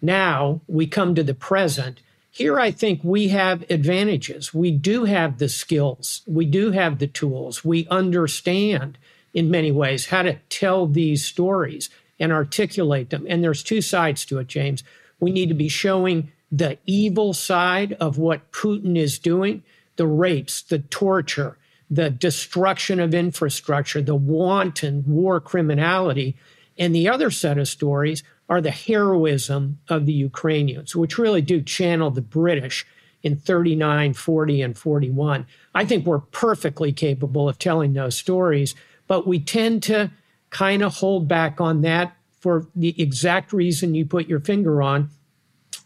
Now 0.00 0.60
we 0.66 0.86
come 0.86 1.14
to 1.14 1.22
the 1.22 1.34
present. 1.34 2.00
Here, 2.30 2.58
I 2.58 2.70
think 2.70 3.00
we 3.04 3.28
have 3.28 3.64
advantages. 3.70 4.54
We 4.54 4.70
do 4.70 5.04
have 5.04 5.38
the 5.38 5.50
skills, 5.50 6.22
we 6.26 6.46
do 6.46 6.70
have 6.70 6.98
the 6.98 7.06
tools, 7.06 7.62
we 7.64 7.86
understand 7.88 8.96
in 9.34 9.50
many 9.50 9.70
ways 9.70 10.06
how 10.06 10.22
to 10.22 10.38
tell 10.48 10.86
these 10.86 11.24
stories 11.24 11.90
and 12.18 12.32
articulate 12.32 13.10
them. 13.10 13.26
And 13.28 13.42
there's 13.42 13.62
two 13.62 13.80
sides 13.82 14.24
to 14.26 14.38
it, 14.38 14.46
James. 14.46 14.82
We 15.20 15.30
need 15.30 15.48
to 15.48 15.54
be 15.54 15.68
showing 15.68 16.32
the 16.50 16.78
evil 16.86 17.32
side 17.32 17.94
of 17.94 18.18
what 18.18 18.52
Putin 18.52 18.96
is 18.96 19.18
doing 19.18 19.62
the 19.96 20.06
rapes, 20.06 20.62
the 20.62 20.78
torture, 20.78 21.58
the 21.92 22.08
destruction 22.08 22.98
of 22.98 23.12
infrastructure, 23.12 24.00
the 24.00 24.14
wanton 24.14 25.04
war 25.06 25.40
criminality. 25.40 26.36
And 26.78 26.94
the 26.94 27.06
other 27.06 27.30
set 27.30 27.58
of 27.58 27.68
stories 27.68 28.22
are 28.48 28.62
the 28.62 28.70
heroism 28.70 29.78
of 29.88 30.06
the 30.06 30.12
Ukrainians, 30.14 30.96
which 30.96 31.18
really 31.18 31.42
do 31.42 31.60
channel 31.60 32.10
the 32.10 32.22
British 32.22 32.86
in 33.22 33.36
39, 33.36 34.14
40, 34.14 34.62
and 34.62 34.76
41. 34.76 35.46
I 35.74 35.84
think 35.84 36.06
we're 36.06 36.20
perfectly 36.20 36.92
capable 36.92 37.46
of 37.46 37.58
telling 37.58 37.92
those 37.92 38.16
stories, 38.16 38.74
but 39.06 39.26
we 39.26 39.38
tend 39.38 39.82
to 39.84 40.10
kind 40.48 40.82
of 40.82 40.96
hold 40.96 41.28
back 41.28 41.60
on 41.60 41.82
that 41.82 42.16
for 42.40 42.66
the 42.74 43.00
exact 43.00 43.52
reason 43.52 43.94
you 43.94 44.06
put 44.06 44.28
your 44.28 44.40
finger 44.40 44.82
on 44.82 45.10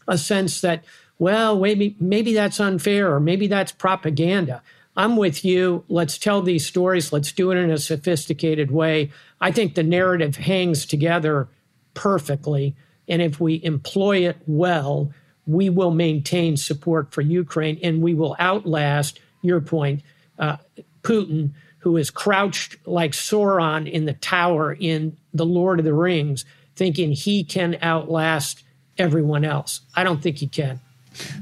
a 0.07 0.17
sense 0.17 0.61
that, 0.61 0.85
well, 1.19 1.59
maybe, 1.59 1.97
maybe 1.99 2.33
that's 2.33 2.59
unfair 2.61 3.13
or 3.13 3.19
maybe 3.19 3.47
that's 3.47 3.73
propaganda. 3.73 4.63
I'm 4.97 5.15
with 5.15 5.45
you. 5.45 5.85
Let's 5.87 6.17
tell 6.17 6.41
these 6.41 6.65
stories. 6.65 7.13
Let's 7.13 7.31
do 7.31 7.51
it 7.51 7.57
in 7.57 7.69
a 7.69 7.77
sophisticated 7.77 8.71
way. 8.71 9.11
I 9.39 9.51
think 9.51 9.75
the 9.75 9.83
narrative 9.83 10.35
hangs 10.37 10.87
together 10.87 11.47
perfectly. 11.93 12.75
And 13.07 13.21
if 13.21 13.39
we 13.39 13.63
employ 13.63 14.27
it 14.27 14.37
well, 14.47 15.13
we 15.45 15.69
will 15.69 15.91
maintain 15.91 16.57
support 16.57 17.13
for 17.13 17.21
Ukraine 17.21 17.79
and 17.83 18.01
we 18.01 18.15
will 18.15 18.35
outlast, 18.39 19.19
your 19.43 19.61
point, 19.61 20.01
uh, 20.39 20.57
Putin, 21.03 21.51
who 21.79 21.95
is 21.95 22.09
crouched 22.09 22.75
like 22.85 23.11
Sauron 23.11 23.89
in 23.89 24.05
the 24.05 24.13
tower 24.13 24.73
in 24.73 25.15
The 25.31 25.45
Lord 25.45 25.77
of 25.77 25.85
the 25.85 25.93
Rings, 25.93 26.43
thinking 26.75 27.11
he 27.11 27.43
can 27.43 27.77
outlast 27.83 28.63
everyone 28.97 29.45
else. 29.45 29.81
I 29.95 30.03
don't 30.03 30.23
think 30.23 30.37
he 30.37 30.47
can. 30.47 30.81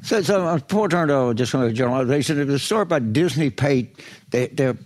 So, 0.03 0.21
so 0.21 0.45
uh, 0.45 0.59
poor 0.59 0.87
Turner, 0.87 1.33
just 1.33 1.53
a 1.53 1.71
generalization. 1.71 2.47
The 2.47 2.59
story 2.59 2.83
about 2.83 3.13
Disney 3.13 3.49
paid 3.49 3.95
their, 4.31 4.47
their 4.47 4.77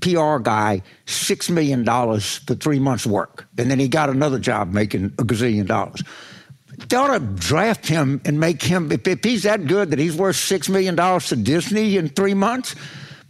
PR 0.00 0.38
guy 0.38 0.82
six 1.06 1.50
million 1.50 1.84
dollars 1.84 2.38
for 2.38 2.54
three 2.54 2.78
months' 2.78 3.06
work, 3.06 3.46
and 3.58 3.70
then 3.70 3.78
he 3.78 3.88
got 3.88 4.10
another 4.10 4.38
job 4.38 4.72
making 4.72 5.06
a 5.18 5.24
gazillion 5.24 5.66
dollars. 5.66 6.02
They 6.88 6.96
ought 6.96 7.18
to 7.18 7.20
draft 7.20 7.88
him 7.88 8.20
and 8.24 8.38
make 8.38 8.62
him. 8.62 8.92
If, 8.92 9.06
if 9.08 9.24
he's 9.24 9.42
that 9.42 9.66
good 9.66 9.90
that 9.90 9.98
he's 9.98 10.16
worth 10.16 10.36
six 10.36 10.68
million 10.68 10.94
dollars 10.94 11.28
to 11.28 11.36
Disney 11.36 11.96
in 11.96 12.08
three 12.08 12.34
months, 12.34 12.76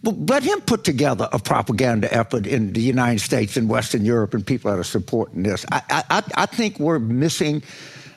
let 0.02 0.42
him 0.42 0.60
put 0.60 0.84
together 0.84 1.28
a 1.32 1.38
propaganda 1.38 2.12
effort 2.14 2.46
in 2.46 2.72
the 2.72 2.80
United 2.80 3.20
States 3.20 3.56
and 3.56 3.68
Western 3.68 4.04
Europe 4.04 4.34
and 4.34 4.46
people 4.46 4.70
that 4.70 4.78
are 4.78 4.84
supporting 4.84 5.42
this. 5.42 5.64
I, 5.72 5.82
I, 6.10 6.22
I 6.34 6.46
think 6.46 6.78
we're 6.78 6.98
missing. 6.98 7.62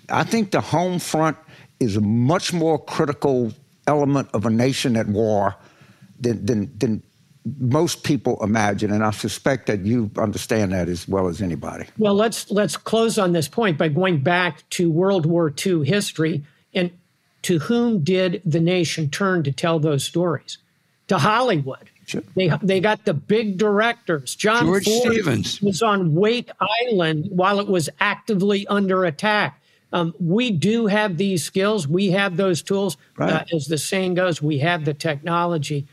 I 0.09 0.23
think 0.23 0.51
the 0.51 0.61
home 0.61 0.99
front 0.99 1.37
is 1.81 1.97
a 1.97 2.01
much 2.01 2.53
more 2.53 2.77
critical 2.77 3.51
element 3.87 4.29
of 4.33 4.45
a 4.45 4.49
nation 4.49 4.95
at 4.95 5.07
war 5.07 5.55
than, 6.19 6.45
than, 6.45 6.71
than 6.77 7.03
most 7.59 8.03
people 8.03 8.41
imagine, 8.43 8.91
and 8.91 9.03
I 9.03 9.11
suspect 9.11 9.65
that 9.67 9.83
you 9.83 10.11
understand 10.17 10.73
that 10.73 10.87
as 10.87 11.07
well 11.07 11.27
as 11.27 11.41
anybody. 11.41 11.87
Well, 11.97 12.13
let's 12.13 12.51
let's 12.51 12.77
close 12.77 13.17
on 13.17 13.33
this 13.33 13.47
point 13.47 13.77
by 13.79 13.87
going 13.87 14.21
back 14.21 14.69
to 14.71 14.91
World 14.91 15.25
War 15.25 15.51
II 15.65 15.83
history 15.83 16.43
and 16.73 16.91
to 17.43 17.59
whom 17.59 18.03
did 18.03 18.41
the 18.45 18.59
nation 18.59 19.09
turn 19.09 19.43
to 19.43 19.51
tell 19.51 19.79
those 19.79 20.03
stories? 20.03 20.59
To 21.07 21.17
Hollywood. 21.17 21.89
Sure. 22.05 22.21
They 22.35 22.51
they 22.61 22.79
got 22.79 23.05
the 23.05 23.13
big 23.13 23.57
directors. 23.57 24.35
John 24.35 24.65
George 24.65 24.85
Ford 24.85 25.13
Stevens 25.13 25.61
was 25.61 25.81
on 25.81 26.13
Wake 26.13 26.51
Island 26.59 27.27
while 27.29 27.59
it 27.59 27.67
was 27.67 27.89
actively 27.99 28.67
under 28.67 29.03
attack. 29.05 29.60
Um, 29.93 30.13
we 30.19 30.51
do 30.51 30.87
have 30.87 31.17
these 31.17 31.43
skills. 31.43 31.87
We 31.87 32.11
have 32.11 32.37
those 32.37 32.61
tools. 32.61 32.97
Right. 33.17 33.31
Uh, 33.31 33.55
as 33.55 33.67
the 33.67 33.77
saying 33.77 34.13
goes, 34.13 34.41
we 34.41 34.59
have 34.59 34.85
the 34.85 34.93
technology. 34.93 35.87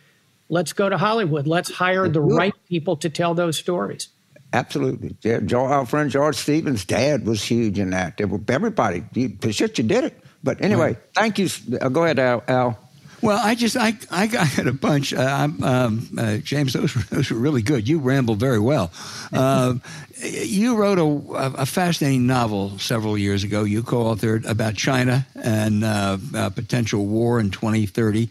Let's 0.49 0.73
go 0.73 0.89
to 0.89 0.97
Hollywood. 0.97 1.47
Let's 1.47 1.71
hire 1.71 2.09
the 2.09 2.21
right 2.21 2.55
people 2.69 2.97
to 2.97 3.11
tell 3.11 3.35
those 3.35 3.57
stories. 3.57 4.09
Absolutely. 4.53 5.15
Yeah, 5.23 5.41
our 5.59 5.85
friend 5.85 6.11
George 6.11 6.37
Stevens' 6.37 6.85
dad 6.85 7.27
was 7.27 7.43
huge 7.43 7.79
in 7.79 7.91
that. 7.91 8.19
Everybody, 8.21 9.05
you, 9.13 9.37
shit, 9.53 9.77
you 9.77 9.85
did 9.85 10.05
it. 10.05 10.19
But 10.43 10.63
anyway, 10.63 10.93
right. 10.93 10.99
thank 11.15 11.39
you. 11.39 11.49
Uh, 11.81 11.89
go 11.91 12.05
ahead, 12.05 12.19
Al. 12.19 12.43
Al. 12.49 12.79
Well, 13.21 13.41
I 13.43 13.55
just 13.55 13.77
I 13.77 13.95
I 14.11 14.27
got 14.27 14.67
a 14.67 14.73
bunch. 14.73 15.13
Uh, 15.13 15.49
um, 15.63 16.09
uh, 16.17 16.37
James, 16.39 16.73
those 16.73 16.95
were, 16.95 17.03
those 17.11 17.31
were 17.31 17.39
really 17.39 17.63
good. 17.63 17.89
You 17.89 17.99
rambled 17.99 18.39
very 18.39 18.61
well. 18.61 18.93
Uh, 19.33 19.75
you 20.23 20.77
wrote 20.77 20.99
a, 20.99 21.61
a, 21.61 21.67
fascinating 21.67 22.27
novel 22.27 22.79
several 22.79 23.17
years 23.17 23.45
ago. 23.45 23.65
You 23.65 23.83
co-authored 23.83 24.49
about 24.49 24.75
China 24.75 25.27
and 25.37 25.85
uh, 25.85 26.17
potential 26.51 27.07
war 27.07 27.39
in 27.39 27.51
2030. 27.51 28.31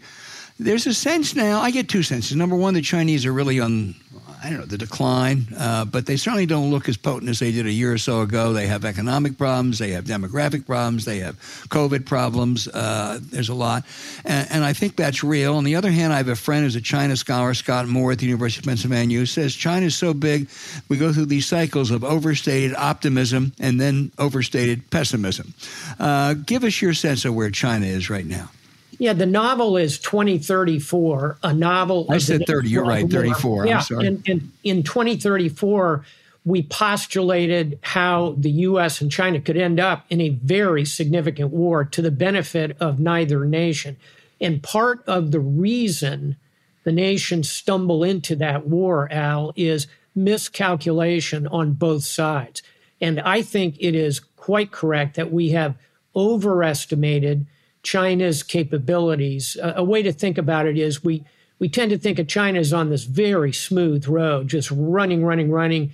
There's 0.58 0.86
a 0.86 0.94
sense 0.94 1.34
now. 1.34 1.60
I 1.60 1.70
get 1.70 1.88
two 1.88 2.02
senses. 2.02 2.36
Number 2.36 2.56
one, 2.56 2.74
the 2.74 2.82
Chinese 2.82 3.24
are 3.24 3.32
really 3.32 3.60
on 3.60 3.94
I 4.42 4.50
don't 4.50 4.60
know, 4.60 4.66
the 4.66 4.78
decline, 4.78 5.48
uh, 5.56 5.84
but 5.84 6.06
they 6.06 6.16
certainly 6.16 6.46
don't 6.46 6.70
look 6.70 6.88
as 6.88 6.96
potent 6.96 7.28
as 7.28 7.40
they 7.40 7.50
did 7.50 7.66
a 7.66 7.72
year 7.72 7.92
or 7.92 7.98
so 7.98 8.20
ago. 8.20 8.52
They 8.52 8.66
have 8.68 8.84
economic 8.84 9.36
problems, 9.36 9.78
they 9.78 9.90
have 9.90 10.04
demographic 10.04 10.64
problems, 10.64 11.04
they 11.04 11.18
have 11.18 11.36
COVID 11.68 12.06
problems. 12.06 12.68
Uh, 12.68 13.18
there's 13.20 13.48
a 13.48 13.54
lot. 13.54 13.84
And, 14.24 14.48
and, 14.50 14.64
I 14.64 14.72
think 14.72 14.96
that's 14.96 15.24
real. 15.24 15.56
On 15.56 15.64
the 15.64 15.74
other 15.74 15.90
hand, 15.90 16.12
I 16.12 16.18
have 16.18 16.28
a 16.28 16.36
friend 16.36 16.64
who's 16.64 16.76
a 16.76 16.80
China 16.80 17.16
scholar, 17.16 17.52
Scott 17.54 17.88
Moore 17.88 18.12
at 18.12 18.18
the 18.18 18.26
University 18.26 18.60
of 18.60 18.66
Pennsylvania, 18.66 19.18
who 19.18 19.26
says 19.26 19.54
China 19.54 19.86
is 19.86 19.96
so 19.96 20.14
big, 20.14 20.48
we 20.88 20.96
go 20.96 21.12
through 21.12 21.26
these 21.26 21.46
cycles 21.46 21.90
of 21.90 22.04
overstated 22.04 22.76
optimism 22.76 23.52
and 23.58 23.80
then 23.80 24.12
overstated 24.18 24.88
pessimism. 24.90 25.52
Uh, 25.98 26.34
give 26.34 26.64
us 26.64 26.80
your 26.80 26.94
sense 26.94 27.24
of 27.24 27.34
where 27.34 27.50
China 27.50 27.86
is 27.86 28.08
right 28.08 28.26
now. 28.26 28.50
Yeah, 28.98 29.12
the 29.12 29.26
novel 29.26 29.76
is 29.76 29.98
2034, 30.00 31.38
a 31.42 31.54
novel. 31.54 32.06
I 32.10 32.18
said 32.18 32.44
30, 32.46 32.68
you're 32.68 32.84
right, 32.84 33.08
34. 33.08 33.66
Yeah, 33.66 33.76
I'm 33.76 33.82
sorry. 33.82 34.06
And, 34.06 34.28
and 34.28 34.52
in 34.64 34.82
2034, 34.82 36.04
we 36.44 36.62
postulated 36.62 37.78
how 37.82 38.34
the 38.38 38.50
US 38.50 39.00
and 39.00 39.10
China 39.10 39.40
could 39.40 39.56
end 39.56 39.78
up 39.78 40.04
in 40.10 40.20
a 40.20 40.30
very 40.30 40.84
significant 40.84 41.50
war 41.50 41.84
to 41.84 42.02
the 42.02 42.10
benefit 42.10 42.76
of 42.80 42.98
neither 42.98 43.44
nation. 43.44 43.96
And 44.40 44.62
part 44.62 45.02
of 45.06 45.30
the 45.30 45.40
reason 45.40 46.36
the 46.84 46.92
nations 46.92 47.50
stumble 47.50 48.02
into 48.02 48.34
that 48.36 48.66
war, 48.66 49.12
Al, 49.12 49.52
is 49.56 49.86
miscalculation 50.14 51.46
on 51.46 51.74
both 51.74 52.04
sides. 52.04 52.62
And 53.00 53.20
I 53.20 53.42
think 53.42 53.76
it 53.78 53.94
is 53.94 54.20
quite 54.20 54.72
correct 54.72 55.16
that 55.16 55.30
we 55.30 55.50
have 55.50 55.76
overestimated 56.16 57.46
China's 57.82 58.42
capabilities. 58.42 59.56
A, 59.62 59.84
way 59.84 60.02
to 60.02 60.12
think 60.12 60.38
about 60.38 60.66
it 60.66 60.78
is 60.78 61.04
we 61.04 61.24
we 61.58 61.68
tend 61.68 61.90
to 61.90 61.98
think 61.98 62.18
of 62.18 62.28
China 62.28 62.60
as 62.60 62.72
on 62.72 62.88
this 62.88 63.04
very 63.04 63.52
smooth 63.52 64.06
road, 64.06 64.48
just 64.48 64.70
running, 64.70 65.24
running, 65.24 65.50
running. 65.50 65.92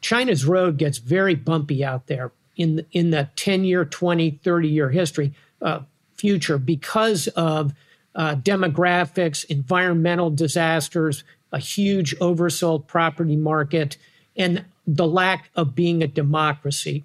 China's 0.00 0.44
road 0.44 0.76
gets 0.76 0.98
very 0.98 1.34
bumpy 1.34 1.84
out 1.84 2.06
there 2.06 2.30
in 2.56 2.76
the, 2.76 2.86
in 2.92 3.10
the 3.10 3.28
10 3.34 3.64
year, 3.64 3.84
20, 3.84 4.30
30 4.30 4.68
year 4.68 4.90
history 4.90 5.32
uh, 5.60 5.80
future 6.14 6.58
because 6.58 7.26
of 7.28 7.72
uh, 8.14 8.36
demographics, 8.36 9.44
environmental 9.46 10.30
disasters, 10.30 11.24
a 11.52 11.58
huge 11.58 12.16
oversold 12.18 12.86
property 12.86 13.36
market, 13.36 13.96
and 14.36 14.64
the 14.86 15.06
lack 15.06 15.50
of 15.56 15.74
being 15.74 16.02
a 16.02 16.06
democracy. 16.06 17.04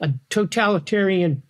A 0.00 0.14
totalitarian 0.30 1.42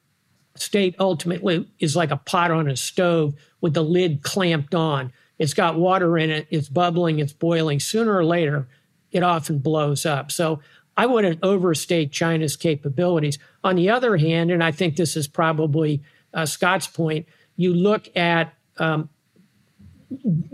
state 0.60 0.94
ultimately 0.98 1.68
is 1.78 1.96
like 1.96 2.10
a 2.10 2.16
pot 2.16 2.50
on 2.50 2.68
a 2.68 2.76
stove 2.76 3.34
with 3.60 3.74
the 3.74 3.82
lid 3.82 4.22
clamped 4.22 4.74
on. 4.74 5.12
It's 5.38 5.54
got 5.54 5.78
water 5.78 6.18
in 6.18 6.30
it, 6.30 6.46
it's 6.50 6.68
bubbling, 6.68 7.18
it's 7.18 7.32
boiling. 7.32 7.80
Sooner 7.80 8.14
or 8.14 8.24
later, 8.24 8.68
it 9.10 9.22
often 9.22 9.58
blows 9.58 10.04
up. 10.04 10.30
So 10.30 10.60
I 10.96 11.06
wouldn't 11.06 11.42
overstate 11.42 12.12
China's 12.12 12.56
capabilities. 12.56 13.38
On 13.64 13.76
the 13.76 13.88
other 13.88 14.18
hand, 14.18 14.50
and 14.50 14.62
I 14.62 14.70
think 14.70 14.96
this 14.96 15.16
is 15.16 15.26
probably 15.26 16.02
uh, 16.34 16.46
Scott's 16.46 16.86
point, 16.86 17.26
you 17.56 17.72
look 17.72 18.14
at 18.16 18.52
um, 18.78 19.08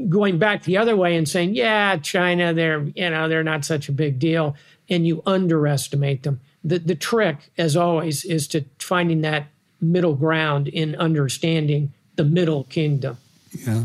going 0.08 0.38
back 0.38 0.62
the 0.62 0.76
other 0.76 0.96
way 0.96 1.16
and 1.16 1.28
saying, 1.28 1.54
yeah, 1.54 1.96
China, 1.96 2.54
they're, 2.54 2.82
you 2.94 3.10
know, 3.10 3.28
they're 3.28 3.42
not 3.42 3.64
such 3.64 3.88
a 3.88 3.92
big 3.92 4.18
deal, 4.18 4.54
and 4.88 5.06
you 5.06 5.22
underestimate 5.26 6.22
them. 6.22 6.40
The, 6.62 6.78
the 6.78 6.94
trick, 6.94 7.50
as 7.58 7.76
always, 7.76 8.24
is 8.24 8.46
to 8.48 8.64
finding 8.78 9.22
that 9.22 9.46
middle 9.80 10.14
ground 10.14 10.68
in 10.68 10.94
understanding 10.96 11.92
the 12.16 12.24
middle 12.24 12.64
kingdom. 12.64 13.18
Yeah. 13.66 13.84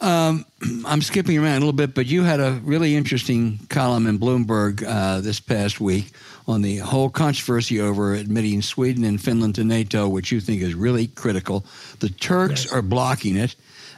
Um, 0.00 0.44
I'm 0.86 1.02
skipping 1.02 1.38
around 1.38 1.56
a 1.56 1.60
little 1.60 1.72
bit, 1.72 1.94
but 1.94 2.06
you 2.06 2.22
had 2.22 2.40
a 2.40 2.60
really 2.64 2.94
interesting 2.94 3.60
column 3.68 4.06
in 4.06 4.18
Bloomberg 4.18 4.84
uh, 4.86 5.20
this 5.20 5.40
past 5.40 5.80
week 5.80 6.12
on 6.46 6.62
the 6.62 6.78
whole 6.78 7.08
controversy 7.08 7.80
over 7.80 8.14
admitting 8.14 8.60
Sweden 8.60 9.04
and 9.04 9.20
Finland 9.20 9.54
to 9.54 9.64
NATO, 9.64 10.08
which 10.08 10.30
you 10.30 10.40
think 10.40 10.60
is 10.60 10.74
really 10.74 11.06
critical. 11.06 11.64
The 12.00 12.10
Turks 12.10 12.64
yes. 12.64 12.72
are 12.72 12.82
blocking 12.82 13.36
it. 13.36 13.54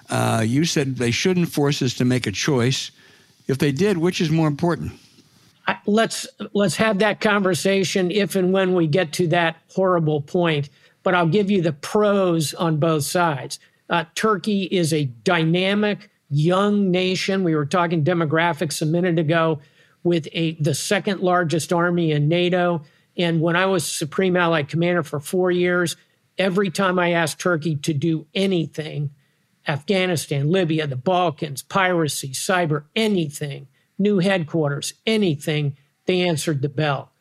Uh, 0.08 0.44
you 0.46 0.64
said 0.64 0.96
they 0.96 1.10
shouldn't 1.10 1.48
force 1.48 1.82
us 1.82 1.94
to 1.94 2.04
make 2.04 2.28
a 2.28 2.32
choice. 2.32 2.92
If 3.48 3.58
they 3.58 3.72
did, 3.72 3.98
which 3.98 4.20
is 4.20 4.30
more 4.30 4.46
important? 4.46 4.92
let's 5.86 6.26
let's 6.52 6.76
have 6.76 6.98
that 7.00 7.20
conversation 7.20 8.10
if 8.10 8.36
and 8.36 8.52
when 8.52 8.74
we 8.74 8.86
get 8.86 9.12
to 9.14 9.26
that 9.28 9.56
horrible 9.74 10.20
point. 10.20 10.68
But 11.06 11.14
I'll 11.14 11.28
give 11.28 11.52
you 11.52 11.62
the 11.62 11.72
pros 11.72 12.52
on 12.52 12.78
both 12.78 13.04
sides. 13.04 13.60
Uh, 13.88 14.06
Turkey 14.16 14.64
is 14.64 14.92
a 14.92 15.04
dynamic 15.04 16.10
young 16.28 16.90
nation. 16.90 17.44
We 17.44 17.54
were 17.54 17.64
talking 17.64 18.02
demographics 18.02 18.82
a 18.82 18.86
minute 18.86 19.16
ago 19.16 19.60
with 20.02 20.26
a 20.32 20.54
the 20.54 20.74
second 20.74 21.20
largest 21.20 21.72
army 21.72 22.10
in 22.10 22.26
NATO. 22.26 22.82
And 23.16 23.40
when 23.40 23.54
I 23.54 23.66
was 23.66 23.86
Supreme 23.86 24.36
Allied 24.36 24.68
Commander 24.68 25.04
for 25.04 25.20
four 25.20 25.52
years, 25.52 25.94
every 26.38 26.70
time 26.70 26.98
I 26.98 27.12
asked 27.12 27.38
Turkey 27.38 27.76
to 27.76 27.94
do 27.94 28.26
anything, 28.34 29.10
Afghanistan, 29.68 30.50
Libya, 30.50 30.88
the 30.88 30.96
Balkans, 30.96 31.62
piracy, 31.62 32.30
cyber, 32.30 32.86
anything, 32.96 33.68
new 33.96 34.18
headquarters, 34.18 34.94
anything, 35.06 35.76
they 36.06 36.22
answered 36.22 36.62
the 36.62 36.68
bell. 36.68 37.12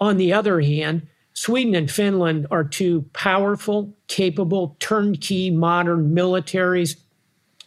On 0.00 0.16
the 0.16 0.32
other 0.32 0.60
hand, 0.60 1.06
Sweden 1.36 1.74
and 1.74 1.90
Finland 1.90 2.46
are 2.50 2.64
two 2.64 3.02
powerful, 3.12 3.94
capable, 4.08 4.74
turnkey 4.80 5.50
modern 5.50 6.14
militaries 6.14 6.96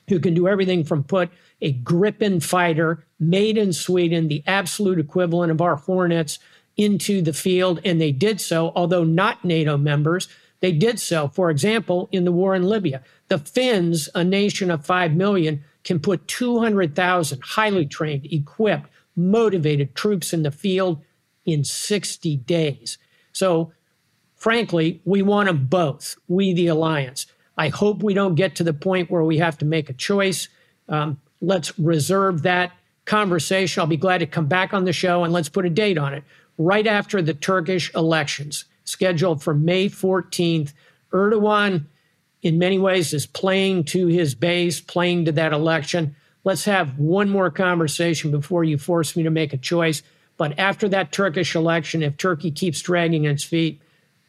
who 0.09 0.19
can 0.19 0.33
do 0.33 0.47
everything 0.47 0.83
from 0.83 1.03
put 1.03 1.29
a 1.61 1.73
Gripen 1.73 2.41
fighter 2.41 3.05
made 3.19 3.59
in 3.59 3.71
Sweden, 3.71 4.27
the 4.27 4.43
absolute 4.47 4.97
equivalent 4.97 5.51
of 5.51 5.61
our 5.61 5.75
Hornets, 5.75 6.39
into 6.77 7.21
the 7.21 7.31
field. 7.31 7.79
And 7.85 8.01
they 8.01 8.11
did 8.11 8.41
so, 8.41 8.71
although 8.75 9.03
not 9.03 9.45
NATO 9.45 9.77
members. 9.77 10.27
They 10.61 10.71
did 10.71 10.99
so, 10.99 11.27
for 11.27 11.51
example, 11.51 12.09
in 12.11 12.25
the 12.25 12.31
war 12.31 12.55
in 12.55 12.63
Libya. 12.63 13.03
The 13.27 13.37
Finns, 13.37 14.09
a 14.15 14.23
nation 14.23 14.71
of 14.71 14.83
5 14.83 15.13
million, 15.13 15.63
can 15.83 15.99
put 15.99 16.27
200,000 16.27 17.39
highly 17.43 17.85
trained, 17.85 18.25
equipped, 18.31 18.89
motivated 19.15 19.93
troops 19.93 20.33
in 20.33 20.41
the 20.41 20.49
field 20.49 21.03
in 21.45 21.63
60 21.63 22.35
days. 22.37 22.97
So, 23.39 23.71
frankly, 24.35 24.99
we 25.05 25.21
want 25.21 25.47
them 25.47 25.65
both, 25.65 26.17
we, 26.27 26.51
the 26.51 26.67
alliance. 26.67 27.25
I 27.57 27.69
hope 27.69 28.03
we 28.03 28.13
don't 28.13 28.35
get 28.35 28.55
to 28.55 28.65
the 28.65 28.73
point 28.73 29.09
where 29.09 29.23
we 29.23 29.37
have 29.37 29.57
to 29.59 29.65
make 29.65 29.89
a 29.89 29.93
choice. 29.93 30.49
Um, 30.89 31.21
let's 31.39 31.79
reserve 31.79 32.41
that 32.41 32.73
conversation. 33.05 33.79
I'll 33.79 33.87
be 33.87 33.95
glad 33.95 34.17
to 34.17 34.25
come 34.25 34.47
back 34.47 34.73
on 34.73 34.83
the 34.83 34.91
show 34.91 35.23
and 35.23 35.31
let's 35.31 35.47
put 35.47 35.65
a 35.65 35.69
date 35.69 35.97
on 35.97 36.13
it. 36.13 36.25
Right 36.57 36.85
after 36.85 37.21
the 37.21 37.33
Turkish 37.33 37.93
elections, 37.95 38.65
scheduled 38.83 39.41
for 39.41 39.53
May 39.53 39.87
14th, 39.87 40.73
Erdogan 41.13 41.85
in 42.41 42.59
many 42.59 42.77
ways 42.77 43.13
is 43.13 43.25
playing 43.25 43.85
to 43.85 44.07
his 44.07 44.35
base, 44.35 44.81
playing 44.81 45.23
to 45.25 45.31
that 45.31 45.53
election. 45.53 46.13
Let's 46.43 46.65
have 46.65 46.99
one 46.99 47.29
more 47.29 47.51
conversation 47.51 48.31
before 48.31 48.65
you 48.65 48.77
force 48.77 49.15
me 49.15 49.23
to 49.23 49.29
make 49.29 49.53
a 49.53 49.57
choice. 49.57 50.03
But 50.39 50.57
after 50.57 50.87
that 50.87 51.11
Turkish 51.11 51.53
election, 51.53 52.01
if 52.01 52.15
Turkey 52.15 52.49
keeps 52.49 52.81
dragging 52.81 53.25
its 53.25 53.43
feet, 53.43 53.81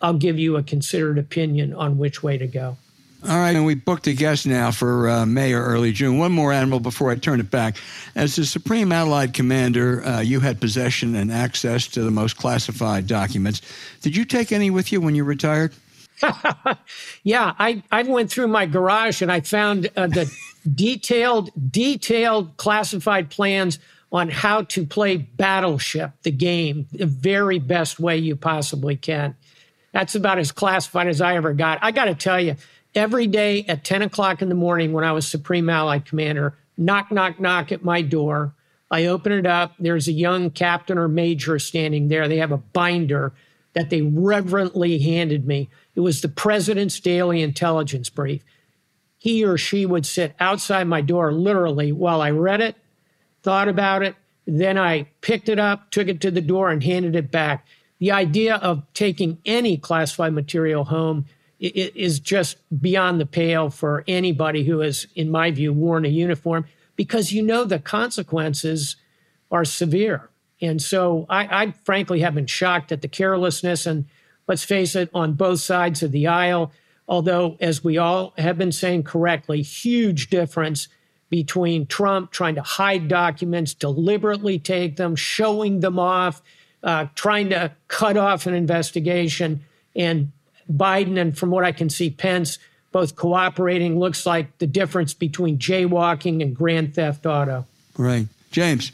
I'll 0.03 0.13
give 0.13 0.41
you 0.41 0.57
a 0.57 0.63
considered 0.63 1.19
opinion 1.19 1.73
on 1.73 1.99
which 1.99 2.21
way 2.21 2.37
to 2.37 2.49
go. 2.49 2.77
All 3.23 3.39
right, 3.39 3.55
and 3.55 3.65
we 3.65 3.77
booked 3.77 4.09
a 4.09 4.13
guest 4.13 4.45
now 4.45 4.73
for 4.73 5.09
uh, 5.09 5.25
May 5.25 5.53
or 5.53 5.63
early 5.63 5.93
June. 5.93 6.19
One 6.19 6.33
more 6.33 6.53
animal 6.53 6.81
before 6.81 7.13
I 7.13 7.15
turn 7.15 7.39
it 7.39 7.51
back. 7.51 7.77
As 8.17 8.35
the 8.35 8.45
Supreme 8.45 8.91
Allied 8.91 9.35
Commander, 9.35 10.05
uh, 10.05 10.21
you 10.21 10.41
had 10.41 10.61
possession 10.61 11.15
and 11.15 11.31
access 11.31 11.87
to 11.89 12.03
the 12.03 12.11
most 12.11 12.37
classified 12.37 13.07
documents. 13.07 13.63
Did 14.01 14.17
you 14.17 14.25
take 14.25 14.51
any 14.51 14.71
with 14.71 14.91
you 14.91 15.01
when 15.01 15.15
you 15.15 15.23
retired? 15.23 15.75
yeah, 17.23 17.55
I, 17.57 17.85
I 17.93 18.03
went 18.03 18.33
through 18.33 18.49
my 18.49 18.67
garage 18.67 19.23
and 19.23 19.31
I 19.31 19.43
found 19.43 19.89
uh, 19.97 20.09
the 20.09 20.35
detailed, 20.75 21.51
detailed 21.71 22.57
classified 22.57 23.31
plans 23.31 23.79
on 24.13 24.29
how 24.29 24.63
to 24.63 24.85
play 24.85 25.17
Battleship, 25.17 26.13
the 26.23 26.31
game, 26.31 26.87
the 26.93 27.07
very 27.07 27.59
best 27.59 28.01
way 28.01 28.19
you 28.19 28.35
possibly 28.35 28.97
can. 28.97 29.37
That's 29.93 30.15
about 30.15 30.39
as 30.39 30.53
classified 30.53 31.09
as 31.09 31.21
I 31.21 31.37
ever 31.37 31.53
got. 31.53 31.79
I 31.83 31.91
got 31.93 32.07
to 32.07 32.15
tell 32.15 32.41
you, 32.41 32.57
every 32.95 33.27
day 33.27 33.65
at 33.67 33.85
10 33.85 34.03
o'clock 34.03 34.43
in 34.43 34.49
the 34.49 34.55
morning 34.55 34.93
when 34.93 35.05
I 35.05 35.13
was 35.13 35.27
Supreme 35.27 35.69
Allied 35.69 36.05
Commander, 36.05 36.57
knock, 36.77 37.13
knock, 37.13 37.39
knock 37.39 37.73
at 37.73 37.85
my 37.85 38.03
door. 38.03 38.55
I 38.91 39.07
open 39.07 39.33
it 39.33 39.47
up. 39.47 39.75
There's 39.79 40.09
a 40.09 40.13
young 40.13 40.51
captain 40.51 40.99
or 40.99 41.07
major 41.07 41.59
standing 41.59 42.09
there. 42.09 42.27
They 42.27 42.39
have 42.39 42.53
a 42.53 42.57
binder 42.57 43.33
that 43.75 43.91
they 43.91 44.03
reverently 44.03 44.99
handed 44.99 45.47
me. 45.47 45.69
It 45.95 46.01
was 46.01 46.21
the 46.21 46.29
president's 46.29 46.99
daily 46.99 47.43
intelligence 47.43 48.11
brief. 48.11 48.43
He 49.19 49.45
or 49.45 49.57
she 49.57 49.87
would 49.87 50.07
sit 50.07 50.35
outside 50.41 50.89
my 50.89 51.03
door 51.03 51.33
literally 51.33 51.93
while 51.93 52.21
I 52.21 52.31
read 52.31 52.61
it, 52.61 52.77
thought 53.43 53.69
about 53.69 54.03
it, 54.03 54.17
then 54.47 54.79
I 54.79 55.09
picked 55.21 55.49
it 55.49 55.59
up, 55.59 55.91
took 55.91 56.09
it 56.09 56.21
to 56.23 56.31
the 56.31 56.41
door, 56.41 56.71
and 56.71 56.83
handed 56.83 57.15
it 57.15 57.31
back. 57.31 57.67
The 57.99 58.11
idea 58.11 58.57
of 58.57 58.83
taking 58.95 59.39
any 59.45 59.77
classified 59.77 60.33
material 60.33 60.85
home 60.85 61.27
is 61.59 62.21
just 62.21 62.57
beyond 62.81 63.21
the 63.21 63.27
pale 63.27 63.69
for 63.69 64.03
anybody 64.09 64.65
who 64.65 64.81
has, 64.81 65.07
in 65.15 65.31
my 65.31 65.51
view, 65.51 65.73
worn 65.73 66.07
a 66.07 66.09
uniform 66.09 66.65
because 66.97 67.33
you 67.33 67.43
know 67.43 67.65
the 67.65 67.79
consequences 67.79 68.97
are 69.51 69.65
severe. 69.65 70.31
And 70.63 70.81
so 70.81 71.27
I, 71.29 71.63
I, 71.63 71.75
frankly 71.85 72.21
have 72.21 72.35
been 72.35 72.47
shocked 72.47 72.93
at 72.93 73.03
the 73.03 73.09
carelessness 73.09 73.87
and 73.87 74.07
let's 74.47 74.65
face 74.65 74.97
it, 74.97 75.09
on 75.15 75.35
both 75.35 75.61
sides 75.61 76.03
of 76.03 76.13
the 76.13 76.27
aisle. 76.27 76.73
Although, 77.07 77.57
as 77.61 77.85
we 77.85 77.99
all 77.99 78.35
have 78.37 78.59
been 78.59 78.73
saying 78.73 79.05
correctly, 79.05 79.63
huge 79.63 80.29
difference 80.29 80.89
between 81.31 81.87
Trump 81.87 82.33
trying 82.33 82.57
to 82.57 82.63
hide 82.63 83.09
documents, 83.09 83.73
deliberately 83.73 84.59
take 84.59 84.97
them, 84.97 85.17
showing 85.17 85.81
them 85.81 85.99
off, 85.99 86.43
uh, 86.83 87.07
trying 87.15 87.49
to 87.51 87.71
cut 87.89 88.17
off 88.17 88.47
an 88.47 88.55
investigation, 88.55 89.65
and 89.95 90.33
Biden, 90.71 91.19
and 91.19 91.37
from 91.37 91.51
what 91.51 91.65
I 91.65 91.73
can 91.73 91.89
see, 91.89 92.11
Pence, 92.11 92.59
both 92.93 93.17
cooperating, 93.17 93.99
looks 93.99 94.27
like 94.27 94.59
the 94.59 94.67
difference 94.67 95.15
between 95.15 95.59
jaywalking 95.59 96.43
and 96.43 96.55
grand 96.55 96.95
theft 96.95 97.27
auto. 97.27 97.67
Right. 97.97 98.27
James. 98.51 98.93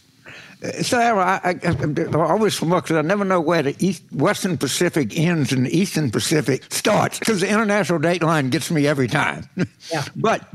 So 0.82 0.98
I, 0.98 1.40
I, 1.44 1.60
I 1.62 2.14
always 2.14 2.60
look 2.62 2.84
because 2.84 2.96
I 2.96 3.02
never 3.02 3.24
know 3.24 3.40
where 3.40 3.62
the 3.62 3.76
East, 3.78 4.02
Western 4.12 4.56
Pacific 4.56 5.16
ends 5.16 5.52
and 5.52 5.66
the 5.66 5.76
Eastern 5.78 6.10
Pacific 6.10 6.64
starts 6.72 7.18
because 7.18 7.40
the 7.40 7.48
international 7.48 7.98
date 7.98 8.22
line 8.22 8.48
gets 8.50 8.70
me 8.70 8.86
every 8.86 9.06
time. 9.06 9.48
Yeah. 9.92 10.04
but 10.16 10.48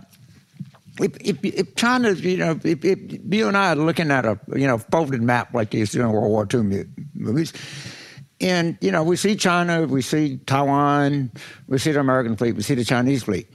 if, 0.99 1.15
if, 1.21 1.43
if 1.43 1.75
China, 1.75 2.11
you 2.11 2.37
know, 2.37 2.59
if, 2.63 2.83
if, 2.83 2.99
you 3.33 3.47
and 3.47 3.57
I 3.57 3.71
are 3.71 3.75
looking 3.75 4.11
at 4.11 4.25
a 4.25 4.39
you 4.55 4.67
know 4.67 4.77
folded 4.77 5.21
map 5.21 5.53
like 5.53 5.71
these 5.71 5.95
in 5.95 6.09
World 6.09 6.29
War 6.29 6.47
II 6.51 6.85
movies, 7.15 7.53
and 8.41 8.77
you 8.81 8.91
know 8.91 9.03
we 9.03 9.15
see 9.15 9.35
China, 9.35 9.85
we 9.85 10.01
see 10.01 10.37
Taiwan, 10.45 11.31
we 11.67 11.77
see 11.77 11.91
the 11.91 11.99
American 11.99 12.35
fleet, 12.35 12.55
we 12.55 12.61
see 12.61 12.75
the 12.75 12.83
Chinese 12.83 13.23
fleet, 13.23 13.47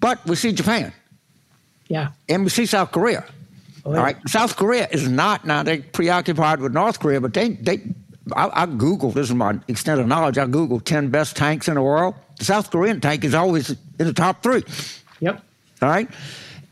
but 0.00 0.24
we 0.26 0.34
see 0.34 0.52
Japan, 0.52 0.92
yeah, 1.88 2.10
and 2.28 2.44
we 2.44 2.50
see 2.50 2.66
South 2.66 2.90
Korea. 2.90 3.24
Oh, 3.84 3.92
yeah. 3.92 3.98
All 3.98 4.04
right, 4.04 4.16
South 4.28 4.56
Korea 4.56 4.88
is 4.90 5.08
not 5.08 5.46
now 5.46 5.62
they're 5.62 5.82
preoccupied 5.82 6.60
with 6.60 6.72
North 6.72 6.98
Korea, 6.98 7.20
but 7.20 7.34
they 7.34 7.50
they 7.50 7.82
I, 8.34 8.62
I 8.62 8.66
Google 8.66 9.10
this 9.12 9.28
is 9.28 9.34
my 9.34 9.58
extent 9.68 10.00
of 10.00 10.06
knowledge. 10.06 10.38
I 10.38 10.46
Google 10.46 10.80
ten 10.80 11.08
best 11.08 11.36
tanks 11.36 11.68
in 11.68 11.74
the 11.74 11.82
world. 11.82 12.16
The 12.38 12.44
South 12.44 12.70
Korean 12.70 13.00
tank 13.00 13.24
is 13.24 13.34
always 13.34 13.70
in 13.70 14.06
the 14.06 14.12
top 14.12 14.42
three. 14.42 14.64
Yep. 15.20 15.42
All 15.82 15.88
right. 15.88 16.08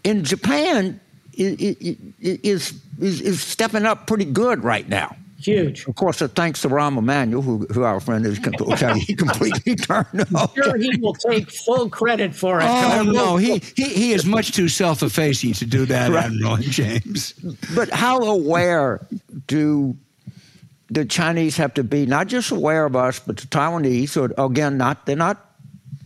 In 0.09 0.25
Japan, 0.25 1.01
is 1.35 2.73
is 2.99 3.21
is 3.21 3.43
stepping 3.43 3.85
up 3.85 4.07
pretty 4.07 4.25
good 4.25 4.65
right 4.65 4.89
now. 4.89 5.15
Huge. 5.41 5.87
Of 5.87 5.95
course, 5.95 6.19
thanks 6.19 6.63
to 6.63 6.69
Rahm 6.69 6.99
Emanuel, 6.99 7.43
who, 7.43 7.59
who 7.73 7.85
our 7.85 8.01
friend 8.01 8.27
is, 8.27 8.39
he 9.07 9.15
completely 9.15 9.77
turned 9.77 10.27
off. 10.35 10.53
Sure, 10.55 10.77
he 10.77 10.97
will 10.97 11.15
take 11.15 11.49
full 11.51 11.89
credit 11.89 12.35
for 12.35 12.59
it. 12.61 12.65
Oh, 12.67 13.05
no, 13.07 13.37
he, 13.37 13.63
he, 13.77 13.85
he 13.85 14.13
is 14.13 14.25
much 14.25 14.51
too 14.51 14.67
self 14.67 15.03
effacing 15.03 15.53
to 15.55 15.67
do 15.67 15.87
that, 15.87 16.11
right. 16.11 16.25
Admiral 16.25 16.57
James. 16.61 17.35
But 17.75 17.91
how 17.91 18.19
aware 18.19 19.07
do 19.47 19.97
the 20.91 21.05
Chinese 21.05 21.57
have 21.57 21.73
to 21.75 21.85
be, 21.85 22.05
not 22.05 22.27
just 22.27 22.51
aware 22.51 22.85
of 22.85 22.97
us, 22.97 23.21
but 23.21 23.37
the 23.37 23.47
Taiwanese, 23.47 24.17
or 24.17 24.45
again, 24.45 24.77
not 24.77 25.07
they're 25.07 25.15
not, 25.15 25.55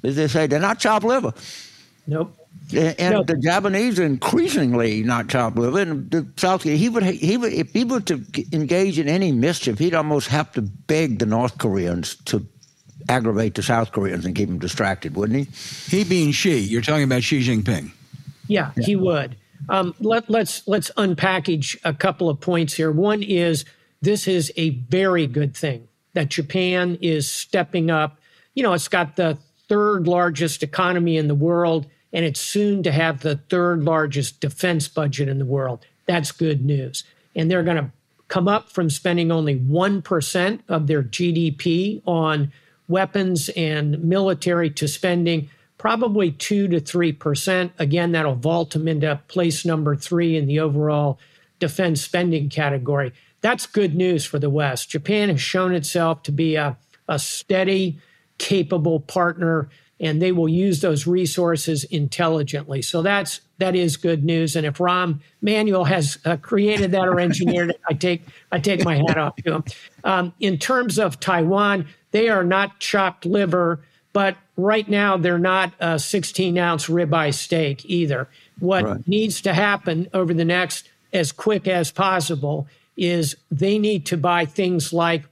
as 0.04 0.16
they 0.16 0.28
say, 0.28 0.46
they're 0.46 0.60
not 0.60 0.78
chopped 0.78 1.06
liver. 1.06 1.32
Nope. 2.06 2.36
And 2.74 3.14
no. 3.14 3.22
the 3.22 3.36
Japanese 3.36 3.98
are 3.98 4.04
increasingly 4.04 5.02
not 5.02 5.28
top 5.28 5.58
level. 5.58 5.78
And 5.78 6.10
the 6.10 6.26
South 6.36 6.62
he 6.62 6.88
would 6.88 7.02
he 7.02 7.36
would 7.36 7.52
if 7.52 7.72
he 7.72 7.84
were 7.84 8.00
to 8.00 8.24
engage 8.52 8.98
in 8.98 9.08
any 9.08 9.32
mischief, 9.32 9.78
he'd 9.78 9.94
almost 9.94 10.28
have 10.28 10.52
to 10.52 10.62
beg 10.62 11.18
the 11.18 11.26
North 11.26 11.58
Koreans 11.58 12.16
to 12.26 12.46
aggravate 13.08 13.54
the 13.54 13.62
South 13.62 13.92
Koreans 13.92 14.24
and 14.24 14.34
keep 14.34 14.48
them 14.48 14.58
distracted, 14.58 15.16
wouldn't 15.16 15.46
he? 15.46 15.96
He 15.96 16.04
being 16.04 16.32
Xi. 16.32 16.58
You're 16.58 16.82
talking 16.82 17.04
about 17.04 17.22
Xi 17.22 17.40
Jinping. 17.40 17.90
Yeah, 18.48 18.72
yeah. 18.76 18.84
he 18.84 18.96
would. 18.96 19.36
Um, 19.68 19.94
let, 20.00 20.28
let's 20.28 20.66
let's 20.66 20.90
unpackage 20.96 21.76
a 21.84 21.94
couple 21.94 22.28
of 22.28 22.40
points 22.40 22.74
here. 22.74 22.90
One 22.90 23.22
is 23.22 23.64
this 24.00 24.26
is 24.26 24.52
a 24.56 24.70
very 24.70 25.26
good 25.26 25.56
thing 25.56 25.88
that 26.14 26.28
Japan 26.28 26.98
is 27.00 27.30
stepping 27.30 27.90
up. 27.90 28.18
You 28.54 28.62
know, 28.62 28.72
it's 28.72 28.88
got 28.88 29.16
the 29.16 29.38
third 29.68 30.06
largest 30.06 30.62
economy 30.62 31.16
in 31.16 31.28
the 31.28 31.34
world, 31.34 31.86
and 32.12 32.24
it's 32.24 32.40
soon 32.40 32.82
to 32.82 32.92
have 32.92 33.20
the 33.20 33.36
third 33.36 33.84
largest 33.84 34.40
defense 34.40 34.88
budget 34.88 35.28
in 35.28 35.38
the 35.38 35.44
world. 35.44 35.84
That's 36.06 36.32
good 36.32 36.64
news. 36.64 37.04
And 37.34 37.50
they're 37.50 37.62
going 37.62 37.78
to 37.78 37.90
come 38.28 38.48
up 38.48 38.70
from 38.70 38.90
spending 38.90 39.30
only 39.30 39.58
1% 39.58 40.60
of 40.68 40.86
their 40.86 41.02
GDP 41.02 42.02
on 42.06 42.52
weapons 42.88 43.48
and 43.50 44.02
military 44.02 44.70
to 44.70 44.88
spending 44.88 45.50
probably 45.78 46.30
2 46.30 46.68
to 46.68 46.80
3%. 46.80 47.70
Again, 47.78 48.12
that'll 48.12 48.34
vault 48.34 48.70
them 48.70 48.88
into 48.88 49.20
place 49.28 49.64
number 49.64 49.96
three 49.96 50.36
in 50.36 50.46
the 50.46 50.60
overall 50.60 51.18
defense 51.58 52.02
spending 52.02 52.48
category. 52.48 53.12
That's 53.40 53.66
good 53.66 53.94
news 53.94 54.24
for 54.24 54.38
the 54.38 54.50
West. 54.50 54.90
Japan 54.90 55.28
has 55.28 55.40
shown 55.40 55.74
itself 55.74 56.22
to 56.24 56.32
be 56.32 56.54
a, 56.54 56.76
a 57.08 57.18
steady, 57.18 57.98
capable 58.38 59.00
partner 59.00 59.68
and 60.02 60.20
they 60.20 60.32
will 60.32 60.48
use 60.48 60.80
those 60.80 61.06
resources 61.06 61.84
intelligently. 61.84 62.82
So 62.82 63.00
that's 63.00 63.40
that 63.58 63.76
is 63.76 63.96
good 63.96 64.24
news. 64.24 64.56
And 64.56 64.66
if 64.66 64.78
Rahm 64.78 65.20
Emanuel 65.40 65.84
has 65.84 66.18
uh, 66.24 66.36
created 66.36 66.90
that 66.90 67.06
or 67.06 67.20
engineered 67.20 67.70
it, 67.70 67.80
I 67.88 67.94
take 67.94 68.22
I 68.50 68.58
take 68.58 68.84
my 68.84 68.96
hat 68.96 69.16
off 69.16 69.36
to 69.36 69.54
him. 69.54 69.64
Um, 70.02 70.34
in 70.40 70.58
terms 70.58 70.98
of 70.98 71.20
Taiwan, 71.20 71.86
they 72.10 72.28
are 72.28 72.42
not 72.42 72.80
chopped 72.80 73.24
liver, 73.24 73.80
but 74.12 74.36
right 74.56 74.88
now 74.88 75.16
they're 75.16 75.38
not 75.38 75.72
a 75.78 76.00
16 76.00 76.58
ounce 76.58 76.88
ribeye 76.88 77.32
steak 77.32 77.84
either. 77.84 78.28
What 78.58 78.84
right. 78.84 79.08
needs 79.08 79.40
to 79.42 79.54
happen 79.54 80.08
over 80.12 80.34
the 80.34 80.44
next 80.44 80.90
as 81.12 81.30
quick 81.30 81.68
as 81.68 81.92
possible 81.92 82.66
is 82.96 83.36
they 83.50 83.78
need 83.78 84.04
to 84.06 84.16
buy 84.16 84.46
things 84.46 84.92
like 84.92 85.24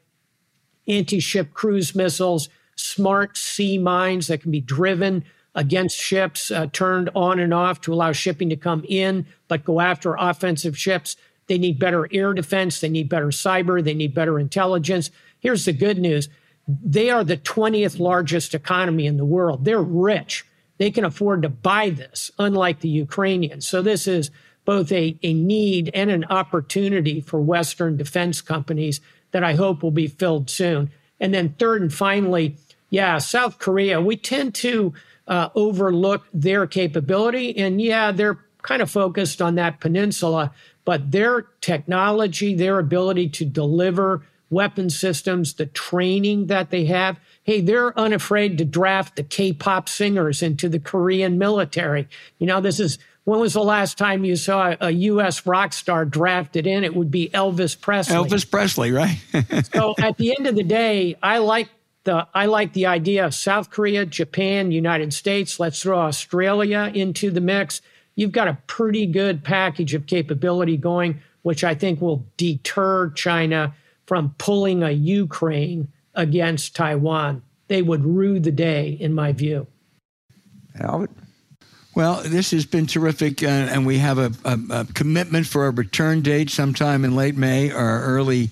anti-ship 0.86 1.52
cruise 1.52 1.94
missiles 1.94 2.48
smart 2.80 3.36
sea 3.36 3.78
mines 3.78 4.26
that 4.28 4.42
can 4.42 4.50
be 4.50 4.60
driven 4.60 5.24
against 5.54 5.96
ships, 5.96 6.50
uh, 6.50 6.66
turned 6.72 7.10
on 7.14 7.40
and 7.40 7.52
off 7.52 7.80
to 7.82 7.92
allow 7.92 8.12
shipping 8.12 8.48
to 8.50 8.56
come 8.56 8.84
in, 8.88 9.26
but 9.48 9.64
go 9.64 9.80
after 9.80 10.14
offensive 10.18 10.78
ships. 10.78 11.16
They 11.48 11.58
need 11.58 11.78
better 11.78 12.08
air 12.12 12.32
defense. 12.32 12.80
They 12.80 12.88
need 12.88 13.08
better 13.08 13.28
cyber. 13.28 13.82
They 13.82 13.94
need 13.94 14.14
better 14.14 14.38
intelligence. 14.38 15.10
Here's 15.40 15.64
the 15.64 15.72
good 15.72 15.98
news 15.98 16.28
they 16.68 17.10
are 17.10 17.24
the 17.24 17.36
20th 17.36 17.98
largest 17.98 18.54
economy 18.54 19.06
in 19.06 19.16
the 19.16 19.24
world. 19.24 19.64
They're 19.64 19.82
rich. 19.82 20.44
They 20.78 20.90
can 20.90 21.04
afford 21.04 21.42
to 21.42 21.48
buy 21.48 21.90
this, 21.90 22.30
unlike 22.38 22.80
the 22.80 22.88
Ukrainians. 22.88 23.66
So, 23.66 23.82
this 23.82 24.06
is 24.06 24.30
both 24.64 24.92
a, 24.92 25.18
a 25.22 25.34
need 25.34 25.90
and 25.94 26.10
an 26.10 26.24
opportunity 26.24 27.20
for 27.20 27.40
Western 27.40 27.96
defense 27.96 28.40
companies 28.40 29.00
that 29.32 29.42
I 29.42 29.54
hope 29.54 29.82
will 29.82 29.90
be 29.90 30.06
filled 30.06 30.48
soon. 30.48 30.90
And 31.18 31.34
then, 31.34 31.54
third 31.58 31.82
and 31.82 31.92
finally, 31.92 32.56
yeah, 32.90 33.18
South 33.18 33.58
Korea, 33.58 34.00
we 34.00 34.16
tend 34.16 34.54
to 34.56 34.92
uh, 35.26 35.48
overlook 35.54 36.24
their 36.34 36.66
capability. 36.66 37.56
And 37.56 37.80
yeah, 37.80 38.12
they're 38.12 38.38
kind 38.62 38.82
of 38.82 38.90
focused 38.90 39.40
on 39.40 39.54
that 39.54 39.80
peninsula, 39.80 40.52
but 40.84 41.12
their 41.12 41.42
technology, 41.60 42.54
their 42.54 42.78
ability 42.78 43.28
to 43.30 43.44
deliver 43.44 44.26
weapon 44.50 44.90
systems, 44.90 45.54
the 45.54 45.66
training 45.66 46.48
that 46.48 46.70
they 46.70 46.84
have. 46.86 47.18
Hey, 47.44 47.60
they're 47.60 47.96
unafraid 47.98 48.58
to 48.58 48.64
draft 48.64 49.16
the 49.16 49.22
K 49.22 49.52
pop 49.52 49.88
singers 49.88 50.42
into 50.42 50.68
the 50.68 50.80
Korean 50.80 51.38
military. 51.38 52.08
You 52.38 52.48
know, 52.48 52.60
this 52.60 52.80
is 52.80 52.98
when 53.24 53.38
was 53.38 53.52
the 53.52 53.62
last 53.62 53.96
time 53.96 54.24
you 54.24 54.34
saw 54.34 54.74
a, 54.80 54.90
U.S. 54.90 55.46
rock 55.46 55.72
star 55.72 56.04
drafted 56.04 56.66
in? 56.66 56.82
It 56.82 56.96
would 56.96 57.10
be 57.10 57.28
Elvis 57.32 57.80
Presley. 57.80 58.16
Elvis 58.16 58.50
Presley, 58.50 58.90
right? 58.90 59.18
so 59.72 59.94
at 59.98 60.16
the 60.16 60.34
end 60.36 60.48
of 60.48 60.56
the 60.56 60.64
day, 60.64 61.16
I 61.22 61.38
like 61.38 61.68
the 62.04 62.26
I 62.34 62.46
like 62.46 62.72
the 62.72 62.86
idea 62.86 63.26
of 63.26 63.34
South 63.34 63.70
Korea, 63.70 64.06
Japan, 64.06 64.72
United 64.72 65.12
States. 65.12 65.60
Let's 65.60 65.82
throw 65.82 65.98
Australia 65.98 66.90
into 66.94 67.30
the 67.30 67.40
mix. 67.40 67.82
You've 68.14 68.32
got 68.32 68.48
a 68.48 68.58
pretty 68.66 69.06
good 69.06 69.44
package 69.44 69.94
of 69.94 70.06
capability 70.06 70.76
going, 70.76 71.20
which 71.42 71.64
I 71.64 71.74
think 71.74 72.00
will 72.00 72.26
deter 72.36 73.10
China 73.10 73.74
from 74.06 74.34
pulling 74.38 74.82
a 74.82 74.90
Ukraine 74.90 75.88
against 76.14 76.74
Taiwan. 76.74 77.42
They 77.68 77.82
would 77.82 78.04
rue 78.04 78.40
the 78.40 78.50
day, 78.50 78.96
in 79.00 79.14
my 79.14 79.32
view. 79.32 79.66
Albert? 80.80 81.10
Well, 81.94 82.22
this 82.24 82.52
has 82.52 82.66
been 82.66 82.86
terrific, 82.86 83.42
uh, 83.42 83.46
and 83.46 83.84
we 83.84 83.98
have 83.98 84.18
a, 84.18 84.32
a, 84.44 84.58
a, 84.70 84.84
commitment 84.94 85.46
for 85.46 85.66
a 85.66 85.70
return 85.70 86.22
date 86.22 86.48
sometime 86.48 87.04
in 87.04 87.16
late 87.16 87.36
May 87.36 87.72
or 87.72 88.02
early 88.02 88.50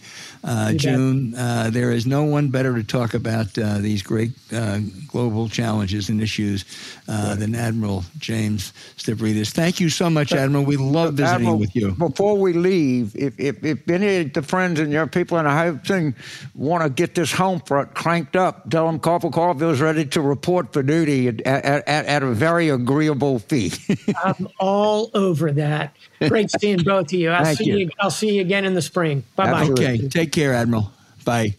uh, 0.49 0.73
June. 0.73 1.35
Uh, 1.35 1.71
there 1.71 1.93
is 1.93 2.07
no 2.07 2.25
one 2.25 2.49
better 2.49 2.75
to 2.75 2.83
talk 2.83 3.15
about 3.15 3.57
uh, 3.59 3.79
these 3.79 4.03
great 4.03 4.33
uh, 4.53 4.79
global 5.07 5.49
challenges 5.49 6.09
and 6.09 6.23
issues 6.23 6.65
uh, 7.07 7.29
right. 7.29 7.39
than 7.39 7.55
Admiral 7.55 8.05
James 8.19 8.73
Stavridis. 8.97 9.51
Thank 9.51 9.79
you 9.81 9.91
so 9.91 10.09
much, 10.09 10.33
Admiral. 10.33 10.65
We 10.65 10.77
love 10.77 11.15
visiting 11.15 11.47
Admiral, 11.47 11.59
with 11.59 11.77
you. 11.77 11.93
Before 11.93 12.39
we 12.39 12.55
leave, 12.55 13.15
if, 13.15 13.39
if, 13.39 13.63
if, 13.65 13.89
any 13.89 14.17
of 14.19 14.33
the 14.33 14.43
friends 14.43 14.81
and 14.81 14.91
your 14.93 15.07
people 15.07 15.39
in 15.39 15.45
the 15.45 15.51
Hive 15.51 15.85
thing 15.85 16.15
want 16.55 16.83
to 16.83 16.91
get 16.91 17.15
this 17.15 17.33
home 17.33 17.61
front 17.61 17.95
cranked 17.95 18.37
up, 18.37 18.71
tell 18.71 18.87
them 18.87 18.99
Corporal 18.99 19.33
Carville 19.33 19.71
is 19.71 19.81
ready 19.81 20.07
to 20.07 20.21
report 20.21 20.73
for 20.73 20.83
duty 20.83 21.29
at, 21.29 21.41
at, 21.43 21.65
at, 21.65 22.07
at 22.07 22.23
a 22.23 22.33
very 22.33 22.71
agreeable 22.71 23.39
fee. 23.39 23.73
I'm 24.25 24.49
all 24.59 25.11
over 25.15 25.53
that. 25.53 25.95
Great 26.27 26.51
seeing 26.51 26.83
both 26.83 27.07
of 27.07 27.13
you. 27.13 27.31
I'll 27.31 27.45
Thank 27.45 27.59
see 27.59 27.65
you. 27.65 27.77
you. 27.79 27.91
I'll 28.01 28.11
see 28.11 28.37
you 28.37 28.41
again 28.41 28.65
in 28.65 28.75
the 28.75 28.83
spring. 28.83 29.25
Bye 29.37 29.51
bye. 29.51 29.69
Okay. 29.71 30.09
Take 30.09 30.33
care, 30.33 30.55
Admiral. 30.55 30.93
Bye. 31.25 31.57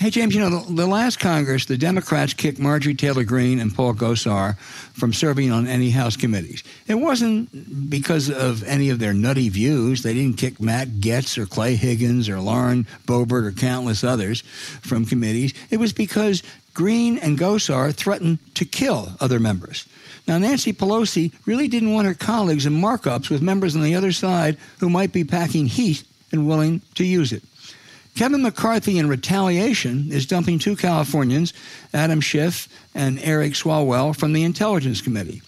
Hey, 0.00 0.10
James, 0.10 0.32
you 0.32 0.40
know, 0.40 0.60
the, 0.60 0.74
the, 0.74 0.86
last 0.86 1.18
Congress, 1.18 1.64
the 1.64 1.76
Democrats 1.76 2.32
kicked 2.32 2.60
Marjorie 2.60 2.94
Taylor 2.94 3.24
Greene 3.24 3.58
and 3.58 3.74
Paul 3.74 3.94
Gosar 3.94 4.56
from 4.56 5.12
serving 5.12 5.50
on 5.50 5.66
any 5.66 5.90
House 5.90 6.16
committees. 6.16 6.62
It 6.86 6.94
wasn't 6.94 7.90
because 7.90 8.30
of 8.30 8.62
any 8.62 8.90
of 8.90 9.00
their 9.00 9.12
nutty 9.12 9.48
views. 9.48 10.04
They 10.04 10.14
didn't 10.14 10.36
kick 10.36 10.60
Matt 10.60 10.86
Gaetz 11.00 11.36
or 11.36 11.46
Clay 11.46 11.74
Higgins 11.74 12.28
or 12.28 12.38
Lauren 12.38 12.86
Boebert 13.06 13.44
or 13.44 13.50
countless 13.50 14.04
others 14.04 14.42
from 14.82 15.04
committees. 15.04 15.52
It 15.68 15.78
was 15.78 15.92
because 15.92 16.44
Greene 16.74 17.18
and 17.18 17.36
Gosar 17.36 17.92
threatened 17.92 18.38
to 18.54 18.64
kill 18.64 19.16
other 19.18 19.40
members. 19.40 19.84
Now, 20.28 20.38
Nancy 20.38 20.72
Pelosi 20.72 21.32
really 21.44 21.66
didn't 21.66 21.92
want 21.92 22.06
her 22.06 22.14
colleagues 22.14 22.66
in 22.66 22.74
markups 22.74 23.30
with 23.30 23.42
members 23.42 23.74
on 23.74 23.82
the 23.82 23.96
other 23.96 24.12
side 24.12 24.58
who 24.78 24.88
might 24.88 25.12
be 25.12 25.24
packing 25.24 25.66
heat 25.66 26.04
and 26.30 26.46
willing 26.46 26.82
to 26.94 27.04
use 27.04 27.32
it. 27.32 27.42
Kevin 28.18 28.42
McCarthy, 28.42 28.98
in 28.98 29.08
retaliation, 29.08 30.10
is 30.10 30.26
dumping 30.26 30.58
two 30.58 30.74
Californians, 30.74 31.52
Adam 31.94 32.20
Schiff 32.20 32.68
and 32.92 33.20
Eric 33.22 33.52
Swalwell, 33.52 34.14
from 34.16 34.32
the 34.32 34.42
Intelligence 34.42 35.00
Committee. 35.00 35.40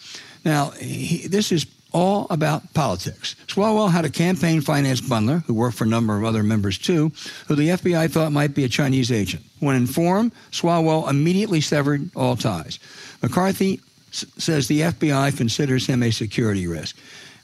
Now, 0.45 0.71
he, 0.71 1.27
this 1.27 1.51
is 1.51 1.66
all 1.93 2.29
about 2.31 2.73
politics. 2.73 3.35
Swalwell 3.49 3.91
had 3.91 4.05
a 4.05 4.09
campaign 4.09 4.61
finance 4.61 5.01
bundler 5.01 5.43
who 5.47 5.55
worked 5.55 5.77
for 5.79 5.83
a 5.83 5.89
number 5.89 6.16
of 6.16 6.23
other 6.25 6.45
members 6.45 6.79
too, 6.79 7.11
who 7.49 7.57
the 7.57 7.71
FBI 7.71 8.09
thought 8.09 8.31
might 8.31 8.55
be 8.55 8.62
a 8.62 8.68
Chinese 8.68 9.11
agent. 9.11 9.43
When 9.59 9.75
informed, 9.75 10.31
Swalwell 10.53 11.11
immediately 11.11 11.61
severed 11.61 12.09
all 12.14 12.37
ties. 12.37 12.79
McCarthy 13.21 13.81
s- 14.12 14.25
says 14.39 14.68
the 14.68 14.83
FBI 14.83 15.37
considers 15.37 15.87
him 15.89 16.05
a 16.05 16.12
security 16.12 16.68
risk. 16.68 16.97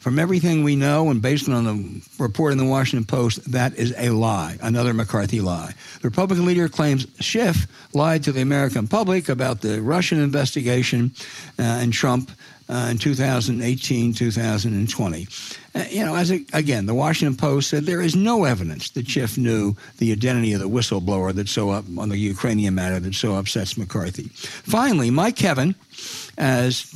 From 0.06 0.20
everything 0.20 0.62
we 0.62 0.76
know 0.76 1.10
and 1.10 1.20
based 1.20 1.48
on 1.48 1.64
the 1.64 2.00
report 2.22 2.52
in 2.52 2.58
the 2.58 2.64
Washington 2.64 3.04
Post, 3.04 3.50
that 3.50 3.74
is 3.74 3.92
a 3.98 4.10
lie, 4.10 4.56
another 4.62 4.94
McCarthy 4.94 5.40
lie. 5.40 5.74
The 6.00 6.06
Republican 6.06 6.46
leader 6.46 6.68
claims 6.68 7.08
Schiff 7.18 7.66
lied 7.92 8.22
to 8.22 8.30
the 8.30 8.40
American 8.40 8.86
public 8.86 9.28
about 9.28 9.62
the 9.62 9.82
Russian 9.82 10.20
investigation 10.20 11.10
uh, 11.58 11.62
and 11.62 11.92
Trump 11.92 12.30
uh, 12.68 12.86
in 12.92 12.98
2018, 12.98 14.14
2020. 14.14 15.26
Uh, 15.76 15.84
you 15.90 16.02
know, 16.02 16.14
as 16.14 16.30
a, 16.32 16.42
again, 16.54 16.86
the 16.86 16.94
Washington 16.94 17.36
Post 17.36 17.68
said 17.68 17.84
there 17.84 18.00
is 18.00 18.16
no 18.16 18.44
evidence 18.44 18.88
that 18.90 19.06
Schiff 19.06 19.36
knew 19.36 19.76
the 19.98 20.10
identity 20.10 20.54
of 20.54 20.60
the 20.60 20.68
whistleblower 20.68 21.34
that 21.34 21.48
so 21.48 21.68
up 21.68 21.84
on 21.98 22.08
the 22.08 22.16
Ukrainian 22.16 22.74
matter 22.74 22.98
that 22.98 23.14
so 23.14 23.34
upsets 23.34 23.76
McCarthy. 23.76 24.24
Finally, 24.24 25.10
My 25.10 25.30
Kevin, 25.30 25.74
as 26.38 26.90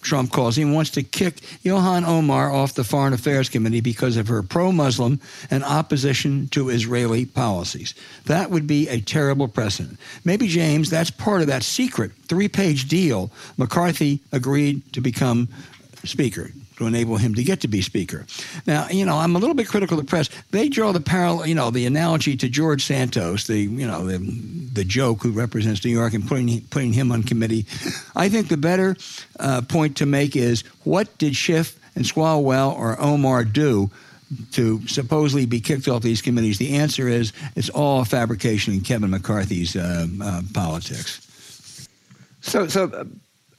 Trump 0.00 0.32
calls 0.32 0.56
him, 0.56 0.72
wants 0.72 0.90
to 0.92 1.02
kick 1.02 1.36
Ilhan 1.64 2.06
Omar 2.08 2.50
off 2.50 2.72
the 2.74 2.84
Foreign 2.84 3.12
Affairs 3.12 3.50
Committee 3.50 3.82
because 3.82 4.16
of 4.16 4.28
her 4.28 4.42
pro-Muslim 4.42 5.20
and 5.50 5.62
opposition 5.62 6.48
to 6.48 6.70
Israeli 6.70 7.26
policies. 7.26 7.94
That 8.24 8.50
would 8.50 8.66
be 8.66 8.88
a 8.88 9.02
terrible 9.02 9.48
precedent. 9.48 9.98
Maybe 10.24 10.48
James, 10.48 10.88
that's 10.88 11.10
part 11.10 11.42
of 11.42 11.48
that 11.48 11.64
secret 11.64 12.12
three-page 12.28 12.88
deal. 12.88 13.30
McCarthy 13.58 14.20
agreed 14.32 14.90
to 14.94 15.02
become 15.02 15.48
Speaker 16.04 16.50
to 16.82 16.88
enable 16.88 17.16
him 17.16 17.34
to 17.34 17.42
get 17.42 17.60
to 17.60 17.68
be 17.68 17.82
Speaker. 17.82 18.26
Now, 18.66 18.88
you 18.88 19.04
know, 19.04 19.16
I'm 19.16 19.36
a 19.36 19.38
little 19.38 19.54
bit 19.54 19.68
critical 19.68 19.98
of 19.98 20.04
the 20.04 20.08
press. 20.08 20.28
They 20.50 20.68
draw 20.68 20.92
the 20.92 21.00
parallel, 21.00 21.46
you 21.46 21.54
know, 21.54 21.70
the 21.70 21.86
analogy 21.86 22.36
to 22.36 22.48
George 22.48 22.84
Santos, 22.84 23.46
the 23.46 23.58
you 23.58 23.86
know 23.86 24.06
the 24.06 24.18
the 24.18 24.84
joke 24.84 25.22
who 25.22 25.32
represents 25.32 25.84
New 25.84 25.90
York 25.90 26.14
and 26.14 26.26
putting 26.26 26.60
putting 26.62 26.92
him 26.92 27.12
on 27.12 27.22
committee. 27.22 27.66
I 28.16 28.28
think 28.28 28.48
the 28.48 28.56
better 28.56 28.96
uh, 29.40 29.62
point 29.62 29.96
to 29.98 30.06
make 30.06 30.36
is 30.36 30.62
what 30.84 31.16
did 31.18 31.34
Schiff 31.36 31.78
and 31.94 32.04
Swalwell 32.04 32.76
or 32.76 33.00
Omar 33.00 33.44
do 33.44 33.90
to 34.52 34.86
supposedly 34.88 35.46
be 35.46 35.60
kicked 35.60 35.88
off 35.88 36.02
these 36.02 36.22
committees? 36.22 36.58
The 36.58 36.76
answer 36.76 37.08
is 37.08 37.32
it's 37.54 37.68
all 37.70 38.04
fabrication 38.04 38.74
in 38.74 38.80
Kevin 38.80 39.10
McCarthy's 39.10 39.76
uh, 39.76 40.06
uh, 40.22 40.42
politics. 40.54 41.28
So, 42.40 42.66
so 42.66 43.06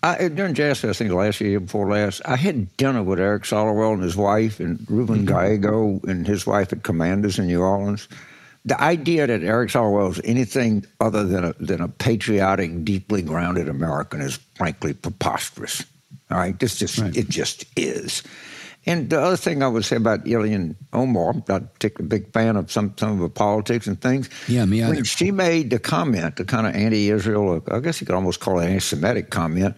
I, 0.04 0.28
during 0.28 0.54
Jazz 0.54 0.82
Fest, 0.82 1.02
I 1.02 1.06
think 1.06 1.14
last 1.14 1.40
year, 1.40 1.62
before 1.62 1.90
last, 1.90 2.22
I 2.26 2.36
had 2.36 2.76
dinner 2.76 3.02
with 3.02 3.20
Eric 3.20 3.44
Swalwell 3.44 3.94
and 3.94 4.04
his 4.04 4.18
wife, 4.18 4.60
and 4.60 4.86
Ruben 4.90 5.20
mm-hmm. 5.20 5.28
Gallego 5.28 6.02
and 6.04 6.28
his 6.28 6.46
wife 6.46 6.74
at 6.74 6.84
Commander's 6.84 7.40
in 7.40 7.48
New 7.48 7.62
Orleans. 7.62 8.10
The 8.66 8.80
idea 8.82 9.28
that 9.28 9.44
Eric 9.44 9.70
Swalwell 9.70 10.12
is 10.12 10.22
anything 10.26 10.86
other 11.00 11.24
than 11.24 11.46
a, 11.46 11.54
than 11.54 11.80
a 11.80 11.88
patriotic, 11.88 12.84
deeply 12.84 13.22
grounded 13.22 13.70
American 13.70 14.20
is 14.20 14.40
frankly 14.56 14.94
preposterous. 14.94 15.86
All 16.30 16.38
right, 16.38 16.60
this 16.60 16.78
just 16.78 16.98
right. 16.98 17.16
it 17.16 17.30
just 17.30 17.66
is. 17.78 18.24
And 18.86 19.10
the 19.10 19.22
other 19.22 19.38
thing 19.38 19.64
I 19.64 19.70
would 19.70 19.86
say 19.86 19.96
about 19.96 20.26
Ilhan 20.26 20.76
Omar, 20.92 21.30
I'm 21.30 21.44
not 21.48 21.64
a 21.82 22.04
big 22.04 22.32
fan 22.34 22.58
of 22.58 22.70
some 22.70 22.94
some 22.98 23.12
of 23.14 23.20
her 23.20 23.30
politics 23.30 23.88
and 23.88 24.02
things. 24.02 24.30
Yeah, 24.50 24.66
me 24.66 24.84
either. 24.84 24.96
When 24.96 25.04
she 25.06 25.32
made 25.32 25.70
the 25.70 25.80
comment, 25.80 26.36
the 26.36 26.44
kind 26.44 26.68
of 26.68 26.76
anti-Israel, 26.76 27.64
I 27.72 27.80
guess 27.80 28.02
you 28.02 28.06
could 28.06 28.16
almost 28.16 28.42
call 28.42 28.60
it 28.60 28.66
anti-Semitic 28.66 29.30
comment. 29.30 29.76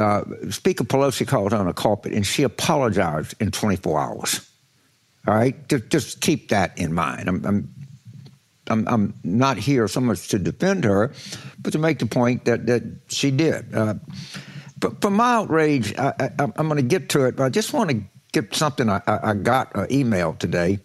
Uh, 0.00 0.24
Speaker 0.50 0.84
Pelosi 0.84 1.26
called 1.26 1.52
on 1.52 1.68
a 1.68 1.74
carpet, 1.74 2.12
and 2.12 2.26
she 2.26 2.42
apologized 2.42 3.34
in 3.40 3.50
24 3.50 4.00
hours. 4.00 4.50
All 5.26 5.34
right, 5.34 5.68
just, 5.68 5.90
just 5.90 6.20
keep 6.20 6.48
that 6.48 6.76
in 6.78 6.94
mind. 6.94 7.28
I'm, 7.28 7.44
I'm 7.44 7.74
I'm, 8.68 8.86
I'm, 8.86 9.14
not 9.24 9.56
here 9.58 9.88
so 9.88 10.00
much 10.00 10.28
to 10.28 10.38
defend 10.38 10.84
her, 10.84 11.12
but 11.58 11.72
to 11.72 11.78
make 11.78 11.98
the 11.98 12.06
point 12.06 12.44
that, 12.44 12.66
that 12.66 12.84
she 13.08 13.32
did. 13.32 13.74
Uh, 13.74 13.94
but 14.78 15.00
for 15.02 15.10
my 15.10 15.34
outrage, 15.34 15.92
I, 15.98 16.30
am 16.38 16.52
going 16.52 16.76
to 16.76 16.82
get 16.82 17.08
to 17.10 17.24
it, 17.24 17.36
but 17.36 17.44
I 17.44 17.48
just 17.48 17.72
want 17.72 17.90
to 17.90 18.00
get 18.32 18.54
something 18.54 18.88
I, 18.88 19.02
I 19.06 19.34
got 19.34 19.74
an 19.74 19.88
email 19.90 20.34
today. 20.34 20.78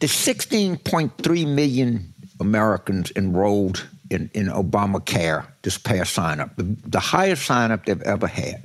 The 0.00 0.06
16.3 0.06 1.54
million 1.54 2.14
Americans 2.40 3.12
enrolled 3.14 3.86
in, 4.10 4.30
in 4.34 4.46
Obamacare 4.46 5.46
this 5.66 5.76
past 5.78 6.14
sign 6.14 6.38
up, 6.38 6.54
the, 6.54 6.62
the 6.86 7.00
highest 7.00 7.44
sign 7.44 7.72
up 7.72 7.86
they've 7.86 8.00
ever 8.02 8.28
had. 8.28 8.62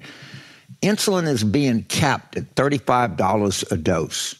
Insulin 0.83 1.27
is 1.27 1.43
being 1.43 1.81
capped 1.85 2.37
at 2.37 2.53
$35 2.53 3.71
a 3.71 3.77
dose. 3.77 4.35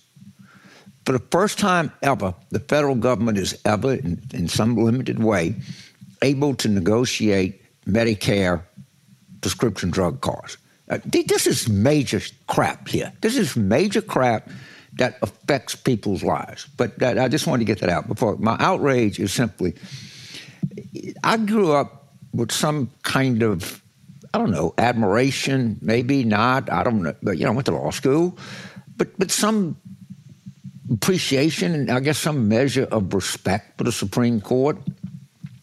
For 1.07 1.14
the 1.14 1.26
first 1.32 1.57
time 1.57 1.91
ever, 2.03 2.36
the 2.51 2.59
federal 2.59 2.93
government 2.93 3.39
is 3.39 3.59
ever, 3.66 3.95
in, 3.95 4.22
in 4.32 4.47
some 4.47 4.76
limited 4.76 5.24
way, 5.24 5.55
able 6.22 6.53
to 6.55 6.70
negotiate 6.70 7.64
Medicare 7.88 8.62
prescription 9.41 9.89
drug 9.89 10.22
costs. 10.22 10.57
Uh, 10.88 10.99
this 11.05 11.47
is 11.47 11.68
major 11.68 12.22
crap 12.45 12.88
here. 12.88 13.12
This 13.22 13.38
is 13.38 13.55
major 13.55 14.03
crap 14.03 14.51
that 14.93 15.18
affects 15.24 15.74
people's 15.74 16.22
lives. 16.22 16.68
But 16.78 16.99
that, 16.99 17.18
I 17.18 17.28
just 17.28 17.47
wanted 17.47 17.66
to 17.66 17.74
get 17.74 17.80
that 17.80 17.89
out 17.89 18.07
before. 18.07 18.36
My 18.38 18.55
outrage 18.59 19.20
is 19.20 19.34
simply 19.34 19.74
I 21.24 21.38
grew 21.38 21.74
up 21.74 22.01
with 22.34 22.51
some 22.51 22.89
kind 23.03 23.43
of, 23.43 23.82
I 24.34 24.38
don't 24.38 24.51
know, 24.51 24.73
admiration, 24.77 25.77
maybe 25.82 26.23
not, 26.23 26.71
I 26.71 26.84
don't 26.84 27.03
know, 27.03 27.13
but, 27.21 27.38
you 27.38 27.45
know, 27.45 27.51
I 27.51 27.55
went 27.55 27.65
to 27.67 27.73
law 27.73 27.91
school, 27.91 28.38
but, 28.97 29.17
but 29.17 29.32
some 29.32 29.77
appreciation 30.91 31.73
and 31.73 31.91
I 31.91 31.99
guess 31.99 32.17
some 32.17 32.47
measure 32.47 32.86
of 32.86 33.13
respect 33.13 33.77
for 33.77 33.84
the 33.84 33.91
Supreme 33.91 34.41
Court. 34.41 34.77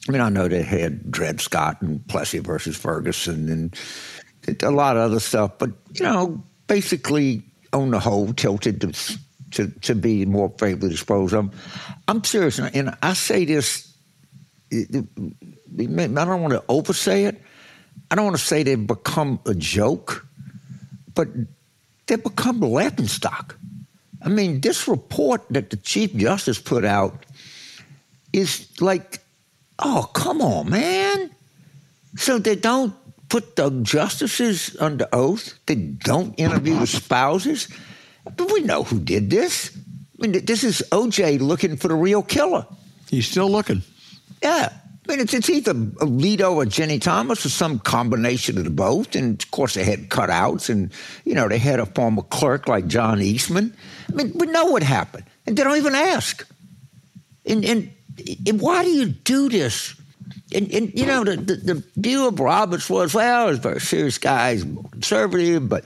I 0.09 0.13
mean, 0.13 0.23
I 0.23 0.31
know 0.31 0.49
they 0.49 0.63
had 0.63 1.11
Dred 1.11 1.41
Scott 1.41 1.83
and 1.83 2.07
Plessy 2.09 2.39
versus 2.39 2.77
Ferguson 2.77 3.49
and 3.51 4.63
a 4.63 4.71
lot 4.71 4.97
of 4.97 5.03
other 5.03 5.21
stuff, 5.21 5.59
but 5.59 5.71
you 5.93 6.05
know, 6.05 6.43
basically 6.67 7.43
on 7.75 7.91
the 7.91 8.01
whole, 8.01 8.33
tilted 8.33 8.81
to 8.81 9.19
to, 9.53 9.69
to 9.81 9.95
be 9.95 10.27
more 10.27 10.53
favorably 10.59 10.91
disposed 10.91 11.35
of. 11.35 11.55
I'm 12.07 12.25
serious, 12.25 12.59
and 12.59 12.97
I 13.03 13.15
say 13.15 13.45
this. 13.45 13.85
I 15.79 15.85
don't 15.85 16.43
want 16.43 16.53
to 16.55 16.65
oversay 16.69 17.25
it. 17.25 17.41
I 18.11 18.15
don't 18.15 18.25
want 18.25 18.37
to 18.37 18.45
say 18.45 18.63
they've 18.63 18.87
become 18.87 19.41
a 19.47 19.55
joke, 19.55 20.27
but 21.15 21.29
they've 22.07 22.23
become 22.23 22.61
laughing 22.61 23.07
stock. 23.07 23.57
I 24.23 24.29
mean, 24.29 24.61
this 24.61 24.89
report 24.89 25.43
that 25.51 25.71
the 25.71 25.77
Chief 25.77 26.15
Justice 26.15 26.59
put 26.59 26.85
out 26.85 27.27
is 28.33 28.69
like, 28.81 29.21
oh, 29.79 30.11
come 30.15 30.41
on, 30.41 30.71
man. 30.71 31.31
So 32.17 32.39
they 32.39 32.57
don't 32.57 32.95
put 33.29 33.57
the 33.57 33.71
justices 33.83 34.77
under 34.81 35.07
oath. 35.13 35.59
They 35.67 35.77
don't 35.77 36.35
interview 36.39 36.79
the 36.79 36.87
spouses. 36.87 37.69
But 38.25 38.51
we 38.53 38.61
know 38.63 38.83
who 38.83 38.99
did 38.99 39.31
this. 39.31 39.77
I 40.19 40.27
mean, 40.27 40.45
this 40.45 40.65
is 40.65 40.83
OJ 40.91 41.41
looking 41.41 41.77
for 41.77 41.89
the 41.89 41.95
real 41.95 42.23
killer. 42.23 42.67
He's 43.09 43.29
still 43.29 43.51
looking. 43.51 43.83
Yeah. 44.43 44.73
I 45.09 45.13
mean, 45.13 45.21
it's, 45.21 45.33
it's 45.33 45.49
either 45.49 45.73
Alito 45.73 46.55
or 46.55 46.65
Ginni 46.67 47.01
Thomas 47.01 47.47
or 47.47 47.49
some 47.49 47.79
combination 47.79 48.59
of 48.59 48.65
the 48.65 48.71
both. 48.71 49.15
And 49.15 49.43
of 49.43 49.51
course, 49.51 49.75
they 49.75 49.85
had 49.85 50.11
cutouts 50.11 50.69
and, 50.69 50.93
you 51.25 51.35
know, 51.35 51.49
they 51.49 51.57
had 51.59 51.81
a 51.81 51.87
former 51.87 52.23
clerk 52.23 52.69
like 52.69 52.87
John 52.89 53.23
Eastman. 53.23 53.75
I 54.11 54.13
mean, 54.13 54.33
we 54.35 54.47
know 54.47 54.67
what 54.67 54.83
happened. 54.83 55.25
And 55.47 55.57
they 55.57 55.65
don't 55.65 55.79
even 55.79 55.95
ask. 55.95 56.47
And, 57.47 57.65
and, 57.65 57.91
and 58.47 58.61
why 58.61 58.85
do 58.85 58.91
you 58.91 59.07
do 59.07 59.49
this? 59.49 59.95
and, 60.55 60.73
and 60.73 60.93
you 60.99 61.07
know, 61.07 61.25
the, 61.25 61.37
the, 61.37 61.55
the, 61.57 61.85
view 61.97 62.27
of 62.27 62.41
Roberts 62.41 62.89
was, 62.89 63.15
well, 63.15 63.49
he's 63.49 63.59
a 63.59 63.61
very 63.61 63.81
serious 63.81 64.19
guy, 64.19 64.55
he's 64.55 64.65
conservative, 64.93 65.69
but, 65.69 65.85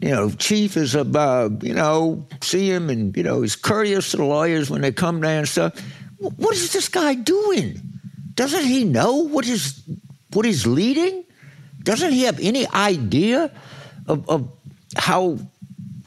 you 0.00 0.10
know, 0.10 0.30
Chief 0.30 0.76
is 0.76 0.94
above, 0.94 1.64
you 1.64 1.74
know, 1.74 2.26
see 2.40 2.70
him 2.70 2.88
and, 2.90 3.16
you 3.16 3.22
know, 3.22 3.42
he's 3.42 3.56
courteous 3.56 4.10
to 4.12 4.18
the 4.18 4.24
lawyers 4.24 4.70
when 4.70 4.82
they 4.82 4.92
come 4.92 5.20
there 5.20 5.38
and 5.38 5.48
stuff. 5.48 5.80
What 6.18 6.54
is 6.54 6.72
this 6.72 6.88
guy 6.88 7.14
doing? 7.14 7.80
Doesn't 8.36 8.64
he 8.64 8.84
know 8.84 9.16
what 9.16 9.48
is 9.48 9.82
what 10.32 10.44
he's 10.44 10.66
leading? 10.66 11.24
Doesn't 11.82 12.12
he 12.12 12.22
have 12.24 12.38
any 12.40 12.68
idea 12.68 13.50
of, 14.06 14.28
of 14.28 14.48
how 14.96 15.38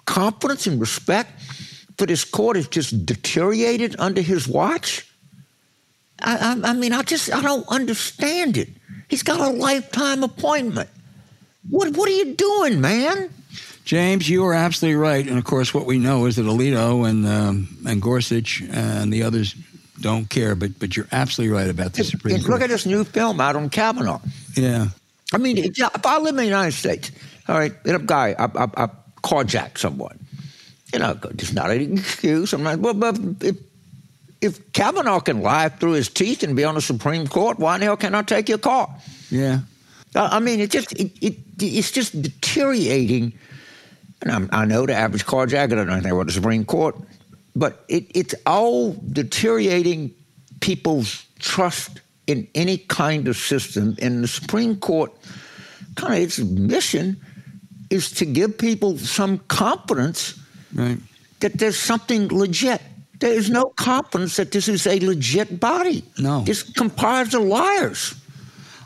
confidence 0.06 0.68
and 0.68 0.80
respect 0.80 1.42
for 1.98 2.06
this 2.06 2.24
court 2.24 2.56
has 2.56 2.68
just 2.68 3.06
deteriorated 3.06 3.96
under 3.98 4.22
his 4.22 4.48
watch? 4.48 5.06
I, 6.22 6.38
I, 6.64 6.70
I 6.70 6.74
mean, 6.74 6.94
I 6.94 7.02
just 7.02 7.34
I 7.34 7.42
don't 7.42 7.68
understand 7.68 8.58
it. 8.58 8.70
He's 9.08 9.24
got 9.24 9.40
a 9.40 9.50
lifetime 9.50 10.24
appointment. 10.24 10.90
What 11.70 11.96
what 11.98 12.08
are 12.08 12.14
you 12.16 12.36
doing, 12.36 12.80
man? 12.80 13.32
James, 13.86 14.30
you 14.30 14.46
are 14.46 14.54
absolutely 14.54 14.98
right. 14.98 15.26
And 15.26 15.40
of 15.40 15.46
course, 15.46 15.74
what 15.74 15.88
we 15.88 15.98
know 15.98 16.28
is 16.28 16.36
that 16.36 16.46
Alito 16.46 17.10
and 17.10 17.26
um, 17.26 17.78
and 17.88 18.00
Gorsuch 18.00 18.62
and 18.70 19.12
the 19.12 19.24
others 19.24 19.56
don't 20.02 20.30
care. 20.30 20.56
But 20.56 20.80
but 20.80 20.96
you're 20.96 21.08
absolutely 21.12 21.56
right 21.56 21.70
about 21.70 21.94
the 21.94 22.04
Supreme 22.04 22.38
Court. 22.38 22.50
Look 22.50 22.62
at 22.62 22.70
this 22.70 22.86
new 22.86 23.04
film 23.04 23.40
out 23.40 23.56
on 23.56 23.70
Kavanaugh. 23.70 24.22
Yeah. 24.56 24.88
I 25.34 25.38
mean, 25.38 25.58
if, 25.58 25.78
if 25.78 26.06
I 26.06 26.18
live 26.18 26.30
in 26.30 26.38
the 26.38 26.46
United 26.46 26.74
States, 26.74 27.12
all 27.48 27.56
right, 27.58 27.74
and 27.86 27.96
a 27.96 28.00
guy, 28.00 28.36
I, 28.38 28.46
I, 28.46 28.86
I 28.86 28.90
carjack 29.22 29.78
someone. 29.78 30.20
You 30.94 31.00
know, 31.00 31.20
it's 31.32 31.54
not 31.54 31.70
an 31.70 31.98
excuse. 31.98 32.52
I'm 32.54 32.64
not. 32.64 32.80
Well, 32.80 32.96
but 32.96 33.20
if 33.42 33.58
if 34.42 34.72
Kavanaugh 34.74 35.20
can 35.20 35.42
lie 35.42 35.70
through 35.70 35.94
his 35.94 36.10
teeth 36.10 36.44
and 36.44 36.56
be 36.56 36.64
on 36.64 36.76
the 36.76 36.82
Supreme 36.82 37.28
Court, 37.28 37.60
why 37.60 37.78
the 37.78 37.86
hell 37.86 37.98
can't 37.98 38.16
I 38.16 38.22
take 38.22 38.50
your 38.50 38.58
car? 38.58 38.90
Yeah. 39.30 39.60
I 40.16 40.40
mean, 40.40 40.60
it 40.60 40.72
just 40.72 40.92
it, 40.94 41.12
it 41.22 41.36
it's 41.60 41.92
just 41.92 42.20
deteriorating. 42.22 43.34
And 44.22 44.32
I'm, 44.32 44.50
i 44.52 44.66
know 44.66 44.86
the 44.86 44.94
average 44.94 45.26
carjacker 45.26 45.70
doesn't 45.70 45.88
know 45.88 45.94
anything 45.94 46.12
about 46.12 46.26
the 46.26 46.34
Supreme 46.34 46.66
Court, 46.66 46.96
but 47.60 47.84
it, 47.90 48.06
it's 48.16 48.34
all 48.46 48.94
deteriorating 49.12 50.16
people's 50.62 51.26
trust 51.40 52.00
in 52.26 52.48
any 52.56 52.78
kind 52.78 53.28
of 53.28 53.36
system. 53.36 53.98
And 54.02 54.24
the 54.24 54.28
Supreme 54.28 54.78
Court, 54.78 55.12
kind 55.96 56.14
of 56.14 56.20
its 56.20 56.40
mission 56.40 57.20
is 57.90 58.12
to 58.12 58.26
give 58.26 58.58
people 58.58 58.98
some 58.98 59.40
confidence 59.50 60.40
right. 60.74 60.98
that 61.42 61.54
there's 61.60 61.78
something 61.78 62.30
legit. 62.30 62.82
There 63.20 63.34
is 63.34 63.50
no 63.50 63.66
confidence 63.76 64.38
that 64.38 64.52
this 64.52 64.70
is 64.70 64.88
a 64.88 65.00
legit 65.00 65.60
body. 65.60 66.06
No. 66.18 66.46
It's 66.48 66.64
comprised 66.64 67.34
of 67.34 67.42
liars. 67.42 68.16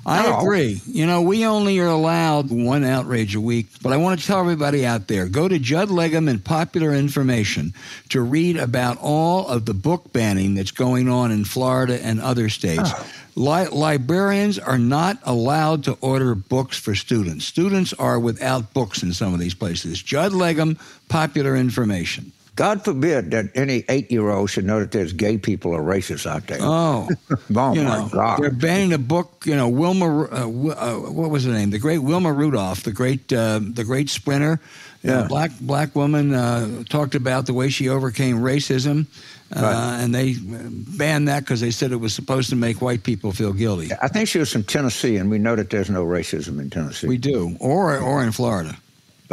I 0.05 0.23
no. 0.23 0.39
agree. 0.39 0.81
You 0.85 1.05
know, 1.05 1.21
we 1.21 1.45
only 1.45 1.79
are 1.79 1.87
allowed 1.87 2.49
one 2.49 2.83
outrage 2.83 3.35
a 3.35 3.41
week, 3.41 3.67
but 3.81 3.93
I 3.93 3.97
want 3.97 4.19
to 4.19 4.25
tell 4.25 4.39
everybody 4.39 4.85
out 4.85 5.07
there 5.07 5.27
go 5.27 5.47
to 5.47 5.57
Judd 5.59 5.89
Legum 5.89 6.29
and 6.29 6.43
Popular 6.43 6.93
Information 6.93 7.73
to 8.09 8.21
read 8.21 8.57
about 8.57 8.97
all 9.01 9.47
of 9.47 9.65
the 9.65 9.73
book 9.73 10.11
banning 10.11 10.55
that's 10.55 10.71
going 10.71 11.07
on 11.07 11.31
in 11.31 11.45
Florida 11.45 12.03
and 12.03 12.19
other 12.19 12.49
states. 12.49 12.91
Oh. 12.93 13.07
Li- 13.35 13.67
librarians 13.67 14.59
are 14.59 14.77
not 14.77 15.17
allowed 15.23 15.85
to 15.85 15.93
order 16.01 16.35
books 16.35 16.77
for 16.77 16.93
students. 16.95 17.45
Students 17.45 17.93
are 17.93 18.19
without 18.19 18.73
books 18.73 19.03
in 19.03 19.13
some 19.13 19.33
of 19.33 19.39
these 19.39 19.55
places. 19.55 20.01
Judd 20.03 20.33
Legum, 20.33 20.77
Popular 21.07 21.55
Information. 21.55 22.31
God 22.55 22.85
forbid 22.85 23.31
that 23.31 23.49
any 23.55 23.83
eight 23.89 24.11
year 24.11 24.29
old 24.29 24.49
should 24.49 24.65
know 24.65 24.79
that 24.79 24.91
there's 24.91 25.11
gay 25.11 25.39
people 25.39 25.71
or 25.71 25.81
racist 25.81 26.27
out 26.27 26.45
there. 26.45 26.59
Oh, 26.61 27.09
oh 27.55 27.73
you 27.73 27.83
my 27.83 27.97
know, 27.97 28.09
God. 28.11 28.39
They're 28.39 28.51
banning 28.51 28.93
a 28.93 28.99
book. 28.99 29.43
You 29.45 29.55
know, 29.55 29.67
Wilma. 29.67 30.25
Uh, 30.25 30.45
uh, 30.45 30.95
what 31.11 31.31
was 31.31 31.45
her 31.45 31.51
name? 31.51 31.71
The 31.71 31.79
great 31.79 31.99
Wilma 31.99 32.31
Rudolph, 32.31 32.83
the 32.83 32.91
great, 32.91 33.33
uh, 33.33 33.59
the 33.61 33.83
great 33.83 34.09
sprinter. 34.09 34.59
Yeah. 35.01 35.27
black 35.27 35.51
black 35.59 35.95
woman 35.95 36.33
uh, 36.33 36.83
talked 36.87 37.13
about 37.13 37.45
the 37.45 37.53
way 37.53 37.69
she 37.69 37.89
overcame 37.89 38.37
racism, 38.37 39.05
uh, 39.53 39.61
right. 39.61 40.01
and 40.01 40.15
they 40.15 40.35
banned 40.39 41.27
that 41.27 41.41
because 41.41 41.59
they 41.59 41.71
said 41.71 41.91
it 41.91 41.97
was 41.97 42.13
supposed 42.13 42.49
to 42.51 42.55
make 42.55 42.81
white 42.81 43.03
people 43.03 43.33
feel 43.33 43.51
guilty. 43.51 43.91
I 44.01 44.07
think 44.07 44.29
she 44.29 44.39
was 44.39 44.49
from 44.49 44.63
Tennessee, 44.63 45.17
and 45.17 45.29
we 45.29 45.39
know 45.39 45.57
that 45.57 45.71
there's 45.71 45.89
no 45.89 46.05
racism 46.05 46.57
in 46.61 46.69
Tennessee. 46.69 47.07
We 47.07 47.17
do, 47.17 47.57
or 47.59 47.97
or 47.97 48.23
in 48.23 48.31
Florida 48.31 48.77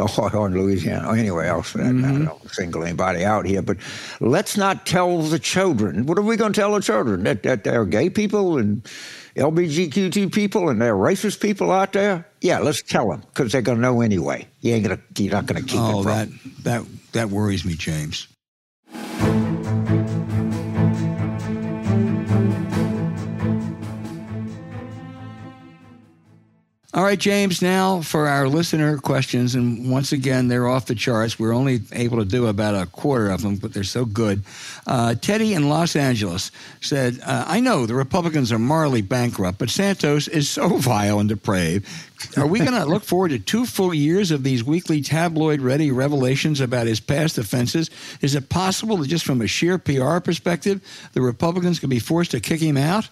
or 0.01 0.47
in 0.47 0.53
Louisiana, 0.53 1.09
or 1.09 1.15
anywhere 1.15 1.45
else 1.45 1.73
mm-hmm. 1.73 2.05
I 2.05 2.25
don't 2.25 2.51
single 2.51 2.83
anybody 2.83 3.23
out 3.23 3.45
here, 3.45 3.61
but 3.61 3.77
let's 4.19 4.57
not 4.57 4.85
tell 4.85 5.21
the 5.21 5.39
children. 5.39 6.05
What 6.05 6.17
are 6.17 6.23
we 6.23 6.37
going 6.37 6.53
to 6.53 6.59
tell 6.59 6.73
the 6.73 6.81
children? 6.81 7.23
That, 7.23 7.43
that 7.43 7.63
there 7.63 7.81
are 7.81 7.85
gay 7.85 8.09
people 8.09 8.57
and 8.57 8.83
LGBTQ 9.35 10.33
people 10.33 10.69
and 10.69 10.81
there 10.81 10.95
are 10.95 10.97
racist 10.97 11.41
people 11.41 11.71
out 11.71 11.93
there? 11.93 12.27
Yeah, 12.41 12.59
let's 12.59 12.81
tell 12.81 13.09
them 13.09 13.21
because 13.21 13.51
they're 13.51 13.61
going 13.61 13.77
to 13.77 13.81
know 13.81 14.01
anyway. 14.01 14.47
You 14.61 14.73
ain't 14.73 14.83
gonna, 14.83 14.99
you're 15.17 15.31
not 15.31 15.45
going 15.45 15.63
to 15.63 15.67
keep 15.67 15.79
oh, 15.79 15.99
it 15.99 16.03
from. 16.03 16.11
that 16.11 16.29
that 16.63 16.85
that 17.13 17.29
worries 17.29 17.65
me, 17.65 17.75
James. 17.75 18.27
All 26.93 27.03
right, 27.05 27.17
James, 27.17 27.61
now 27.61 28.01
for 28.01 28.27
our 28.27 28.49
listener 28.49 28.97
questions. 28.97 29.55
And 29.55 29.89
once 29.89 30.11
again, 30.11 30.49
they're 30.49 30.67
off 30.67 30.87
the 30.87 30.95
charts. 30.95 31.39
We're 31.39 31.53
only 31.53 31.79
able 31.93 32.17
to 32.17 32.25
do 32.25 32.47
about 32.47 32.75
a 32.75 32.85
quarter 32.85 33.29
of 33.29 33.41
them, 33.41 33.55
but 33.55 33.71
they're 33.73 33.85
so 33.85 34.03
good. 34.03 34.43
Uh, 34.85 35.15
Teddy 35.15 35.53
in 35.53 35.69
Los 35.69 35.95
Angeles 35.95 36.51
said, 36.81 37.21
uh, 37.25 37.45
I 37.47 37.61
know 37.61 37.85
the 37.85 37.95
Republicans 37.95 38.51
are 38.51 38.59
morally 38.59 39.01
bankrupt, 39.01 39.57
but 39.57 39.69
Santos 39.69 40.27
is 40.27 40.49
so 40.49 40.67
vile 40.77 41.21
and 41.21 41.29
depraved. 41.29 41.87
Are 42.35 42.45
we 42.45 42.59
going 42.59 42.73
to 42.73 42.83
look 42.83 43.03
forward 43.03 43.29
to 43.29 43.39
two 43.39 43.65
full 43.65 43.93
years 43.93 44.31
of 44.31 44.43
these 44.43 44.61
weekly 44.61 45.01
tabloid 45.01 45.61
ready 45.61 45.91
revelations 45.91 46.59
about 46.59 46.87
his 46.87 46.99
past 46.99 47.37
offenses? 47.37 47.89
Is 48.19 48.35
it 48.35 48.49
possible 48.49 48.97
that 48.97 49.07
just 49.07 49.23
from 49.23 49.41
a 49.41 49.47
sheer 49.47 49.77
PR 49.77 50.19
perspective, 50.19 50.81
the 51.13 51.21
Republicans 51.21 51.79
could 51.79 51.89
be 51.89 51.99
forced 51.99 52.31
to 52.31 52.41
kick 52.41 52.59
him 52.59 52.75
out? 52.75 53.07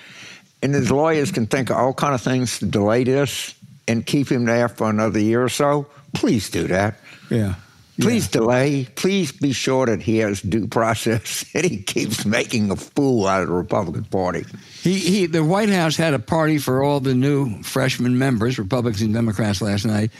and 0.62 0.74
his 0.74 0.92
lawyers 0.92 1.32
can 1.32 1.48
think 1.48 1.70
of 1.70 1.78
all 1.78 1.94
kind 1.94 2.14
of 2.14 2.22
things 2.22 2.60
to 2.60 2.66
delay 2.66 3.04
this 3.04 3.56
and 3.88 4.06
keep 4.06 4.32
him 4.32 4.46
there 4.46 4.70
for 4.70 4.90
another 4.90 5.20
year 5.20 5.44
or 5.44 5.50
so. 5.50 5.88
Please 6.14 6.50
do 6.50 6.68
that. 6.68 6.96
Yeah. 7.30 7.56
Please 8.00 8.28
yeah. 8.28 8.40
delay. 8.40 8.88
Please 8.96 9.32
be 9.32 9.52
sure 9.52 9.86
that 9.86 10.02
he 10.02 10.18
has 10.20 10.42
due 10.42 10.68
process 10.68 11.46
and 11.54 11.66
he 11.66 11.82
keeps 11.82 12.26
making 12.26 12.72
a 12.72 12.76
fool 12.76 13.28
out 13.28 13.44
of 13.44 13.50
the 13.50 13.54
Republican 13.54 14.06
Party. 14.06 14.46
He, 14.82 14.98
he, 15.00 15.26
the 15.26 15.44
White 15.44 15.70
House 15.70 15.98
had 15.98 16.14
a 16.14 16.20
party 16.20 16.58
for 16.58 16.84
all 16.84 17.00
the 17.00 17.14
new 17.14 17.62
freshman 17.64 18.18
members, 18.18 18.58
Republicans 18.58 19.02
and 19.02 19.14
Democrats, 19.14 19.62
last 19.62 19.86
night. 19.86 20.12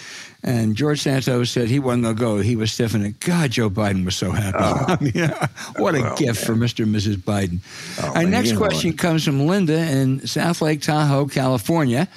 And 0.44 0.76
George 0.76 1.02
Santos 1.02 1.52
said 1.52 1.68
he 1.68 1.80
wasn't 1.80 2.04
going 2.04 2.16
to 2.16 2.20
go. 2.20 2.38
He 2.40 2.56
was 2.56 2.72
stiffing 2.72 3.06
it. 3.06 3.20
God, 3.20 3.52
Joe 3.52 3.70
Biden 3.70 4.06
was 4.06 4.16
so 4.16 4.32
happy. 4.32 4.58
Oh. 4.60 4.86
I 4.88 4.98
mean, 5.00 5.30
what 5.78 5.94
a 5.96 6.02
well, 6.02 6.18
gift 6.18 6.48
man. 6.48 6.58
for 6.58 6.66
Mr. 6.66 6.84
and 6.84 6.96
Mrs. 6.96 7.18
Biden. 7.18 7.60
Oh, 8.02 8.08
Our 8.08 8.24
man, 8.24 8.32
next 8.32 8.58
question 8.58 8.98
comes 8.98 9.24
from 9.24 9.46
Linda 9.46 9.78
in 9.78 10.26
South 10.26 10.62
Lake 10.62 10.82
Tahoe, 10.82 11.28
California. 11.28 12.08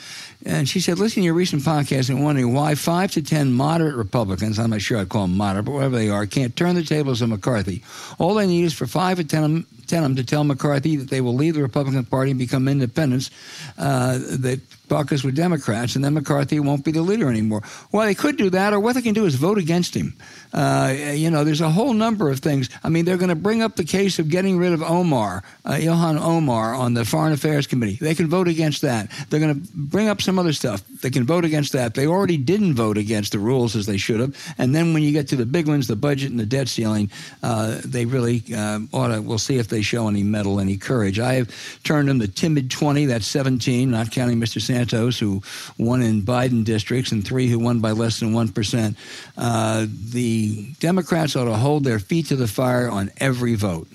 And 0.46 0.68
she 0.68 0.80
said, 0.80 0.98
listen 0.98 1.22
to 1.22 1.24
your 1.24 1.34
recent 1.34 1.62
podcast 1.62 2.10
and 2.10 2.22
wondering 2.22 2.52
why 2.52 2.74
five 2.74 3.12
to 3.12 3.22
10 3.22 3.52
moderate 3.52 3.96
Republicans, 3.96 4.58
I'm 4.58 4.70
not 4.70 4.82
sure 4.82 4.98
I'd 4.98 5.08
call 5.08 5.22
them 5.22 5.36
moderate, 5.36 5.64
but 5.64 5.72
whatever 5.72 5.96
they 5.96 6.10
are, 6.10 6.26
can't 6.26 6.54
turn 6.54 6.74
the 6.74 6.82
tables 6.82 7.22
on 7.22 7.30
McCarthy. 7.30 7.82
All 8.18 8.34
they 8.34 8.46
need 8.46 8.64
is 8.64 8.74
for 8.74 8.86
five 8.86 9.16
to 9.16 9.24
10 9.24 9.64
Denham 9.86 10.16
to 10.16 10.24
tell 10.24 10.44
McCarthy 10.44 10.96
that 10.96 11.10
they 11.10 11.20
will 11.20 11.34
leave 11.34 11.54
the 11.54 11.62
Republican 11.62 12.04
Party 12.04 12.30
and 12.30 12.38
become 12.38 12.68
independents. 12.68 13.30
Uh, 13.78 14.18
that 14.18 14.60
caucus 14.88 15.24
with 15.24 15.34
Democrats, 15.34 15.96
and 15.96 16.04
then 16.04 16.14
McCarthy 16.14 16.60
won't 16.60 16.84
be 16.84 16.92
the 16.92 17.02
leader 17.02 17.28
anymore. 17.28 17.62
Well, 17.90 18.06
they 18.06 18.14
could 18.14 18.36
do 18.36 18.50
that, 18.50 18.72
or 18.72 18.80
what 18.80 18.94
they 18.94 19.02
can 19.02 19.14
do 19.14 19.24
is 19.24 19.34
vote 19.34 19.58
against 19.58 19.94
him. 19.94 20.14
Uh, 20.52 20.94
you 21.14 21.30
know, 21.30 21.42
there's 21.42 21.60
a 21.60 21.70
whole 21.70 21.94
number 21.94 22.30
of 22.30 22.40
things. 22.40 22.68
I 22.84 22.90
mean, 22.90 23.04
they're 23.04 23.16
going 23.16 23.30
to 23.30 23.34
bring 23.34 23.62
up 23.62 23.76
the 23.76 23.84
case 23.84 24.18
of 24.18 24.28
getting 24.28 24.58
rid 24.58 24.72
of 24.72 24.82
Omar, 24.82 25.42
uh, 25.64 25.72
Ilhan 25.72 26.20
Omar, 26.20 26.74
on 26.74 26.94
the 26.94 27.04
Foreign 27.04 27.32
Affairs 27.32 27.66
Committee. 27.66 27.98
They 28.00 28.14
can 28.14 28.28
vote 28.28 28.48
against 28.48 28.82
that. 28.82 29.10
They're 29.30 29.40
going 29.40 29.60
to 29.60 29.68
bring 29.74 30.08
up 30.08 30.22
some 30.22 30.38
other 30.38 30.52
stuff. 30.52 30.82
They 31.04 31.10
can 31.10 31.26
vote 31.26 31.44
against 31.44 31.74
that. 31.74 31.92
They 31.92 32.06
already 32.06 32.38
didn't 32.38 32.76
vote 32.76 32.96
against 32.96 33.32
the 33.32 33.38
rules 33.38 33.76
as 33.76 33.84
they 33.84 33.98
should 33.98 34.20
have. 34.20 34.54
And 34.56 34.74
then 34.74 34.94
when 34.94 35.02
you 35.02 35.12
get 35.12 35.28
to 35.28 35.36
the 35.36 35.44
big 35.44 35.68
ones, 35.68 35.86
the 35.86 35.96
budget 35.96 36.30
and 36.30 36.40
the 36.40 36.46
debt 36.46 36.66
ceiling, 36.66 37.10
uh, 37.42 37.82
they 37.84 38.06
really 38.06 38.42
uh, 38.56 38.80
ought 38.90 39.08
to. 39.08 39.20
We'll 39.20 39.36
see 39.36 39.58
if 39.58 39.68
they 39.68 39.82
show 39.82 40.08
any 40.08 40.22
mettle, 40.22 40.60
any 40.60 40.78
courage. 40.78 41.20
I 41.20 41.34
have 41.34 41.82
turned 41.84 42.08
them 42.08 42.20
the 42.20 42.26
timid 42.26 42.70
20. 42.70 43.04
That's 43.04 43.26
17, 43.26 43.90
not 43.90 44.12
counting 44.12 44.40
Mr. 44.40 44.62
Santos, 44.62 45.18
who 45.18 45.42
won 45.76 46.00
in 46.00 46.22
Biden 46.22 46.64
districts, 46.64 47.12
and 47.12 47.22
three 47.22 47.48
who 47.48 47.58
won 47.58 47.80
by 47.80 47.90
less 47.90 48.20
than 48.20 48.32
1%. 48.32 48.96
Uh, 49.36 49.86
the 50.10 50.72
Democrats 50.80 51.36
ought 51.36 51.44
to 51.44 51.54
hold 51.54 51.84
their 51.84 51.98
feet 51.98 52.28
to 52.28 52.36
the 52.36 52.48
fire 52.48 52.88
on 52.88 53.10
every 53.18 53.56
vote. 53.56 53.88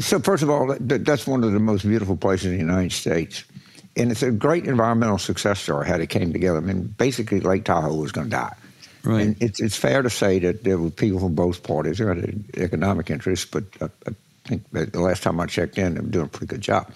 So, 0.00 0.18
first 0.18 0.42
of 0.42 0.50
all, 0.50 0.76
that's 0.80 1.24
one 1.24 1.44
of 1.44 1.52
the 1.52 1.60
most 1.60 1.86
beautiful 1.86 2.16
places 2.16 2.46
in 2.46 2.52
the 2.54 2.58
United 2.58 2.90
States. 2.90 3.44
And 3.96 4.10
it's 4.10 4.22
a 4.22 4.30
great 4.30 4.66
environmental 4.66 5.18
success 5.18 5.60
story 5.60 5.86
how 5.86 5.96
it 5.96 6.08
came 6.08 6.32
together. 6.32 6.58
I 6.58 6.60
mean, 6.60 6.94
basically, 6.98 7.40
Lake 7.40 7.64
Tahoe 7.64 7.94
was 7.94 8.12
going 8.12 8.26
to 8.26 8.30
die. 8.30 8.54
Right. 9.04 9.26
And 9.26 9.42
it's, 9.42 9.60
it's 9.60 9.76
fair 9.76 10.02
to 10.02 10.10
say 10.10 10.38
that 10.40 10.64
there 10.64 10.78
were 10.78 10.90
people 10.90 11.20
from 11.20 11.34
both 11.34 11.62
parties 11.62 11.98
who 11.98 12.06
had 12.06 12.44
economic 12.56 13.10
interests, 13.10 13.44
but 13.44 13.64
I, 13.80 13.84
I 14.08 14.14
think 14.46 14.62
the 14.72 15.00
last 15.00 15.22
time 15.22 15.38
I 15.40 15.46
checked 15.46 15.78
in, 15.78 15.94
they're 15.94 16.02
doing 16.02 16.26
a 16.26 16.28
pretty 16.28 16.46
good 16.46 16.60
job. 16.60 16.90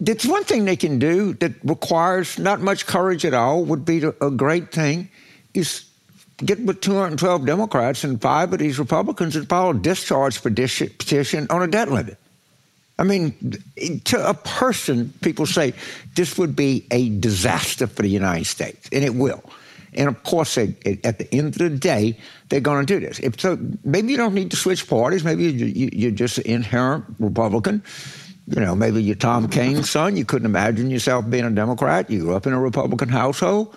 That's 0.00 0.24
one 0.24 0.44
thing 0.44 0.64
they 0.64 0.76
can 0.76 0.98
do 0.98 1.34
that 1.34 1.52
requires 1.62 2.38
not 2.38 2.60
much 2.60 2.86
courage 2.86 3.26
at 3.26 3.34
all, 3.34 3.64
would 3.66 3.84
be 3.84 4.02
a 4.02 4.30
great 4.30 4.72
thing, 4.72 5.10
is 5.52 5.84
get 6.38 6.60
with 6.60 6.80
212 6.80 7.44
Democrats 7.44 8.02
and 8.04 8.20
five 8.20 8.52
of 8.52 8.58
these 8.58 8.78
Republicans 8.78 9.36
and 9.36 9.48
file 9.48 9.70
a 9.70 9.74
discharge 9.74 10.40
petition 10.42 11.46
on 11.50 11.62
a 11.62 11.66
debt 11.66 11.90
limit. 11.90 12.16
I 13.00 13.02
mean, 13.02 13.32
to 14.04 14.28
a 14.28 14.34
person, 14.34 15.12
people 15.22 15.46
say 15.46 15.72
this 16.16 16.36
would 16.36 16.54
be 16.54 16.86
a 16.90 17.08
disaster 17.08 17.86
for 17.86 18.02
the 18.02 18.10
United 18.10 18.44
States, 18.44 18.90
and 18.92 19.02
it 19.02 19.14
will. 19.14 19.42
And 19.94 20.06
of 20.06 20.22
course, 20.22 20.58
at 20.58 20.82
the 20.82 21.28
end 21.32 21.48
of 21.48 21.54
the 21.54 21.70
day, 21.70 22.18
they're 22.50 22.60
going 22.60 22.84
to 22.84 23.00
do 23.00 23.00
this. 23.04 23.18
If 23.18 23.40
so, 23.40 23.58
maybe 23.84 24.12
you 24.12 24.18
don't 24.18 24.34
need 24.34 24.50
to 24.50 24.56
switch 24.56 24.86
parties. 24.86 25.24
Maybe 25.24 25.44
you're 25.44 26.10
just 26.10 26.38
an 26.38 26.46
inherent 26.46 27.06
Republican. 27.18 27.82
You 28.48 28.60
know, 28.60 28.74
maybe 28.74 29.02
you're 29.02 29.16
Tom 29.16 29.48
Kean's 29.48 29.88
son. 29.88 30.18
You 30.18 30.26
couldn't 30.26 30.46
imagine 30.46 30.90
yourself 30.90 31.28
being 31.30 31.44
a 31.44 31.50
Democrat. 31.50 32.10
You 32.10 32.20
grew 32.20 32.36
up 32.36 32.46
in 32.46 32.52
a 32.52 32.60
Republican 32.60 33.08
household. 33.08 33.74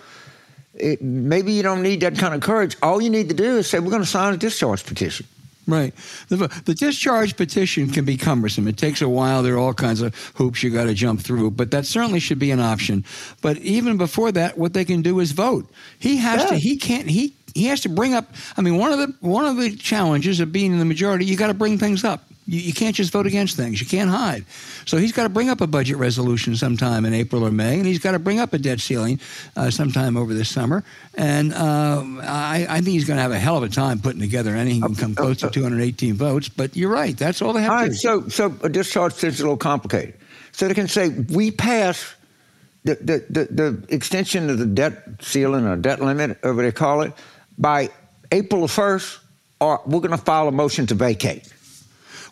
It, 0.74 1.00
maybe 1.00 1.52
you 1.52 1.62
don't 1.62 1.82
need 1.82 2.00
that 2.02 2.18
kind 2.18 2.34
of 2.34 2.42
courage. 2.42 2.76
All 2.82 3.00
you 3.00 3.08
need 3.08 3.30
to 3.30 3.34
do 3.34 3.56
is 3.56 3.70
say, 3.70 3.78
we're 3.78 3.90
going 3.90 4.02
to 4.02 4.08
sign 4.08 4.34
a 4.34 4.36
discharge 4.36 4.84
petition. 4.84 5.26
Right. 5.66 5.94
The, 6.28 6.48
the, 6.66 6.74
discharge 6.74 7.36
petition 7.36 7.88
can 7.90 8.04
be 8.04 8.18
cumbersome. 8.18 8.68
It 8.68 8.76
takes 8.76 9.00
a 9.00 9.08
while. 9.08 9.42
There 9.42 9.54
are 9.54 9.58
all 9.58 9.72
kinds 9.72 10.02
of 10.02 10.14
hoops 10.34 10.62
you 10.62 10.68
got 10.68 10.84
to 10.84 10.94
jump 10.94 11.22
through, 11.22 11.52
but 11.52 11.70
that 11.70 11.86
certainly 11.86 12.20
should 12.20 12.38
be 12.38 12.50
an 12.50 12.60
option. 12.60 13.04
But 13.40 13.56
even 13.58 13.96
before 13.96 14.30
that, 14.32 14.58
what 14.58 14.74
they 14.74 14.84
can 14.84 15.00
do 15.00 15.20
is 15.20 15.32
vote. 15.32 15.66
He 15.98 16.18
has 16.18 16.42
yeah. 16.42 16.50
to. 16.50 16.56
He 16.56 16.76
can't. 16.76 17.08
He 17.08 17.34
he 17.54 17.66
has 17.66 17.80
to 17.80 17.88
bring 17.88 18.12
up. 18.14 18.26
I 18.56 18.60
mean, 18.60 18.76
one 18.76 18.92
of 18.92 18.98
the 18.98 19.14
one 19.20 19.46
of 19.46 19.56
the 19.56 19.74
challenges 19.74 20.40
of 20.40 20.52
being 20.52 20.72
in 20.72 20.78
the 20.78 20.84
majority, 20.84 21.24
you 21.24 21.36
got 21.36 21.46
to 21.46 21.54
bring 21.54 21.78
things 21.78 22.04
up. 22.04 22.24
You, 22.46 22.60
you, 22.60 22.74
can't 22.74 22.94
just 22.94 23.10
vote 23.10 23.26
against 23.26 23.56
things. 23.56 23.80
You 23.80 23.86
can't 23.86 24.10
hide. 24.10 24.44
So 24.84 24.98
he's 24.98 25.12
got 25.12 25.22
to 25.22 25.28
bring 25.28 25.48
up 25.48 25.60
a 25.60 25.66
budget 25.66 25.96
resolution 25.96 26.56
sometime 26.56 27.04
in 27.06 27.14
April 27.14 27.42
or 27.42 27.50
May, 27.50 27.78
and 27.78 27.86
he's 27.86 27.98
got 27.98 28.12
to 28.12 28.18
bring 28.18 28.38
up 28.38 28.52
a 28.52 28.58
debt 28.58 28.80
ceiling 28.80 29.18
uh, 29.56 29.70
sometime 29.70 30.16
over 30.16 30.34
this 30.34 30.50
summer. 30.50 30.84
And 31.14 31.54
uh, 31.54 32.02
I, 32.22 32.66
I, 32.68 32.74
think 32.76 32.88
he's 32.88 33.06
going 33.06 33.16
to 33.16 33.22
have 33.22 33.32
a 33.32 33.38
hell 33.38 33.56
of 33.56 33.62
a 33.62 33.68
time 33.68 33.98
putting 33.98 34.20
together 34.20 34.54
anything 34.54 34.82
can 34.82 34.94
come 34.94 35.14
close 35.14 35.38
to 35.38 35.50
218 35.50 36.14
votes. 36.14 36.48
But 36.48 36.76
you're 36.76 36.90
right. 36.90 37.16
That's 37.16 37.40
all 37.40 37.52
they 37.52 37.62
have 37.62 37.72
all 37.72 37.78
to 37.78 37.82
right, 37.84 37.90
do. 37.90 37.96
So, 37.96 38.28
so 38.28 38.54
a 38.62 38.68
discharge 38.68 39.22
is 39.24 39.40
a 39.40 39.42
little 39.42 39.56
complicated. 39.56 40.14
So 40.52 40.68
they 40.68 40.74
can 40.74 40.88
say, 40.88 41.08
we 41.08 41.50
pass 41.50 42.14
the, 42.84 42.96
the, 42.96 43.24
the, 43.30 43.44
the 43.52 43.94
extension 43.94 44.50
of 44.50 44.58
the 44.58 44.66
debt 44.66 45.02
ceiling 45.20 45.66
or 45.66 45.76
debt 45.76 46.00
limit, 46.00 46.36
whatever 46.42 46.62
they 46.62 46.72
call 46.72 47.00
it, 47.00 47.12
by 47.58 47.88
April 48.30 48.64
1st, 48.64 49.18
or 49.60 49.80
we're 49.86 50.00
going 50.00 50.10
to 50.10 50.18
file 50.18 50.48
a 50.48 50.52
motion 50.52 50.86
to 50.86 50.94
vacate. 50.94 51.53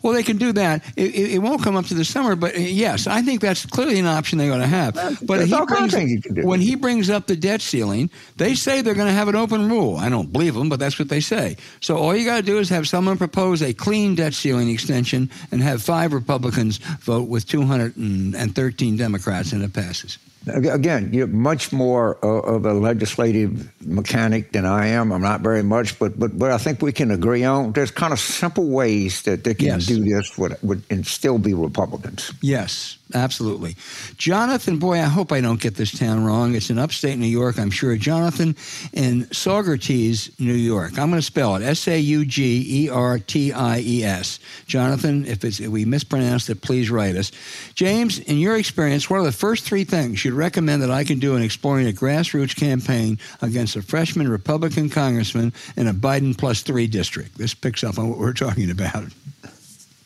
Well, 0.02 0.12
they 0.12 0.22
can 0.22 0.36
do 0.36 0.52
that. 0.52 0.84
It, 0.96 1.14
it, 1.14 1.34
it, 1.34 1.38
won't 1.38 1.62
come 1.62 1.76
up 1.76 1.86
to 1.86 1.94
the 1.94 2.04
summer, 2.04 2.34
but 2.34 2.56
uh, 2.56 2.58
yes, 2.58 3.06
I 3.06 3.22
think 3.22 3.40
that's 3.40 3.64
clearly 3.66 3.98
an 3.98 4.06
option 4.06 4.38
they're 4.38 4.48
going 4.48 4.60
to 4.60 4.66
have. 4.66 4.94
But 5.22 5.46
he 5.46 5.54
brings, 5.64 6.26
when 6.44 6.60
he 6.60 6.74
brings 6.74 7.08
up 7.08 7.26
the 7.26 7.36
debt 7.36 7.60
ceiling, 7.60 8.10
they 8.36 8.54
say 8.54 8.82
they're 8.82 8.94
going 8.94 9.08
to 9.08 9.14
have 9.14 9.28
an 9.28 9.36
open 9.36 9.68
rule. 9.68 9.96
I 9.96 10.08
don't 10.08 10.32
believe 10.32 10.54
them, 10.54 10.68
but 10.68 10.80
that's 10.80 10.98
what 10.98 11.08
they 11.08 11.20
say. 11.20 11.56
So 11.80 11.96
all 11.96 12.16
you 12.16 12.24
got 12.24 12.36
to 12.36 12.42
do 12.42 12.58
is 12.58 12.68
have 12.70 12.88
someone 12.88 13.16
propose 13.16 13.62
a 13.62 13.72
clean 13.72 14.14
debt 14.14 14.34
ceiling 14.34 14.70
extension 14.70 15.30
and 15.50 15.62
have 15.62 15.82
five 15.82 16.12
Republicans 16.12 16.78
vote 16.78 17.28
with 17.28 17.46
213 17.46 18.96
Democrats, 18.96 19.52
and 19.52 19.62
it 19.62 19.72
passes. 19.72 20.18
Again, 20.46 21.10
you're 21.12 21.28
much 21.28 21.72
more 21.72 22.16
of 22.16 22.66
a 22.66 22.72
legislative 22.72 23.70
mechanic 23.86 24.52
than 24.52 24.64
I 24.64 24.86
am. 24.86 25.12
I'm 25.12 25.22
not 25.22 25.40
very 25.40 25.62
much, 25.62 25.98
but 25.98 26.18
but 26.18 26.36
but 26.38 26.50
I 26.50 26.58
think 26.58 26.82
we 26.82 26.92
can 26.92 27.10
agree 27.10 27.44
on 27.44 27.72
there's 27.72 27.90
kind 27.90 28.12
of 28.12 28.18
simple 28.18 28.68
ways 28.68 29.22
that 29.22 29.44
they 29.44 29.54
can 29.54 29.66
yes. 29.66 29.86
do 29.86 30.02
this 30.02 30.36
would, 30.38 30.56
would 30.62 30.82
and 30.90 31.06
still 31.06 31.38
be 31.38 31.54
Republicans. 31.54 32.32
Yes, 32.40 32.98
absolutely. 33.14 33.76
Jonathan, 34.16 34.78
boy, 34.78 34.98
I 34.98 35.04
hope 35.04 35.32
I 35.32 35.40
don't 35.40 35.60
get 35.60 35.74
this 35.74 35.96
town 35.96 36.24
wrong. 36.24 36.54
It's 36.54 36.70
in 36.70 36.78
upstate 36.78 37.18
New 37.18 37.26
York, 37.26 37.58
I'm 37.58 37.70
sure. 37.70 37.96
Jonathan 37.96 38.56
in 38.92 39.24
Saugerties, 39.26 40.38
New 40.40 40.52
York. 40.52 40.98
I'm 40.98 41.10
going 41.10 41.20
to 41.20 41.22
spell 41.22 41.56
it 41.56 41.62
S 41.62 41.86
A 41.88 41.98
U 41.98 42.24
G 42.24 42.84
E 42.84 42.88
R 42.88 43.18
T 43.18 43.52
I 43.52 43.80
E 43.80 44.04
S. 44.04 44.38
Jonathan, 44.66 45.26
if, 45.26 45.44
if 45.44 45.60
we 45.60 45.84
mispronounced 45.84 46.50
it, 46.50 46.62
please 46.62 46.90
write 46.90 47.16
us. 47.16 47.32
James, 47.74 48.18
in 48.18 48.38
your 48.38 48.56
experience, 48.56 49.08
what 49.08 49.18
are 49.18 49.24
the 49.24 49.32
first 49.32 49.64
three 49.64 49.84
things 49.84 50.24
you'd 50.24 50.34
recommend 50.34 50.82
that 50.82 50.90
I 50.90 51.04
can 51.04 51.18
do 51.18 51.36
in 51.36 51.42
exploring 51.42 51.88
a 51.88 51.92
grassroots 51.92 52.56
campaign 52.56 53.18
against 53.40 53.76
a 53.76 53.82
freshman 53.82 54.28
Republican 54.28 54.88
congressman 54.88 55.52
in 55.76 55.86
a 55.86 55.94
Biden 55.94 56.36
plus 56.36 56.62
three 56.62 56.86
district. 56.86 57.38
This 57.38 57.54
picks 57.54 57.84
up 57.84 57.98
on 57.98 58.08
what 58.08 58.18
we're 58.18 58.32
talking 58.32 58.70
about. 58.70 59.04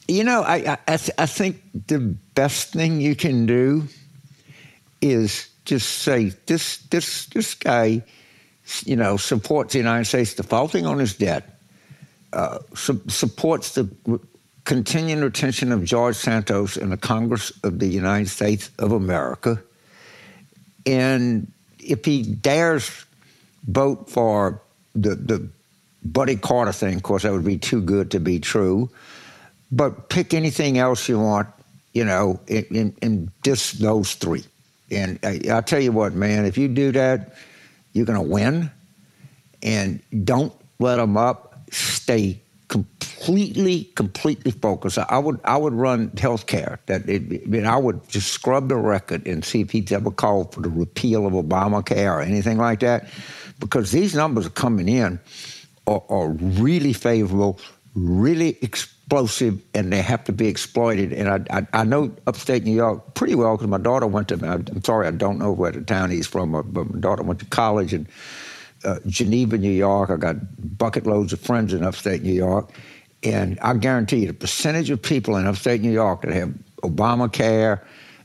You 0.09 0.25
know, 0.25 0.43
I, 0.43 0.79
I, 0.87 0.99
I 1.19 1.27
think 1.27 1.63
the 1.89 1.99
best 2.35 2.73
thing 2.73 3.01
you 3.01 3.17
can 3.17 3.47
do 3.47 3.85
is 5.01 5.49
just 5.65 5.89
say 6.01 6.33
this 6.47 6.79
this 6.89 7.27
this 7.27 7.55
guy, 7.55 8.03
you 8.85 8.97
know, 8.97 9.17
supports 9.17 9.73
the 9.73 9.79
United 9.79 10.05
States 10.05 10.35
defaulting 10.35 10.87
on 10.87 10.99
his 10.99 11.17
debt, 11.17 11.59
uh, 12.33 12.59
su- 12.75 13.03
supports 13.09 13.75
the 13.75 13.89
continuing 14.65 15.21
retention 15.23 15.73
of 15.73 15.85
George 15.85 16.17
Santos 16.17 16.77
in 16.77 16.91
the 16.91 16.97
Congress 16.97 17.53
of 17.65 17.79
the 17.79 17.89
United 17.89 18.29
States 18.29 18.71
of 18.79 18.93
America, 18.93 19.61
and 20.85 21.51
if 21.81 22.05
he 22.05 22.23
dares 22.23 23.05
vote 23.67 24.09
for 24.09 24.61
the, 24.95 25.15
the 25.15 25.49
Buddy 26.05 26.37
Carter 26.37 26.73
thing, 26.73 26.97
of 26.97 27.03
course, 27.03 27.25
that 27.25 27.33
would 27.33 27.45
be 27.45 27.59
too 27.59 27.81
good 27.81 28.11
to 28.13 28.21
be 28.21 28.39
true. 28.39 28.89
But 29.73 30.09
pick 30.09 30.33
anything 30.33 30.79
else 30.79 31.09
you 31.09 31.19
want, 31.19 31.49
you 31.93 32.05
know, 32.05 32.41
in, 32.47 32.95
in 33.03 33.31
just 33.43 33.81
those 33.81 34.15
three. 34.15 34.45
And 34.91 35.19
I, 35.25 35.41
I'll 35.51 35.63
tell 35.63 35.81
you 35.81 35.93
what, 35.93 36.13
man, 36.15 36.45
if 36.45 36.57
you 36.57 36.69
do 36.69 36.93
that, 36.93 37.35
you're 37.93 38.07
going 38.07 38.23
to 38.23 38.31
win. 38.31 38.71
And 39.63 40.01
don't 40.25 40.53
let 40.79 40.97
them 40.97 41.17
up. 41.17 41.59
Stay 41.73 42.41
completely, 42.69 43.85
completely 43.97 44.53
focused. 44.53 44.99
I 44.99 45.19
would, 45.19 45.41
I 45.45 45.57
would 45.57 45.73
run 45.73 46.11
healthcare. 46.11 46.79
That 46.87 47.09
it, 47.09 47.43
I 47.45 47.47
mean, 47.49 47.67
I 47.67 47.77
would 47.77 48.09
just 48.09 48.33
scrub 48.33 48.69
the 48.69 48.77
record 48.77 49.27
and 49.27 49.45
see 49.45 49.63
if 49.63 49.71
he's 49.71 49.91
ever 49.91 50.11
called 50.11 50.55
for 50.55 50.61
the 50.61 50.69
repeal 50.69 51.27
of 51.27 51.33
Obamacare 51.33 52.15
or 52.15 52.21
anything 52.21 52.59
like 52.59 52.81
that, 52.81 53.09
because 53.59 53.91
these 53.91 54.15
numbers 54.15 54.47
are 54.47 54.51
coming 54.51 54.89
in 54.89 55.19
are, 55.87 56.03
are 56.09 56.29
really 56.29 56.93
favorable, 56.93 57.59
really 57.95 58.59
explosive, 59.07 59.63
and 59.73 59.93
they 59.93 60.03
have 60.03 60.25
to 60.25 60.33
be 60.33 60.49
exploited. 60.49 61.13
And 61.13 61.29
I, 61.29 61.59
I, 61.59 61.67
I 61.81 61.85
know 61.85 62.13
upstate 62.27 62.65
New 62.65 62.75
York 62.75 63.15
pretty 63.15 63.37
well 63.37 63.57
because 63.57 63.69
my 63.69 63.79
daughter 63.79 64.07
went 64.07 64.29
to. 64.29 64.35
I'm 64.45 64.83
sorry, 64.83 65.07
I 65.07 65.13
don't 65.13 65.39
know 65.39 65.53
where 65.53 65.71
the 65.71 65.81
town 65.81 66.11
he's 66.11 66.27
from, 66.27 66.53
but 66.53 66.91
my 66.91 67.01
daughter 67.01 67.23
went 67.23 67.39
to 67.41 67.47
college 67.47 67.95
in 67.95 68.09
uh, 68.85 68.99
Geneva, 69.07 69.59
New 69.59 69.71
York. 69.71 70.11
I 70.11 70.17
got 70.17 70.37
bucket 70.77 71.07
loads 71.07 71.33
of 71.33 71.41
friends 71.41 71.73
in 71.73 71.85
upstate 71.85 72.23
New 72.23 72.33
York. 72.33 72.73
And 73.23 73.59
I 73.61 73.75
guarantee 73.75 74.19
you, 74.19 74.27
the 74.27 74.35
percentage 74.35 74.91
of 74.91 75.01
people 75.01 75.37
in 75.37 75.47
upstate 75.47 75.83
New 75.83 75.93
York 75.93 76.23
that 76.23 76.33
have 76.33 76.53
Obamacare, 76.83 77.81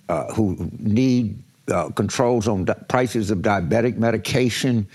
uh, 0.09 0.33
who 0.33 0.69
need 0.79 1.41
uh, 1.67 1.89
controls 1.89 2.47
on 2.47 2.65
di- 2.65 2.73
prices 2.89 3.29
of 3.29 3.39
diabetic 3.39 3.97
medication, 3.97 4.87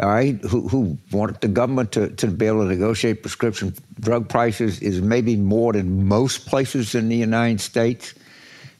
all 0.00 0.08
right, 0.08 0.36
who, 0.42 0.68
who 0.68 0.96
want 1.10 1.40
the 1.40 1.48
government 1.48 1.90
to, 1.92 2.08
to 2.10 2.28
be 2.28 2.46
able 2.46 2.62
to 2.62 2.68
negotiate 2.68 3.22
prescription 3.22 3.74
drug 3.98 4.28
prices 4.28 4.80
is 4.80 5.02
maybe 5.02 5.36
more 5.36 5.72
than 5.72 6.06
most 6.06 6.46
places 6.46 6.94
in 6.94 7.08
the 7.08 7.16
United 7.16 7.60
States. 7.60 8.14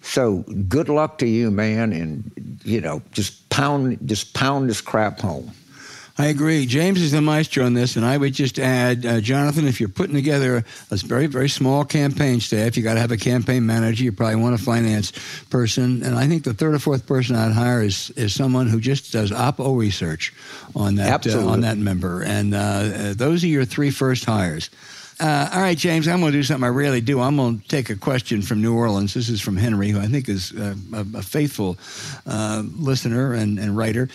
So 0.00 0.44
good 0.68 0.88
luck 0.88 1.18
to 1.18 1.26
you, 1.26 1.50
man, 1.50 1.92
and 1.92 2.60
you 2.64 2.80
know, 2.80 3.02
just 3.10 3.48
pound, 3.50 3.98
just 4.06 4.32
pound 4.32 4.70
this 4.70 4.80
crap 4.80 5.18
home. 5.18 5.50
I 6.20 6.26
agree. 6.26 6.66
James 6.66 7.00
is 7.00 7.12
the 7.12 7.20
maestro 7.20 7.64
on 7.64 7.74
this, 7.74 7.94
and 7.94 8.04
I 8.04 8.16
would 8.16 8.34
just 8.34 8.58
add, 8.58 9.06
uh, 9.06 9.20
Jonathan, 9.20 9.68
if 9.68 9.78
you're 9.78 9.88
putting 9.88 10.16
together 10.16 10.64
a 10.90 10.96
very, 10.96 11.26
very 11.26 11.48
small 11.48 11.84
campaign 11.84 12.40
staff, 12.40 12.76
you 12.76 12.82
got 12.82 12.94
to 12.94 13.00
have 13.00 13.12
a 13.12 13.16
campaign 13.16 13.64
manager. 13.64 14.02
You 14.02 14.10
probably 14.10 14.34
want 14.34 14.56
a 14.56 14.58
finance 14.58 15.12
person, 15.48 16.02
and 16.02 16.16
I 16.16 16.26
think 16.26 16.42
the 16.42 16.54
third 16.54 16.74
or 16.74 16.80
fourth 16.80 17.06
person 17.06 17.36
I'd 17.36 17.52
hire 17.52 17.82
is 17.82 18.10
is 18.10 18.34
someone 18.34 18.66
who 18.66 18.80
just 18.80 19.12
does 19.12 19.30
oppo 19.30 19.78
research 19.78 20.34
on 20.74 20.96
that 20.96 21.24
uh, 21.24 21.46
on 21.46 21.60
that 21.60 21.78
member. 21.78 22.24
And 22.24 22.52
uh, 22.52 22.58
uh, 22.58 23.14
those 23.14 23.44
are 23.44 23.48
your 23.48 23.64
three 23.64 23.92
first 23.92 24.24
hires. 24.24 24.70
Uh, 25.20 25.50
all 25.52 25.60
right, 25.60 25.76
James, 25.76 26.06
I'm 26.06 26.20
going 26.20 26.30
to 26.30 26.38
do 26.38 26.44
something 26.44 26.64
I 26.64 26.68
rarely 26.68 27.00
do. 27.00 27.20
I'm 27.20 27.36
going 27.36 27.58
to 27.58 27.68
take 27.68 27.90
a 27.90 27.96
question 27.96 28.40
from 28.40 28.62
New 28.62 28.76
Orleans. 28.76 29.14
This 29.14 29.28
is 29.28 29.40
from 29.40 29.56
Henry, 29.56 29.88
who 29.88 29.98
I 29.98 30.06
think 30.06 30.28
is 30.28 30.52
uh, 30.52 30.76
a, 30.92 31.00
a, 31.18 31.22
faithful 31.22 31.76
uh, 32.24 32.62
listener 32.76 33.34
and, 33.34 33.58
and, 33.58 33.76
writer 33.76 34.08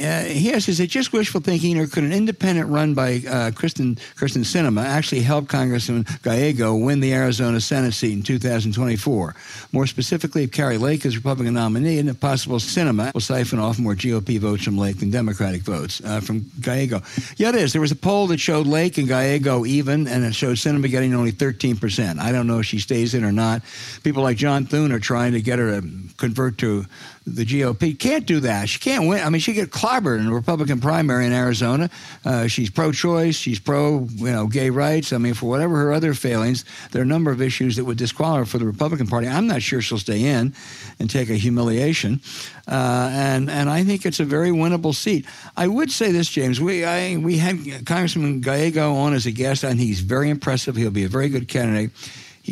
uh, 0.00 0.24
is 0.26 0.80
it 0.80 0.88
just 0.88 1.12
wishful 1.12 1.40
thinking, 1.40 1.78
or 1.78 1.86
could 1.86 2.04
an 2.04 2.12
independent 2.12 2.68
run 2.68 2.94
by 2.94 3.16
uh, 3.16 3.50
Kyrsten, 3.50 3.98
Kyrsten 4.16 4.44
Sinema 4.44 4.84
actually 4.84 5.20
help 5.20 5.48
Congressman 5.48 6.06
Gallego 6.22 6.74
win 6.74 7.00
the 7.00 7.12
Arizona 7.12 7.60
Senate 7.60 7.92
seat 7.92 8.12
in 8.12 8.22
2024? 8.22 9.34
More 9.72 9.86
specifically, 9.86 10.44
if 10.44 10.52
Kari 10.52 10.78
Lake 10.78 11.04
is 11.04 11.16
Republican 11.16 11.54
nominee, 11.54 11.98
and 11.98 12.08
if 12.08 12.18
possible, 12.18 12.56
Sinema 12.56 13.12
will 13.12 13.20
siphon 13.20 13.58
off 13.58 13.78
more 13.78 13.94
GOP 13.94 14.38
votes 14.38 14.64
from 14.64 14.78
Lake 14.78 14.98
than 15.00 15.10
Democratic 15.10 15.62
votes 15.62 16.00
uh, 16.04 16.20
from 16.20 16.50
Gallego. 16.60 17.02
Yeah, 17.36 17.50
it 17.50 17.56
is. 17.56 17.72
There 17.72 17.80
was 17.80 17.92
a 17.92 17.96
poll 17.96 18.26
that 18.28 18.40
showed 18.40 18.66
Lake 18.66 18.98
and 18.98 19.06
Gallego 19.06 19.64
even, 19.66 20.06
and 20.08 20.24
it 20.24 20.34
showed 20.34 20.56
Sinema 20.56 20.90
getting 20.90 21.14
only 21.14 21.32
13%. 21.32 22.18
I 22.18 22.32
don't 22.32 22.46
know 22.46 22.60
if 22.60 22.66
she 22.66 22.78
stays 22.78 23.14
in 23.14 23.24
or 23.24 23.32
not. 23.32 23.62
People 24.02 24.22
like 24.22 24.36
John 24.36 24.64
Thune 24.64 24.92
are 24.92 24.98
trying 24.98 25.32
to 25.32 25.42
get 25.42 25.58
her 25.58 25.80
to 25.80 25.88
convert 26.16 26.58
to 26.58 26.86
the 27.26 27.44
GOP. 27.44 27.98
Can't 27.98 28.26
do 28.26 28.40
that. 28.40 28.68
She 28.68 28.78
can't 28.78 29.06
win. 29.06 29.22
I 29.22 29.28
mean, 29.30 29.40
she 29.40 29.52
get 29.52 29.70
in 29.98 30.26
the 30.26 30.32
Republican 30.32 30.80
primary 30.80 31.26
in 31.26 31.32
Arizona. 31.32 31.90
Uh, 32.24 32.46
she's 32.46 32.70
pro-choice. 32.70 33.34
She's 33.34 33.58
pro, 33.58 34.06
you 34.16 34.30
know, 34.30 34.46
gay 34.46 34.70
rights. 34.70 35.12
I 35.12 35.18
mean, 35.18 35.34
for 35.34 35.48
whatever 35.48 35.76
her 35.76 35.92
other 35.92 36.14
failings, 36.14 36.64
there 36.92 37.02
are 37.02 37.04
a 37.04 37.08
number 37.08 37.30
of 37.30 37.42
issues 37.42 37.76
that 37.76 37.84
would 37.84 37.98
disqualify 37.98 38.38
her 38.38 38.44
for 38.46 38.58
the 38.58 38.66
Republican 38.66 39.06
Party. 39.06 39.26
I'm 39.26 39.46
not 39.46 39.62
sure 39.62 39.80
she'll 39.80 39.98
stay 39.98 40.24
in 40.24 40.54
and 40.98 41.10
take 41.10 41.28
a 41.28 41.34
humiliation. 41.34 42.20
Uh, 42.68 43.10
and 43.12 43.50
and 43.50 43.68
I 43.68 43.82
think 43.82 44.06
it's 44.06 44.20
a 44.20 44.24
very 44.24 44.50
winnable 44.50 44.94
seat. 44.94 45.26
I 45.56 45.66
would 45.66 45.90
say 45.90 46.12
this, 46.12 46.28
James. 46.28 46.60
We 46.60 46.84
I, 46.84 47.16
we 47.16 47.38
had 47.38 47.84
Congressman 47.84 48.40
Gallego 48.40 48.94
on 48.94 49.12
as 49.12 49.26
a 49.26 49.32
guest, 49.32 49.64
and 49.64 49.80
he's 49.80 50.00
very 50.00 50.30
impressive. 50.30 50.76
He'll 50.76 50.90
be 50.90 51.04
a 51.04 51.08
very 51.08 51.28
good 51.28 51.48
candidate 51.48 51.90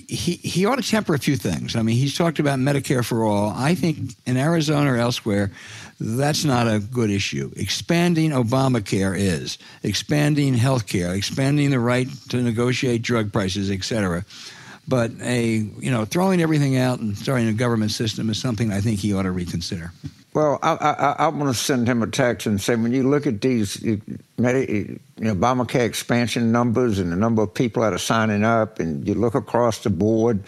he, 0.08 0.32
he 0.34 0.66
ought 0.66 0.76
to 0.76 0.82
temper 0.82 1.14
a 1.14 1.18
few 1.18 1.36
things. 1.36 1.76
I 1.76 1.82
mean, 1.82 1.96
he's 1.96 2.16
talked 2.16 2.38
about 2.38 2.58
Medicare 2.58 3.04
for 3.04 3.24
all. 3.24 3.50
I 3.56 3.74
think 3.74 4.14
in 4.26 4.36
Arizona 4.36 4.92
or 4.92 4.96
elsewhere, 4.96 5.50
that's 6.00 6.44
not 6.44 6.68
a 6.68 6.78
good 6.78 7.10
issue. 7.10 7.50
Expanding 7.56 8.30
Obamacare 8.30 9.18
is 9.18 9.58
expanding 9.82 10.54
health 10.54 10.86
care, 10.86 11.14
expanding 11.14 11.70
the 11.70 11.80
right 11.80 12.08
to 12.28 12.42
negotiate 12.42 13.02
drug 13.02 13.32
prices, 13.32 13.70
et 13.70 13.82
cetera. 13.82 14.24
But 14.86 15.12
a 15.20 15.46
you 15.46 15.90
know 15.90 16.04
throwing 16.04 16.40
everything 16.40 16.76
out 16.76 17.00
and 17.00 17.16
starting 17.16 17.48
a 17.48 17.52
government 17.52 17.90
system 17.90 18.30
is 18.30 18.40
something 18.40 18.72
I 18.72 18.80
think 18.80 19.00
he 19.00 19.12
ought 19.12 19.24
to 19.24 19.32
reconsider. 19.32 19.92
Well, 20.38 20.60
I, 20.62 20.74
I, 20.74 21.24
I 21.24 21.28
want 21.30 21.52
to 21.52 21.60
send 21.60 21.88
him 21.88 22.00
a 22.00 22.06
text 22.06 22.46
and 22.46 22.60
say 22.60 22.76
when 22.76 22.92
you 22.92 23.02
look 23.02 23.26
at 23.26 23.40
these 23.40 23.82
you 23.82 24.00
know, 24.38 24.52
Obamacare 24.54 25.84
expansion 25.84 26.52
numbers 26.52 27.00
and 27.00 27.10
the 27.10 27.16
number 27.16 27.42
of 27.42 27.52
people 27.52 27.82
that 27.82 27.92
are 27.92 27.98
signing 27.98 28.44
up, 28.44 28.78
and 28.78 29.04
you 29.04 29.14
look 29.14 29.34
across 29.34 29.82
the 29.82 29.90
board, 29.90 30.44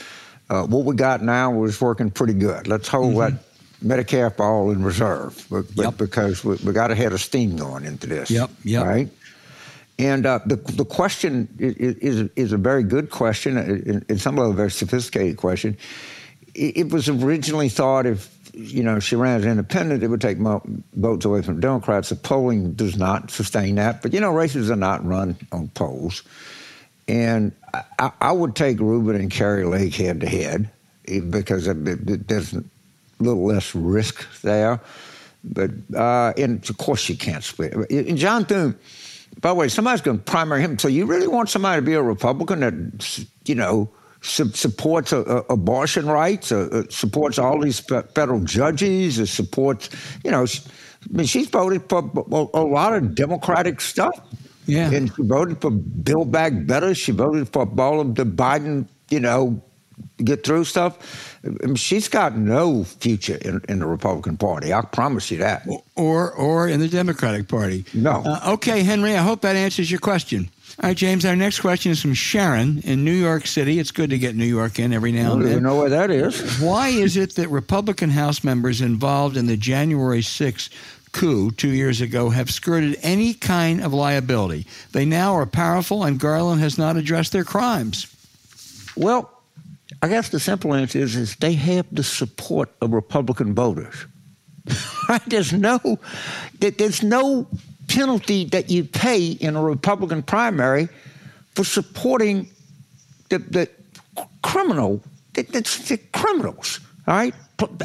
uh, 0.49 0.63
what 0.63 0.85
we 0.85 0.95
got 0.95 1.25
now 1.25 1.65
is 1.65 1.81
working 1.81 2.09
pretty 2.09 2.35
good. 2.35 2.69
Let's 2.69 2.87
hold 2.87 3.15
mm-hmm. 3.15 3.35
that 3.83 4.07
Medicare 4.07 4.33
for 4.33 4.47
all 4.47 4.71
in 4.71 4.85
reserve, 4.85 5.45
but, 5.51 5.65
yep. 5.75 5.97
because 5.97 6.45
we, 6.45 6.55
we 6.65 6.73
got 6.73 6.93
a 6.93 6.95
head 6.95 7.13
of 7.13 7.21
steam 7.21 7.57
going 7.57 7.85
into 7.85 8.07
this. 8.07 8.31
Yep. 8.31 8.49
Yep. 8.63 8.87
Right. 8.87 9.09
And 9.99 10.25
uh, 10.25 10.39
the 10.47 10.55
the 10.55 10.85
question 10.85 11.49
is, 11.59 11.75
is, 11.97 12.31
is 12.37 12.53
a 12.53 12.59
very 12.59 12.85
good 12.85 13.11
question, 13.11 13.57
and 13.59 14.09
uh, 14.09 14.17
some 14.19 14.39
of 14.39 14.51
a 14.51 14.53
very 14.53 14.71
sophisticated 14.71 15.37
question. 15.37 15.77
It, 16.55 16.77
it 16.77 16.93
was 16.93 17.09
originally 17.09 17.69
thought 17.69 18.07
if 18.07 18.40
you 18.53 18.83
know, 18.83 19.01
she 19.01 19.17
ran 19.17 19.41
as 19.41 19.47
independent, 19.47 20.03
it 20.03 20.09
would 20.09 20.21
take 20.21 20.39
votes 20.39 21.25
away 21.25 21.43
from 21.43 21.61
Democrats. 21.61 22.09
The 22.09 22.17
polling 22.17 22.73
does 22.75 22.97
not 22.97 23.31
sustain 23.31 23.77
that. 23.77 24.03
But, 24.03 24.13
you 24.13 24.21
know, 24.21 24.31
races 24.31 24.71
are 24.71 24.77
not 24.77 25.05
run 25.05 25.37
on 25.53 25.69
polls. 25.69 26.23
And 27.09 27.53
I, 27.99 28.13
I 28.21 28.33
would 28.33 28.55
take 28.55 28.79
Ruben 28.79 29.17
and 29.17 29.31
Kari 29.31 29.65
Lake 29.65 29.95
head 29.95 30.21
to 30.21 30.29
head 30.29 30.71
because 31.31 31.67
there's 31.67 32.55
a 32.55 32.65
little 33.19 33.45
less 33.45 33.75
risk 33.75 34.27
there. 34.43 34.81
But, 35.43 35.71
uh, 35.95 36.33
and 36.37 36.69
of 36.69 36.77
course, 36.79 37.09
you 37.09 37.17
can't 37.17 37.43
split. 37.43 37.73
And 37.91 38.19
John 38.19 38.45
Thune, 38.45 38.79
by 39.41 39.51
the 39.51 39.55
way, 39.55 39.69
somebody's 39.69 40.03
going 40.03 40.19
to 40.19 40.25
primary 40.25 40.61
him. 40.63 40.79
So 40.79 40.89
you 40.89 41.07
really 41.07 41.27
want 41.27 41.49
somebody 41.49 41.81
to 41.81 41.87
be 41.87 41.95
a 41.95 42.03
Republican 42.03 42.61
that, 42.61 43.27
you 43.47 43.55
know, 43.55 43.91
su- 44.21 44.53
supports 44.53 45.13
uh, 45.13 45.21
uh, 45.21 45.43
abortion 45.51 46.07
rights, 46.07 46.53
uh, 46.53 46.85
supports 46.91 47.39
all 47.39 47.61
these 47.61 47.81
federal 47.81 48.41
judges, 48.41 49.31
supports, 49.31 49.91
you 50.25 50.31
know, 50.31 50.47
she, 50.47 50.63
I 51.03 51.17
mean, 51.17 51.27
she's 51.27 51.49
voted 51.49 51.89
for 51.89 51.99
a, 51.99 52.59
a 52.59 52.65
lot 52.65 52.95
of 52.95 53.15
Democratic 53.15 53.81
stuff. 53.81 54.21
Yeah. 54.67 54.91
And 54.91 55.09
she 55.15 55.23
voted 55.23 55.61
for 55.61 55.71
Build 55.71 56.31
Back 56.31 56.53
Better. 56.67 56.95
She 56.95 57.13
voted 57.13 57.49
for 57.49 57.69
all 57.81 58.01
of 58.01 58.15
the 58.15 58.25
Biden, 58.25 58.87
you 59.09 59.19
know, 59.19 59.63
get 60.19 60.45
through 60.45 60.65
stuff. 60.65 61.39
I 61.45 61.67
mean, 61.67 61.75
she's 61.75 62.09
got 62.09 62.37
no 62.37 62.85
future 62.85 63.37
in, 63.37 63.63
in, 63.69 63.79
the 63.81 63.87
Republican 63.87 64.37
Party. 64.37 64.73
I 64.73 64.83
promise 64.83 65.31
you 65.31 65.39
that. 65.39 65.67
Or 65.97 66.33
or 66.33 66.69
in 66.69 66.81
the 66.81 66.89
Democratic 66.89 67.49
Party. 67.49 67.85
No. 67.95 68.23
Uh, 68.25 68.53
okay, 68.53 68.83
Henry. 68.83 69.17
I 69.17 69.23
hope 69.23 69.41
that 69.41 69.57
answers 69.57 69.91
your 69.91 70.01
question. 70.01 70.51
All 70.79 70.89
right, 70.89 70.97
James, 70.97 71.25
our 71.27 71.37
next 71.37 71.61
question 71.61 71.93
is 71.93 72.01
from 72.01 72.15
Sharon 72.15 72.81
in 72.85 73.05
New 73.05 73.13
York 73.13 73.47
City. 73.47 73.79
It's 73.79 73.91
good 73.91 74.11
to 74.11 74.19
get 74.19 74.35
New 74.37 74.47
York 74.47 74.79
in 74.79 74.93
every 74.93 75.13
now 75.13 75.35
and 75.35 75.45
then. 75.45 75.53
You 75.53 75.61
know 75.61 75.77
where 75.77 75.91
that 75.91 76.11
is. 76.11 76.61
Why 76.61 76.89
is 76.89 77.17
it 77.17 77.35
that 77.35 77.49
Republican 77.49 78.11
House 78.11 78.43
members 78.45 78.81
involved 78.81 79.37
in 79.37 79.47
the 79.47 79.57
January 79.57 80.21
6th 80.21 80.71
coup 81.13 81.51
two 81.51 81.71
years 81.71 82.01
ago 82.01 82.31
have 82.31 82.51
skirted 82.51 82.99
any 83.03 83.35
kind 83.35 83.83
of 83.83 83.93
liability? 83.93 84.67
They 84.93 85.05
now 85.05 85.35
are 85.35 85.47
powerful, 85.47 86.05
and 86.05 86.19
Garland 86.19 86.61
has 86.61 86.79
not 86.79 86.97
addressed 86.97 87.33
their 87.33 87.45
crimes. 87.45 88.07
Well, 88.97 89.31
I 90.03 90.09
guess 90.09 90.29
the 90.29 90.41
simple 90.41 90.73
answer 90.75 90.99
is, 91.01 91.17
is 91.17 91.37
they 91.37 91.55
have 91.55 91.87
the 91.93 92.05
support 92.05 92.71
of 92.81 92.93
Republican 92.93 93.55
voters. 93.55 94.07
there's 95.27 95.53
no, 95.53 95.99
there's 96.61 97.03
no 97.03 97.49
penalty 97.91 98.45
that 98.45 98.71
you 98.71 98.85
pay 98.85 99.33
in 99.33 99.57
a 99.57 99.63
Republican 99.63 100.23
primary 100.23 100.89
for 101.55 101.65
supporting 101.65 102.49
the, 103.29 103.39
the 103.39 103.69
criminal, 104.43 105.03
it's 105.35 105.89
the 105.89 105.99
criminals, 106.13 106.81
all 107.07 107.17
right? 107.17 107.35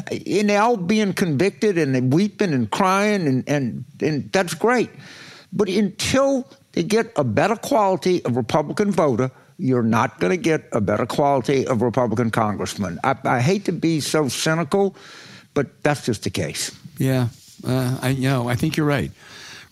And 0.08 0.48
they're 0.48 0.62
all 0.62 0.76
being 0.76 1.12
convicted 1.12 1.76
and 1.76 1.94
they're 1.94 2.02
weeping 2.02 2.54
and 2.54 2.70
crying, 2.70 3.26
and, 3.26 3.48
and, 3.48 3.84
and 4.00 4.32
that's 4.32 4.54
great. 4.54 4.90
But 5.52 5.68
until 5.68 6.48
they 6.72 6.84
get 6.84 7.12
a 7.16 7.24
better 7.24 7.56
quality 7.56 8.24
of 8.24 8.36
Republican 8.36 8.92
voter, 8.92 9.30
you're 9.58 9.82
not 9.82 10.20
going 10.20 10.30
to 10.30 10.36
get 10.36 10.68
a 10.72 10.80
better 10.80 11.06
quality 11.06 11.66
of 11.66 11.82
Republican 11.82 12.30
congressman. 12.30 13.00
I, 13.02 13.16
I, 13.24 13.40
hate 13.40 13.64
to 13.64 13.72
be 13.72 14.00
so 14.00 14.28
cynical, 14.28 14.94
but 15.54 15.82
that's 15.82 16.04
just 16.04 16.24
the 16.24 16.30
case. 16.30 16.76
Yeah, 16.98 17.28
uh, 17.66 17.98
I 18.02 18.12
know 18.12 18.48
I 18.48 18.54
think 18.54 18.76
you're 18.76 18.86
right. 18.86 19.10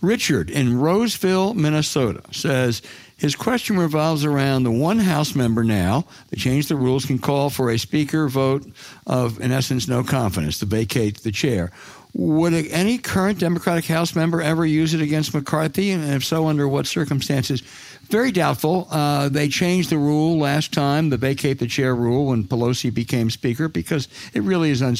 Richard 0.04 0.50
in 0.50 0.78
Roseville, 0.78 1.54
Minnesota 1.54 2.22
says 2.30 2.82
his 3.16 3.36
question 3.36 3.78
revolves 3.78 4.24
around 4.24 4.64
the 4.64 4.70
one 4.70 4.98
House 4.98 5.34
member 5.34 5.64
now, 5.64 6.04
they 6.30 6.36
changed 6.36 6.68
the 6.68 6.76
rules, 6.76 7.04
can 7.04 7.18
call 7.18 7.48
for 7.48 7.70
a 7.70 7.78
speaker 7.78 8.28
vote 8.28 8.66
of, 9.06 9.40
in 9.40 9.52
essence, 9.52 9.88
no 9.88 10.02
confidence 10.02 10.58
to 10.58 10.66
vacate 10.66 11.22
the 11.22 11.32
chair. 11.32 11.70
Would 12.16 12.52
any 12.52 12.98
current 12.98 13.40
Democratic 13.40 13.86
House 13.86 14.14
member 14.14 14.40
ever 14.40 14.64
use 14.64 14.94
it 14.94 15.00
against 15.00 15.34
McCarthy? 15.34 15.90
And 15.90 16.04
if 16.14 16.24
so, 16.24 16.46
under 16.46 16.68
what 16.68 16.86
circumstances? 16.86 17.60
Very 18.08 18.30
doubtful. 18.30 18.86
Uh, 18.90 19.28
they 19.28 19.48
changed 19.48 19.90
the 19.90 19.98
rule 19.98 20.38
last 20.38 20.72
time, 20.72 21.10
the 21.10 21.16
vacate 21.16 21.58
the 21.58 21.66
chair 21.66 21.94
rule, 21.94 22.26
when 22.26 22.44
Pelosi 22.44 22.92
became 22.92 23.30
Speaker, 23.30 23.68
because 23.68 24.08
it 24.32 24.42
really 24.42 24.70
is, 24.70 24.80
un- 24.80 24.96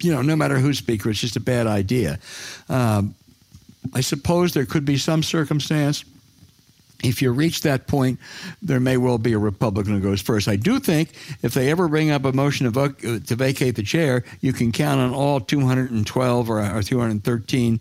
you 0.00 0.12
know, 0.12 0.22
no 0.22 0.36
matter 0.36 0.58
who's 0.58 0.78
Speaker, 0.78 1.10
it's 1.10 1.20
just 1.20 1.36
a 1.36 1.40
bad 1.40 1.66
idea. 1.66 2.18
Uh, 2.68 3.02
I 3.94 4.00
suppose 4.00 4.54
there 4.54 4.66
could 4.66 4.84
be 4.84 4.96
some 4.96 5.22
circumstance. 5.22 6.04
If 7.04 7.20
you 7.20 7.30
reach 7.30 7.60
that 7.60 7.86
point, 7.86 8.18
there 8.62 8.80
may 8.80 8.96
well 8.96 9.18
be 9.18 9.34
a 9.34 9.38
Republican 9.38 9.94
who 9.94 10.00
goes 10.00 10.22
first. 10.22 10.48
I 10.48 10.56
do 10.56 10.80
think 10.80 11.10
if 11.42 11.52
they 11.52 11.70
ever 11.70 11.88
bring 11.88 12.10
up 12.10 12.24
a 12.24 12.32
motion 12.32 12.64
to, 12.64 12.70
vote, 12.70 13.04
uh, 13.04 13.18
to 13.18 13.36
vacate 13.36 13.76
the 13.76 13.82
chair, 13.82 14.24
you 14.40 14.54
can 14.54 14.72
count 14.72 15.00
on 15.00 15.12
all 15.12 15.40
212 15.40 16.50
or, 16.50 16.58
or 16.58 16.82
213 16.82 17.80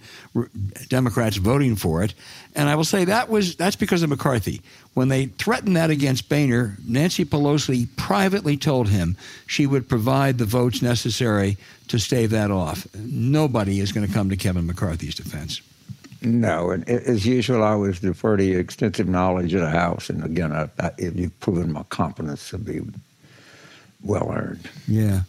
Democrats 0.89 1.37
voting 1.37 1.77
for 1.77 2.03
it. 2.03 2.13
And 2.55 2.67
I 2.67 2.75
will 2.75 2.83
say 2.83 3.05
that 3.05 3.29
was 3.29 3.55
that's 3.55 3.75
because 3.77 4.03
of 4.03 4.09
McCarthy. 4.09 4.61
When 4.93 5.07
they 5.07 5.27
threatened 5.27 5.77
that 5.77 5.89
against 5.89 6.27
Boehner, 6.27 6.77
Nancy 6.85 7.23
Pelosi 7.23 7.87
privately 7.95 8.57
told 8.57 8.89
him 8.89 9.15
she 9.47 9.65
would 9.65 9.87
provide 9.87 10.37
the 10.37 10.45
votes 10.45 10.81
necessary 10.81 11.57
to 11.87 11.99
stave 11.99 12.31
that 12.31 12.51
off. 12.51 12.87
Nobody 12.95 13.79
is 13.79 13.91
going 13.91 14.07
to 14.07 14.13
come 14.13 14.29
to 14.29 14.37
Kevin 14.37 14.67
McCarthy's 14.67 15.15
defense. 15.15 15.61
No, 16.21 16.71
and 16.71 16.87
as 16.89 17.25
usual, 17.25 17.63
I 17.63 17.71
always 17.71 17.99
defer 17.99 18.37
to 18.37 18.43
your 18.43 18.59
extensive 18.59 19.07
knowledge 19.07 19.53
of 19.53 19.61
the 19.61 19.69
House, 19.69 20.09
and 20.09 20.23
again, 20.23 20.51
I, 20.51 20.69
I, 20.79 20.91
you've 20.97 21.39
proven 21.39 21.71
my 21.71 21.83
competence 21.83 22.49
to 22.49 22.57
be 22.57 22.81
well 24.03 24.31
earned. 24.31 24.69
Yeah. 24.87 25.21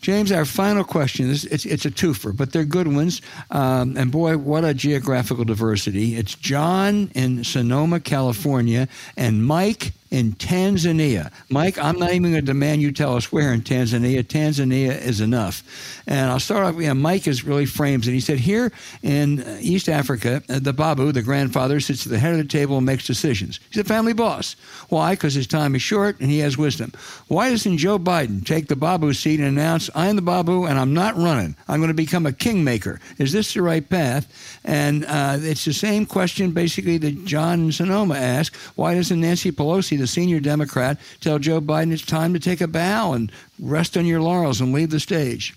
James, 0.00 0.32
our 0.32 0.44
final 0.44 0.82
question 0.82 1.30
is 1.30 1.44
it's, 1.44 1.64
it's 1.64 1.84
a 1.84 1.90
twofer, 1.90 2.36
but 2.36 2.52
they're 2.52 2.64
good 2.64 2.88
ones. 2.88 3.22
Um, 3.52 3.96
and 3.96 4.10
boy, 4.10 4.36
what 4.36 4.64
a 4.64 4.74
geographical 4.74 5.44
diversity. 5.44 6.16
It's 6.16 6.34
John 6.34 7.10
in 7.14 7.44
Sonoma, 7.44 8.00
California, 8.00 8.88
and 9.16 9.46
Mike 9.46 9.92
in 10.12 10.32
Tanzania. 10.32 11.32
Mike, 11.48 11.78
I'm 11.78 11.98
not 11.98 12.10
even 12.10 12.32
going 12.32 12.34
to 12.34 12.42
demand 12.42 12.82
you 12.82 12.92
tell 12.92 13.16
us 13.16 13.32
where 13.32 13.50
in 13.52 13.62
Tanzania. 13.62 14.22
Tanzania 14.22 15.00
is 15.00 15.22
enough. 15.22 16.02
And 16.06 16.30
I'll 16.30 16.38
start 16.38 16.64
off, 16.64 16.80
yeah, 16.80 16.92
Mike 16.92 17.26
is 17.26 17.44
really 17.44 17.64
frames 17.64 18.06
it. 18.06 18.12
He 18.12 18.20
said, 18.20 18.38
Here 18.38 18.70
in 19.02 19.42
East 19.60 19.88
Africa, 19.88 20.42
uh, 20.50 20.58
the 20.58 20.74
Babu, 20.74 21.12
the 21.12 21.22
grandfather, 21.22 21.80
sits 21.80 22.04
at 22.04 22.12
the 22.12 22.18
head 22.18 22.32
of 22.32 22.38
the 22.38 22.44
table 22.44 22.76
and 22.76 22.84
makes 22.84 23.06
decisions. 23.06 23.58
He's 23.70 23.80
a 23.80 23.84
family 23.84 24.12
boss. 24.12 24.54
Why? 24.90 25.14
Because 25.14 25.32
his 25.32 25.46
time 25.46 25.74
is 25.74 25.82
short 25.82 26.20
and 26.20 26.30
he 26.30 26.40
has 26.40 26.58
wisdom. 26.58 26.92
Why 27.28 27.48
doesn't 27.48 27.78
Joe 27.78 27.98
Biden 27.98 28.44
take 28.44 28.68
the 28.68 28.76
Babu 28.76 29.14
seat 29.14 29.40
and 29.40 29.48
announce, 29.48 29.88
I'm 29.94 30.16
the 30.16 30.22
Babu 30.22 30.66
and 30.66 30.78
I'm 30.78 30.92
not 30.92 31.16
running? 31.16 31.56
I'm 31.68 31.80
going 31.80 31.88
to 31.88 31.94
become 31.94 32.26
a 32.26 32.32
kingmaker. 32.32 33.00
Is 33.16 33.32
this 33.32 33.54
the 33.54 33.62
right 33.62 33.88
path? 33.88 34.60
And 34.62 35.06
uh, 35.06 35.38
it's 35.40 35.64
the 35.64 35.72
same 35.72 36.04
question 36.04 36.50
basically 36.50 36.98
that 36.98 37.24
John 37.24 37.72
Sonoma 37.72 38.16
asked. 38.16 38.56
Why 38.76 38.94
doesn't 38.94 39.18
Nancy 39.18 39.50
Pelosi, 39.50 40.01
the 40.02 40.06
senior 40.06 40.40
Democrat, 40.40 40.98
tell 41.20 41.38
Joe 41.38 41.60
Biden 41.60 41.92
it's 41.92 42.04
time 42.04 42.34
to 42.34 42.40
take 42.40 42.60
a 42.60 42.66
bow 42.66 43.12
and 43.12 43.32
rest 43.60 43.96
on 43.96 44.04
your 44.04 44.20
laurels 44.20 44.60
and 44.60 44.72
leave 44.72 44.90
the 44.90 45.00
stage? 45.00 45.54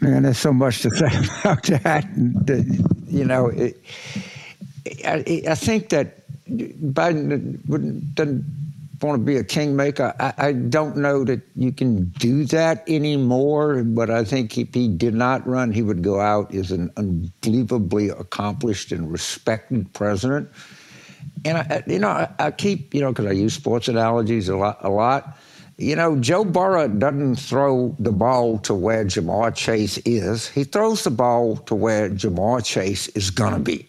Man, 0.00 0.24
there's 0.24 0.38
so 0.38 0.52
much 0.52 0.82
to 0.82 0.90
say 0.90 1.06
about 1.40 1.62
that. 1.62 2.06
you 3.06 3.24
know, 3.24 3.46
it, 3.46 3.80
I, 5.06 5.42
I, 5.48 5.54
think 5.54 5.90
that 5.90 6.28
Biden 6.50 7.60
doesn't 8.14 8.44
want 9.00 9.20
to 9.20 9.24
be 9.24 9.36
a 9.36 9.44
kingmaker. 9.44 10.14
I, 10.18 10.48
I, 10.48 10.52
don't 10.52 10.96
know 10.96 11.24
that 11.24 11.40
you 11.54 11.70
can 11.70 12.06
do 12.18 12.44
that 12.46 12.82
anymore, 12.88 13.84
but 13.84 14.10
I 14.10 14.24
think 14.24 14.58
if 14.58 14.74
he 14.74 14.88
did 14.88 15.14
not 15.14 15.46
run, 15.46 15.72
he 15.72 15.82
would 15.82 16.02
go 16.02 16.20
out 16.20 16.52
as 16.54 16.72
an 16.72 16.90
unbelievably 16.96 18.08
accomplished 18.08 18.90
and 18.90 19.10
respected 19.10 19.92
president. 19.92 20.50
And, 21.44 21.58
I, 21.58 21.82
you 21.86 21.98
know, 21.98 22.08
I, 22.08 22.28
I 22.38 22.50
keep, 22.50 22.94
you 22.94 23.00
know, 23.00 23.12
because 23.12 23.26
I 23.26 23.32
use 23.32 23.54
sports 23.54 23.88
analogies 23.88 24.48
a 24.48 24.56
lot, 24.56 24.78
a 24.80 24.88
lot. 24.88 25.38
You 25.78 25.96
know, 25.96 26.16
Joe 26.20 26.44
Burrow 26.44 26.86
doesn't 26.86 27.36
throw 27.36 27.96
the 27.98 28.12
ball 28.12 28.58
to 28.58 28.74
where 28.74 29.04
Ja'Marr 29.04 29.54
Chase 29.54 29.98
is. 29.98 30.48
He 30.48 30.64
throws 30.64 31.02
the 31.02 31.10
ball 31.10 31.56
to 31.56 31.74
where 31.74 32.10
Ja'Marr 32.10 32.64
Chase 32.64 33.08
is 33.08 33.30
going 33.30 33.54
to 33.54 33.58
be. 33.58 33.88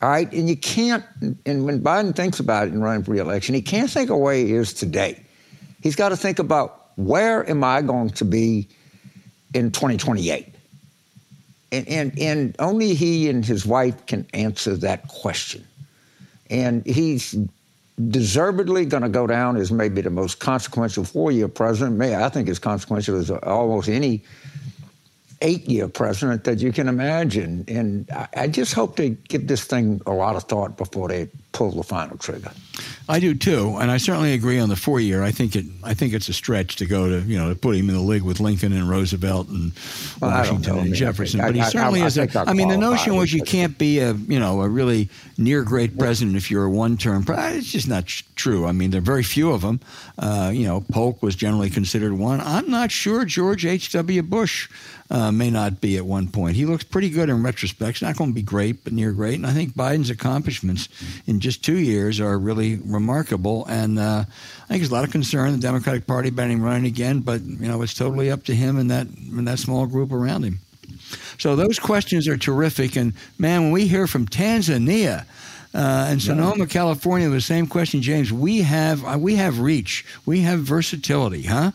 All 0.00 0.08
right, 0.08 0.32
and 0.32 0.48
you 0.48 0.56
can't. 0.56 1.04
And 1.46 1.64
when 1.64 1.80
Biden 1.80 2.14
thinks 2.14 2.40
about 2.40 2.66
it 2.66 2.72
and 2.72 2.82
running 2.82 3.04
for 3.04 3.12
reelection, 3.12 3.54
he 3.54 3.62
can't 3.62 3.90
think 3.90 4.10
of 4.10 4.18
where 4.18 4.34
he 4.34 4.52
is 4.52 4.72
today. 4.72 5.22
He's 5.82 5.94
got 5.94 6.08
to 6.08 6.16
think 6.16 6.38
about 6.38 6.90
where 6.96 7.48
am 7.48 7.62
I 7.62 7.82
going 7.82 8.10
to 8.10 8.24
be 8.24 8.68
in 9.54 9.70
2028. 9.70 10.54
And, 11.72 11.88
and, 11.88 12.18
and 12.18 12.56
only 12.58 12.94
he 12.94 13.28
and 13.28 13.44
his 13.44 13.64
wife 13.64 14.06
can 14.06 14.26
answer 14.34 14.76
that 14.76 15.08
question. 15.08 15.66
And 16.52 16.84
he's 16.86 17.34
deservedly 18.08 18.84
going 18.84 19.02
to 19.02 19.08
go 19.08 19.26
down 19.26 19.56
as 19.56 19.72
maybe 19.72 20.02
the 20.02 20.10
most 20.10 20.38
consequential 20.38 21.02
four-year 21.02 21.48
president. 21.48 21.96
May 21.96 22.14
I 22.14 22.28
think 22.28 22.48
as 22.48 22.58
consequential 22.58 23.16
as 23.16 23.30
almost 23.30 23.88
any 23.88 24.22
eight 25.40 25.68
year 25.68 25.88
president 25.88 26.44
that 26.44 26.60
you 26.60 26.72
can 26.72 26.88
imagine. 26.88 27.64
And 27.68 28.08
I, 28.36 28.48
just 28.48 28.74
hope 28.74 28.96
they 28.96 29.10
give 29.28 29.48
this 29.48 29.64
thing 29.64 30.00
a 30.06 30.12
lot 30.12 30.36
of 30.36 30.44
thought 30.44 30.76
before 30.76 31.08
they 31.08 31.28
pull 31.52 31.70
the 31.70 31.82
final 31.82 32.16
trigger. 32.16 32.50
I 33.08 33.20
do 33.20 33.34
too, 33.34 33.76
and 33.78 33.90
I 33.90 33.98
certainly 33.98 34.32
agree 34.32 34.58
on 34.58 34.68
the 34.68 34.76
four 34.76 35.00
year. 35.00 35.22
I 35.22 35.30
think 35.30 35.54
it. 35.54 35.66
I 35.82 35.94
think 35.94 36.14
it's 36.14 36.28
a 36.28 36.32
stretch 36.32 36.76
to 36.76 36.86
go 36.86 37.08
to 37.08 37.20
you 37.26 37.38
know 37.38 37.50
to 37.50 37.54
put 37.54 37.76
him 37.76 37.88
in 37.88 37.94
the 37.94 38.00
league 38.02 38.22
with 38.22 38.40
Lincoln 38.40 38.72
and 38.72 38.88
Roosevelt 38.88 39.48
and 39.48 39.72
well, 40.20 40.30
Washington 40.30 40.78
and 40.78 40.94
Jefferson. 40.94 41.40
but 41.40 41.54
he 41.54 41.60
I, 41.60 41.68
certainly 41.68 42.02
I, 42.02 42.06
is. 42.06 42.18
A, 42.18 42.28
I 42.46 42.54
mean, 42.54 42.68
the 42.68 42.76
notion 42.76 43.16
was 43.16 43.32
you 43.32 43.42
can't 43.42 43.76
be 43.76 43.98
a 43.98 44.12
you 44.12 44.40
know 44.40 44.62
a 44.62 44.68
really 44.68 45.08
near 45.36 45.62
great 45.62 45.98
president 45.98 46.36
if 46.36 46.50
you're 46.50 46.64
a 46.64 46.70
one 46.70 46.96
term. 46.96 47.24
It's 47.28 47.70
just 47.70 47.88
not 47.88 48.06
true. 48.36 48.66
I 48.66 48.72
mean, 48.72 48.90
there 48.90 48.98
are 48.98 49.02
very 49.02 49.22
few 49.22 49.52
of 49.52 49.62
them. 49.62 49.80
Uh, 50.18 50.50
you 50.54 50.66
know, 50.66 50.80
Polk 50.92 51.22
was 51.22 51.34
generally 51.34 51.70
considered 51.70 52.12
one. 52.12 52.40
I'm 52.40 52.70
not 52.70 52.90
sure 52.90 53.24
George 53.24 53.66
H. 53.66 53.92
W. 53.92 54.22
Bush 54.22 54.68
uh, 55.12 55.30
may 55.30 55.50
not 55.50 55.80
be 55.80 55.98
at 55.98 56.06
one 56.06 56.26
point. 56.26 56.56
He 56.56 56.64
looks 56.64 56.84
pretty 56.84 57.10
good 57.10 57.28
in 57.28 57.42
retrospect. 57.42 57.90
It's 57.90 58.02
not 58.02 58.16
going 58.16 58.30
to 58.30 58.34
be 58.34 58.42
great, 58.42 58.82
but 58.82 58.94
near 58.94 59.12
great. 59.12 59.34
And 59.34 59.46
I 59.46 59.52
think 59.52 59.74
Biden's 59.74 60.08
accomplishments 60.08 60.88
in 61.26 61.38
just 61.42 61.64
two 61.64 61.78
years 61.78 62.20
are 62.20 62.38
really 62.38 62.76
remarkable. 62.76 63.66
And 63.66 63.98
uh, 63.98 64.24
I 64.24 64.66
think 64.68 64.80
there's 64.80 64.90
a 64.90 64.94
lot 64.94 65.04
of 65.04 65.10
concern 65.10 65.52
the 65.52 65.58
Democratic 65.58 66.06
Party 66.06 66.30
about 66.30 66.48
him 66.48 66.62
running 66.62 66.86
again, 66.86 67.20
but 67.20 67.42
you 67.42 67.68
know 67.68 67.82
it's 67.82 67.94
totally 67.94 68.30
up 68.30 68.44
to 68.44 68.54
him 68.54 68.78
and 68.78 68.90
that 68.90 69.06
and 69.06 69.46
that 69.46 69.58
small 69.58 69.86
group 69.86 70.12
around 70.12 70.44
him. 70.44 70.60
So 71.38 71.56
those 71.56 71.78
questions 71.78 72.28
are 72.28 72.38
terrific. 72.38 72.96
And 72.96 73.12
man, 73.38 73.64
when 73.64 73.72
we 73.72 73.86
hear 73.86 74.06
from 74.06 74.26
Tanzania. 74.26 75.26
Uh, 75.74 76.08
and 76.10 76.20
Sonoma, 76.20 76.66
California, 76.66 77.30
the 77.30 77.40
same 77.40 77.66
question, 77.66 78.02
James. 78.02 78.30
We 78.30 78.60
have 78.60 79.02
uh, 79.06 79.16
we 79.18 79.36
have 79.36 79.58
reach, 79.58 80.04
we 80.26 80.40
have 80.40 80.60
versatility, 80.60 81.44
huh? 81.44 81.72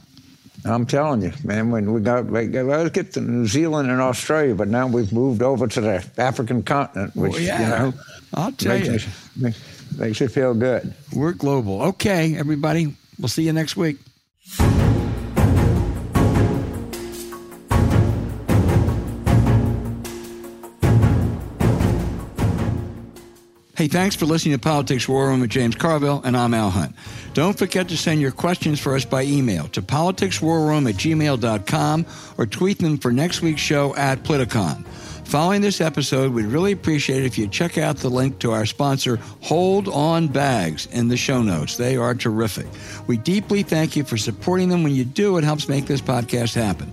I'm 0.70 0.86
telling 0.86 1.22
you, 1.22 1.32
man, 1.44 1.72
when 1.72 1.94
we 1.94 2.02
got, 2.02 2.32
like, 2.32 2.52
let's 2.52 2.90
get 2.92 3.14
to 3.14 3.22
New 3.22 3.48
Zealand 3.48 3.90
and 3.90 4.02
Australia, 4.02 4.56
but 4.56 4.68
now 4.68 4.88
we've 4.88 5.14
moved 5.14 5.42
over 5.42 5.68
to 5.68 5.82
the 5.82 6.06
African 6.18 6.64
continent, 6.64 7.16
which, 7.16 7.34
well, 7.34 7.42
yeah. 7.42 7.62
you 7.62 7.68
know, 7.68 7.94
I'll 8.34 8.52
tell 8.52 8.78
makes 8.78 9.06
you. 9.06 9.12
makes, 9.36 9.98
makes 9.98 10.20
you 10.20 10.28
feel 10.28 10.54
good. 10.54 10.94
We're 11.14 11.34
global. 11.34 11.82
Okay, 11.84 12.36
everybody. 12.36 12.96
We'll 13.20 13.30
see 13.30 13.44
you 13.44 13.54
next 13.54 13.78
week. 13.78 13.98
Hey, 23.76 23.88
thanks 23.88 24.16
for 24.16 24.26
listening 24.26 24.56
to 24.56 24.60
Politics 24.60 25.08
War 25.08 25.28
Room 25.28 25.42
with 25.42 25.52
James 25.52 25.76
Carville, 25.76 26.20
and 26.26 26.36
I'm 26.36 26.56
Al 26.56 26.72
Hunt. 26.72 26.96
Don't 27.38 27.56
forget 27.56 27.88
to 27.90 27.98
send 27.98 28.20
your 28.20 28.32
questions 28.32 28.80
for 28.80 28.96
us 28.96 29.06
by 29.06 29.22
email 29.22 29.68
to 29.68 29.84
politicswarroom 29.84 30.90
at 30.90 30.96
gmail.com 30.96 32.06
or 32.36 32.48
tweet 32.48 32.80
them 32.80 32.98
for 32.98 33.12
next 33.12 33.44
week's 33.44 33.62
show 33.62 33.96
at 33.96 34.24
Politicon. 34.24 34.84
Following 35.28 35.62
this 35.62 35.80
episode, 35.80 36.34
we'd 36.34 36.48
really 36.48 36.72
appreciate 36.72 37.22
it 37.22 37.28
if 37.28 37.38
you 37.38 37.48
check 37.48 37.78
out 37.78 37.98
the 37.98 38.10
link 38.10 38.40
to 38.40 38.54
our 38.54 38.66
sponsor, 38.66 39.18
Hold 39.44 39.88
On 39.88 40.28
Bags, 40.28 40.88
in 40.88 41.10
the 41.10 41.18
show 41.18 41.44
notes. 41.44 41.78
They 41.78 41.96
are 41.96 42.16
terrific. 42.16 42.66
We 43.06 43.18
deeply 43.18 43.62
thank 43.62 43.96
you 43.96 44.04
for 44.04 44.18
supporting 44.18 44.70
them. 44.70 44.82
When 44.82 44.96
you 44.96 45.06
do, 45.06 45.38
it 45.38 45.44
helps 45.44 45.70
make 45.70 45.86
this 45.86 46.02
podcast 46.02 46.56
happen. 46.56 46.92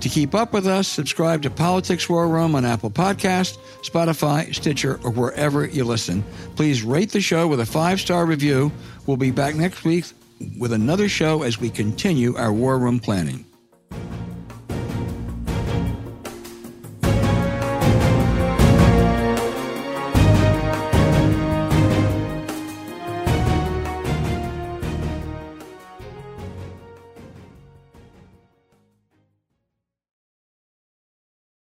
To 0.00 0.08
keep 0.08 0.34
up 0.34 0.52
with 0.52 0.66
us, 0.66 0.86
subscribe 0.86 1.42
to 1.42 1.50
Politics 1.50 2.08
War 2.08 2.28
Room 2.28 2.54
on 2.54 2.64
Apple 2.64 2.90
Podcast, 2.90 3.56
Spotify, 3.82 4.54
Stitcher, 4.54 5.00
or 5.02 5.10
wherever 5.10 5.66
you 5.66 5.84
listen. 5.84 6.22
Please 6.56 6.82
rate 6.82 7.10
the 7.10 7.20
show 7.20 7.48
with 7.48 7.60
a 7.60 7.66
five 7.66 8.00
star 8.00 8.26
review. 8.26 8.70
We'll 9.06 9.16
be 9.16 9.30
back 9.30 9.54
next 9.54 9.84
week 9.84 10.04
with 10.58 10.72
another 10.72 11.08
show 11.08 11.42
as 11.42 11.58
we 11.58 11.70
continue 11.70 12.36
our 12.36 12.52
War 12.52 12.78
Room 12.78 13.00
planning. 13.00 13.46